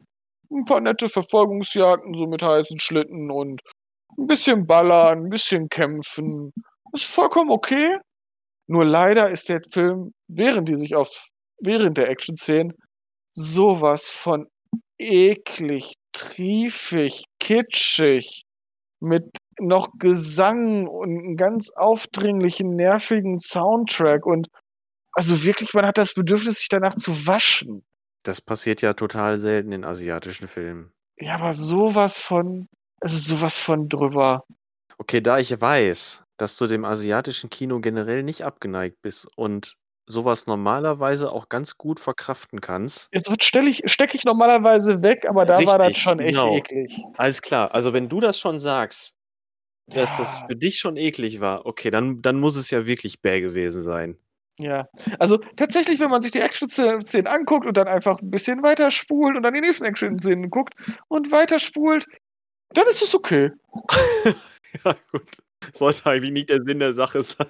[0.50, 3.62] Ein paar nette Verfolgungsjagden, so mit heißen Schlitten und
[4.18, 6.52] ein bisschen ballern, ein bisschen kämpfen.
[6.92, 7.98] Ist vollkommen okay.
[8.68, 11.30] Nur leider ist der Film, während die sich aufs,
[11.60, 12.74] während der Action-Szenen,
[13.34, 14.46] sowas von
[14.98, 18.44] eklig, triefig, kitschig,
[19.00, 19.24] mit
[19.58, 24.48] noch Gesang und einem ganz aufdringlichen, nervigen Soundtrack und
[25.12, 27.84] also wirklich, man hat das Bedürfnis, sich danach zu waschen.
[28.24, 30.92] Das passiert ja total selten in asiatischen Filmen.
[31.18, 32.68] Ja, aber sowas von,
[33.00, 34.44] also sowas von drüber.
[34.98, 39.76] Okay, da ich weiß, dass du dem asiatischen Kino generell nicht abgeneigt bist und
[40.06, 43.10] sowas normalerweise auch ganz gut verkraften kannst.
[43.12, 46.46] Jetzt stelle ich, stecke ich normalerweise weg, aber da war das Richtig, schon echt genau.
[46.46, 47.00] eklig.
[47.16, 49.14] Alles klar, also wenn du das schon sagst,
[49.94, 50.46] dass das Ja.
[50.48, 54.18] für dich schon eklig war, okay, dann, dann muss es ja wirklich bäh gewesen sein.
[54.58, 54.86] Ja,
[55.18, 59.36] also tatsächlich, wenn man sich die Action-Szenen anguckt und dann einfach ein bisschen weiter spult
[59.36, 60.74] und dann die nächsten Action-Szenen guckt
[61.08, 62.06] und weiter spult,
[62.74, 63.50] dann ist es okay.
[64.84, 65.28] Ja, gut.
[65.74, 67.46] Sollte eigentlich nicht der Sinn der Sache sein.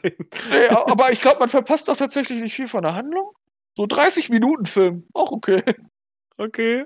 [0.51, 3.33] Nee, aber ich glaube, man verpasst auch tatsächlich nicht viel von der Handlung.
[3.77, 5.63] So 30 Minuten Film, auch okay.
[6.39, 6.85] Okay.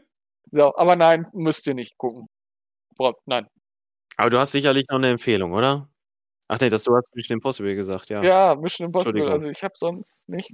[0.52, 2.28] So, aber nein, müsst ihr nicht gucken.
[2.97, 3.47] Boah, nein.
[4.18, 5.88] Aber du hast sicherlich noch 'ne Empfehlung, oder?
[6.51, 8.23] Ach ne, das du hast Mission Impossible gesagt, ja.
[8.23, 9.31] Ja, Mission Impossible.
[9.31, 10.51] Also, ich habe sonst nicht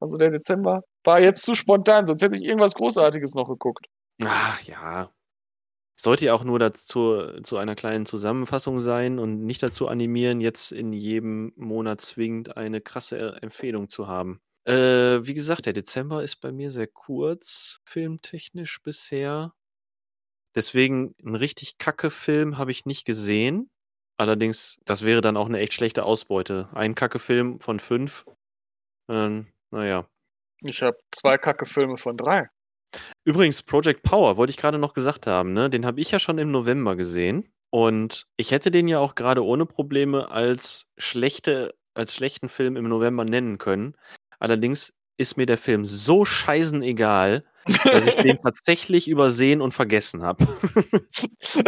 [0.00, 3.88] also, der Dezember war jetzt zu spontan, sonst hätte ich irgendwas Großartiges noch geguckt.
[4.24, 5.12] Ach ja.
[6.00, 10.72] Sollte ja auch nur dazu zu einer kleinen Zusammenfassung sein und nicht dazu animieren, jetzt
[10.72, 14.40] in jedem Monat zwingend eine krasse Empfehlung zu haben.
[14.66, 19.52] Äh, wie gesagt, der Dezember ist bei mir sehr kurz filmtechnisch bisher.
[20.56, 23.70] Deswegen 'n richtig Kacke-Film habe ich nicht gesehen.
[24.20, 26.68] Allerdings, das wäre dann auch 'ne echt schlechte Ausbeute.
[26.74, 28.24] Ein Kacke-Film von 5.
[29.10, 30.06] Ähm, na ja.
[30.64, 32.48] Ich habe 2 Kacke-Filme von 3.
[33.26, 35.68] Übrigens, Project Power wollte ich grade noch gesagt haben, ne?
[35.70, 39.44] Den habe ich ja schon im November gesehen und ich hätte den ja auch grade
[39.44, 43.94] ohne Probleme als schlechte als schlechten Film im November nennen können.
[44.38, 47.44] Allerdings ist mir der Film so scheißenegal,
[47.92, 50.46] dass ich den tatsächlich übersehen und vergessen habe.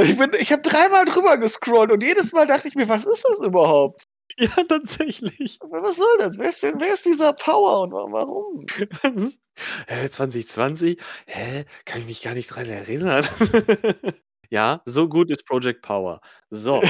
[0.03, 3.25] Ich bin ich habe dreimal drüber gescrollt und jedes Mal dachte ich mir: „Was ist
[3.29, 4.05] das überhaupt?“
[4.39, 5.59] Ja, tatsächlich.
[5.63, 6.39] Was soll das?
[6.39, 8.67] Wer ist denn wer ist dieser Power und wa warum?
[9.89, 10.99] Hä, 2020?
[11.27, 13.27] Hä, kann ich mich gar nicht dran erinnern.
[14.53, 16.21] Ja, so gut ist Project Power.
[16.51, 16.83] So,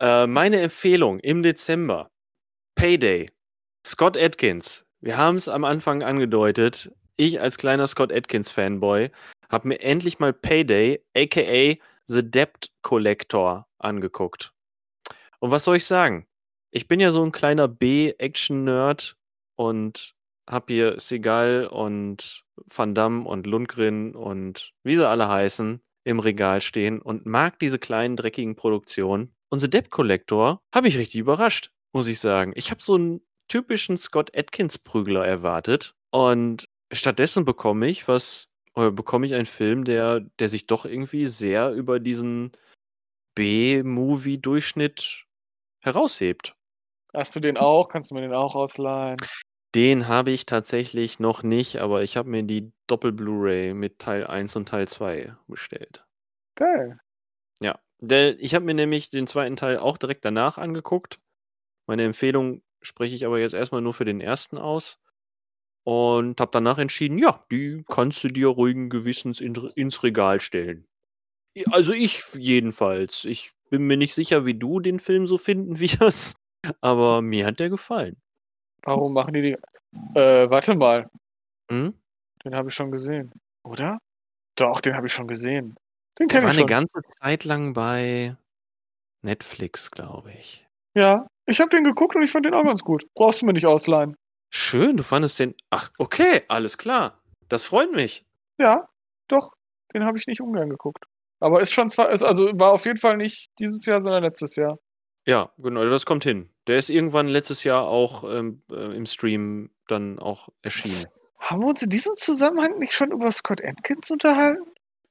[0.00, 2.10] äh, meine Empfehlung im Dezember:
[2.76, 3.26] Payday,
[3.86, 4.84] Scott Adkins.
[5.04, 6.90] Wir haben's am Anfang angedeutet.
[7.16, 9.10] Ich als kleiner Scott Adkins-Fanboy
[9.50, 14.54] habe mir endlich mal Payday, aka The Debt Collector angeguckt.
[15.40, 16.26] Und was soll ich sagen?
[16.70, 19.18] Ich bin ja so 'n kleiner B-Action-Nerd
[19.56, 20.14] und
[20.48, 26.62] habe hier Seagal und Van Damme und Lundgren und wie sie alle heißen, im Regal
[26.62, 29.34] stehen und mag diese kleinen, dreckigen Produktionen.
[29.50, 32.54] Und The Debt Collector hat mich richtig überrascht, muss ich sagen.
[32.56, 39.26] Ich habe so 'n typischen Scott Adkins-Prügler erwartet und stattdessen bekomme ich was oder bekomme
[39.26, 42.52] ich einen Film, der der sich doch irgendwie sehr über diesen
[43.34, 45.24] B-Movie-Durchschnitt
[45.82, 46.56] heraushebt.
[47.12, 47.88] Hast du den auch?
[47.88, 49.18] Kannst du mir den auch ausleihen?
[49.74, 54.54] Den habe ich tatsächlich noch nicht, aber ich habe mir die Doppel-Blu-Ray mit Teil 1
[54.56, 56.04] und Teil 2 bestellt.
[56.54, 57.00] Geil.
[57.60, 59.50] Ja, der ich habe mir nämlich den 2.
[59.50, 61.20] Teil auch direkt danach angeguckt.
[61.86, 64.58] Meine Empfehlung spreche ich aber jetzt erst mal nur für den 1.
[64.58, 64.98] aus
[65.84, 70.86] und habe danach entschieden: „Ja, die kannst du dir ruhigen Gewissens in ins Regal stellen.“
[71.56, 73.24] J also, ich jedenfalls.
[73.26, 76.36] Ich bin mir nicht sicher, wie du den Film so finden wirst,
[76.82, 78.16] aber mir hat der gefallen.
[78.84, 79.56] Warum machen die die
[80.18, 81.10] äh, warte mal.
[81.70, 81.94] Mhm.
[82.44, 83.32] Den habe ich schon gesehen,
[83.64, 83.98] oder?
[84.56, 85.76] Doch, den habe ich schon gesehen.
[86.18, 86.66] Den kenne war ich 'ne schon.
[86.66, 88.36] ganze Zeit lang bei
[89.22, 90.66] Netflix, glaube ich.
[90.96, 93.06] Ja, ich habe den geguckt und ich fand den auch ganz gut.
[93.14, 94.16] Brauchst du mir nicht ausleihen.
[94.50, 97.20] Schön, du fandest den ach, okay, alles klar.
[97.48, 98.24] Das freut mich.
[98.58, 98.88] Ja,
[99.28, 99.52] doch,
[99.92, 101.04] den habe ich nicht ungern geguckt.
[101.40, 104.56] Aber ist schon zwar ist also, war auf jeden Fall nicht dieses Jahr, sondern letztes
[104.56, 104.78] Jahr.
[105.26, 106.50] Ja, genau, das kommt hin.
[106.66, 111.04] Der ist irgendwann letztes Jahr auch, ähm, äh, im Stream dann auch erschienen.
[111.38, 114.62] Haben wir uns in diesem Zusammenhang nicht schon über Scott Adkins unterhalten?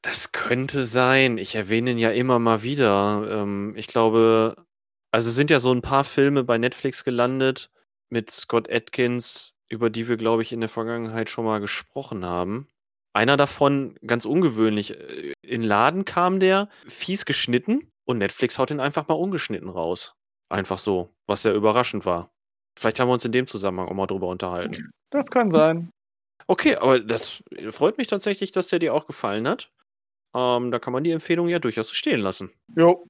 [0.01, 1.37] Das könnte sein.
[1.37, 3.27] Ich erwähne ihn ja immer mal wieder.
[3.29, 4.55] Ähm, ich glaube
[5.13, 7.71] also, sind ja so 'n paar Filme bei Netflix gelandet
[8.09, 12.67] mit Scott Adkins, über die wir, glaube ich, in der Vergangenheit schon mal gesprochen haben.
[13.13, 18.79] Einer davon, ganz ungewöhnlich, äh, in Laden kam der, fies geschnitten und Netflix haut den
[18.79, 20.15] einfach mal ungeschnitten raus.
[20.49, 22.31] Einfach so, was sehr überraschend war.
[22.79, 24.91] Vielleicht haben wir uns in dem Zusammenhang auch mal drüber unterhalten.
[25.11, 25.91] Das kann sein.
[26.47, 29.71] Okay, aber das freut mich tatsächlich, dass der dir auch gefallen hat.
[30.35, 32.51] Ähm, da kann man die Empfehlung ja durchaus stehen lassen.
[32.75, 33.05] Jo.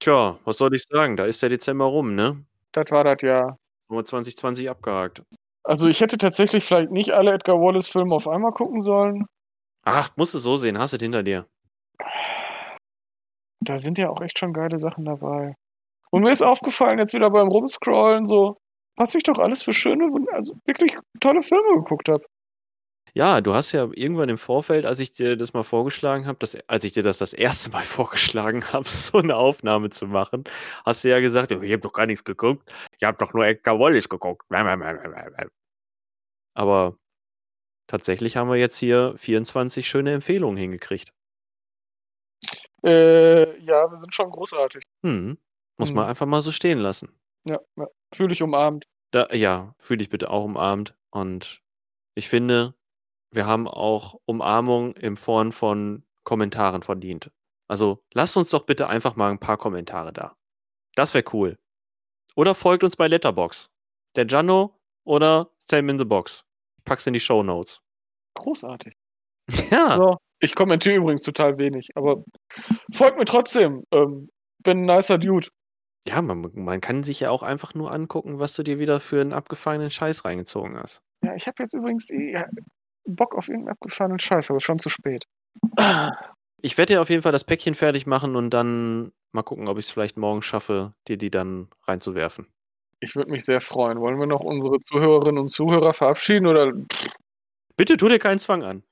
[0.00, 1.16] Tja, was soll ich sagen?
[1.16, 2.44] Da ist der Dezember rum, ne?
[2.72, 3.22] Das war das.
[3.22, 3.56] Haben
[3.88, 5.22] wir 2020 abgehakt.
[5.64, 9.26] Also, ich hätte tatsächlich vielleicht nicht alle Edgar Wallace-Filme auf einmal gucken sollen.
[9.84, 11.46] Ach, musst du so sehen, hast es hinter dir.
[13.60, 15.54] Da sind ja auch echt schon geile Sachen dabei.
[16.10, 18.56] Und mir ist aufgefallen jetzt wieder beim Rumscrollen so,
[18.96, 22.24] was ich doch alles für schöne also, wirklich tolle Filme geguckt habe.
[23.16, 26.84] Ja, du hast ja irgendwann im Vorfeld, als ich dir das mal vorgeschlagen habe als
[26.84, 27.70] ich dir das das 1.
[27.70, 30.44] Mal vorgeschlagen habe, so 'ne Aufnahme zu machen,
[30.84, 32.70] hast du ja gesagt: „Ich habe doch gar nichts geguckt.
[32.98, 34.44] Ich habe doch nur Edgar Wallace geguckt.“
[36.56, 36.96] Aber
[37.88, 41.12] tatsächlich haben wir jetzt hier 24 schöne Empfehlungen hingekriegt.
[42.84, 44.82] Äh, ja, wir sind schon großartig.
[45.02, 45.38] Mhm.
[45.78, 46.10] Muss man Mhm.
[46.10, 47.08] einfach mal so stehen lassen.
[47.46, 47.86] Ja, ja.
[48.14, 48.84] Fühle dich umarmt.
[49.14, 51.62] Da ja, fühle dich bitte auch umarmt und
[52.16, 52.74] ich finde,
[53.30, 57.30] wir haben auch Umarmung in Form von Kommentaren verdient.
[57.68, 60.36] Also, lasst uns doch bitte einfach mal 'n paar Kommentare da.
[60.94, 61.58] Das wäre cool.
[62.36, 63.70] Oder folgt uns bei Letterboxd.
[64.16, 66.44] Der Gianno oder Sam in the Box.
[66.78, 67.80] Ich packe es in die Shownotes.
[68.34, 68.94] Großartig.
[69.70, 69.96] Ja.
[69.96, 72.22] So, ich kommentiere übrigens total wenig, aber
[72.92, 73.84] folgt mir trotzdem.
[73.92, 74.30] Ähm,
[74.62, 75.48] bin ein nicer Dude.
[76.06, 79.20] Ja, man, man kann sich ja auch einfach nur angucken, was du dir wieder für
[79.20, 81.02] einen abgefahrenen Scheiß reingezogen hast.
[81.24, 82.32] Ja, ich habe jetzt übrigens eh
[83.04, 85.24] Bock auf irgendeinen abgefahrenen Scheiß, aber schon zu spät.
[86.60, 89.78] Ich werde dir auf jeden Fall das Päckchen fertig machen und dann mal gucken, ob
[89.78, 92.46] ich es vielleicht morgen schaffe, dir die dann reinzuwerfen.
[93.00, 94.00] Ich würde mich sehr freuen.
[94.00, 96.72] Wollen wir noch unsere Zuhörerinnen und Zuhörer verabschieden oder?
[97.76, 98.82] Bitte tu dir keinen Zwang an.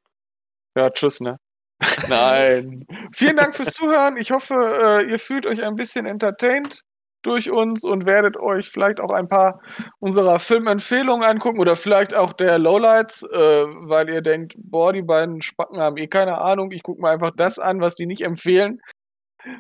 [0.76, 1.38] Ja, tschüss, ne?
[2.08, 2.86] Nein.
[3.12, 4.16] Vielen Dank fürs Zuhören.
[4.16, 6.82] Ich hoffe, äh, ihr fühlt euch ein bisschen entertained
[7.26, 9.60] durch uns und werdet euch vielleicht auch ein paar
[9.98, 15.42] unserer Filmempfehlungen angucken oder vielleicht auch der Lowlights, äh, weil ihr denkt, boah, die beiden
[15.42, 16.70] Spacken haben eh keine Ahnung.
[16.72, 18.80] Ich gucke mir einfach das an, was die nicht empfehlen.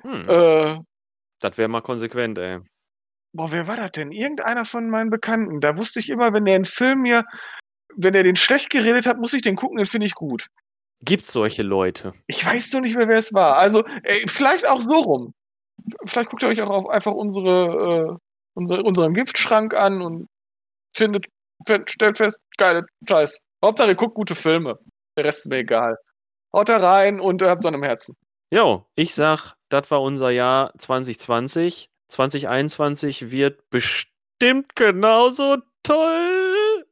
[0.02, 0.28] Hm.
[0.28, 0.78] Äh,
[1.40, 2.60] Das wäre mal konsequent, ey.
[3.32, 4.12] boah, wer war das denn?
[4.12, 5.60] Irgendeiner von meinen Bekannten.
[5.60, 7.24] Da wusste ich immer, wenn der einen Film mir,
[7.94, 10.46] wenn er den schlecht geredet hat, muss ich den gucken, den finde ich gut.
[11.02, 12.14] Gibt's solche Leute?
[12.26, 13.58] Ich weiß nur nicht mehr, wer es war.
[13.58, 15.34] Also, ey, vielleicht auch so rum.
[16.04, 18.16] Vielleicht guckt ihr euch auch einfach unsere, äh,
[18.54, 20.28] unsere, unseren Giftschrank an und
[20.94, 21.26] findet,
[21.66, 23.40] find, stellt fest, geile Scheiß.
[23.64, 24.78] Hauptsache, ihr guckt gute Filme.
[25.16, 25.96] Der Rest ist mir egal.
[26.54, 28.16] Haut da rein und habt Sonne im Herzen.
[28.52, 31.90] Jo, ich sag, das war unser Jahr 2020.
[32.08, 36.86] 2021 wird bestimmt genauso toll.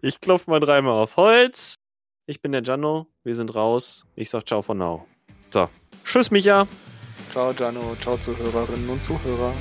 [0.00, 1.74] Ich klopf mal dreimal auf Holz.
[2.26, 4.06] Ich bin der Gianno, wir sind raus.
[4.14, 5.06] Ich sag ciao for now.
[5.50, 5.68] So,
[6.04, 6.66] tschüss Micha.
[7.32, 7.96] Ciao, Jano.
[8.02, 9.54] Ciao, Zuhörerinnen und Zuhörer.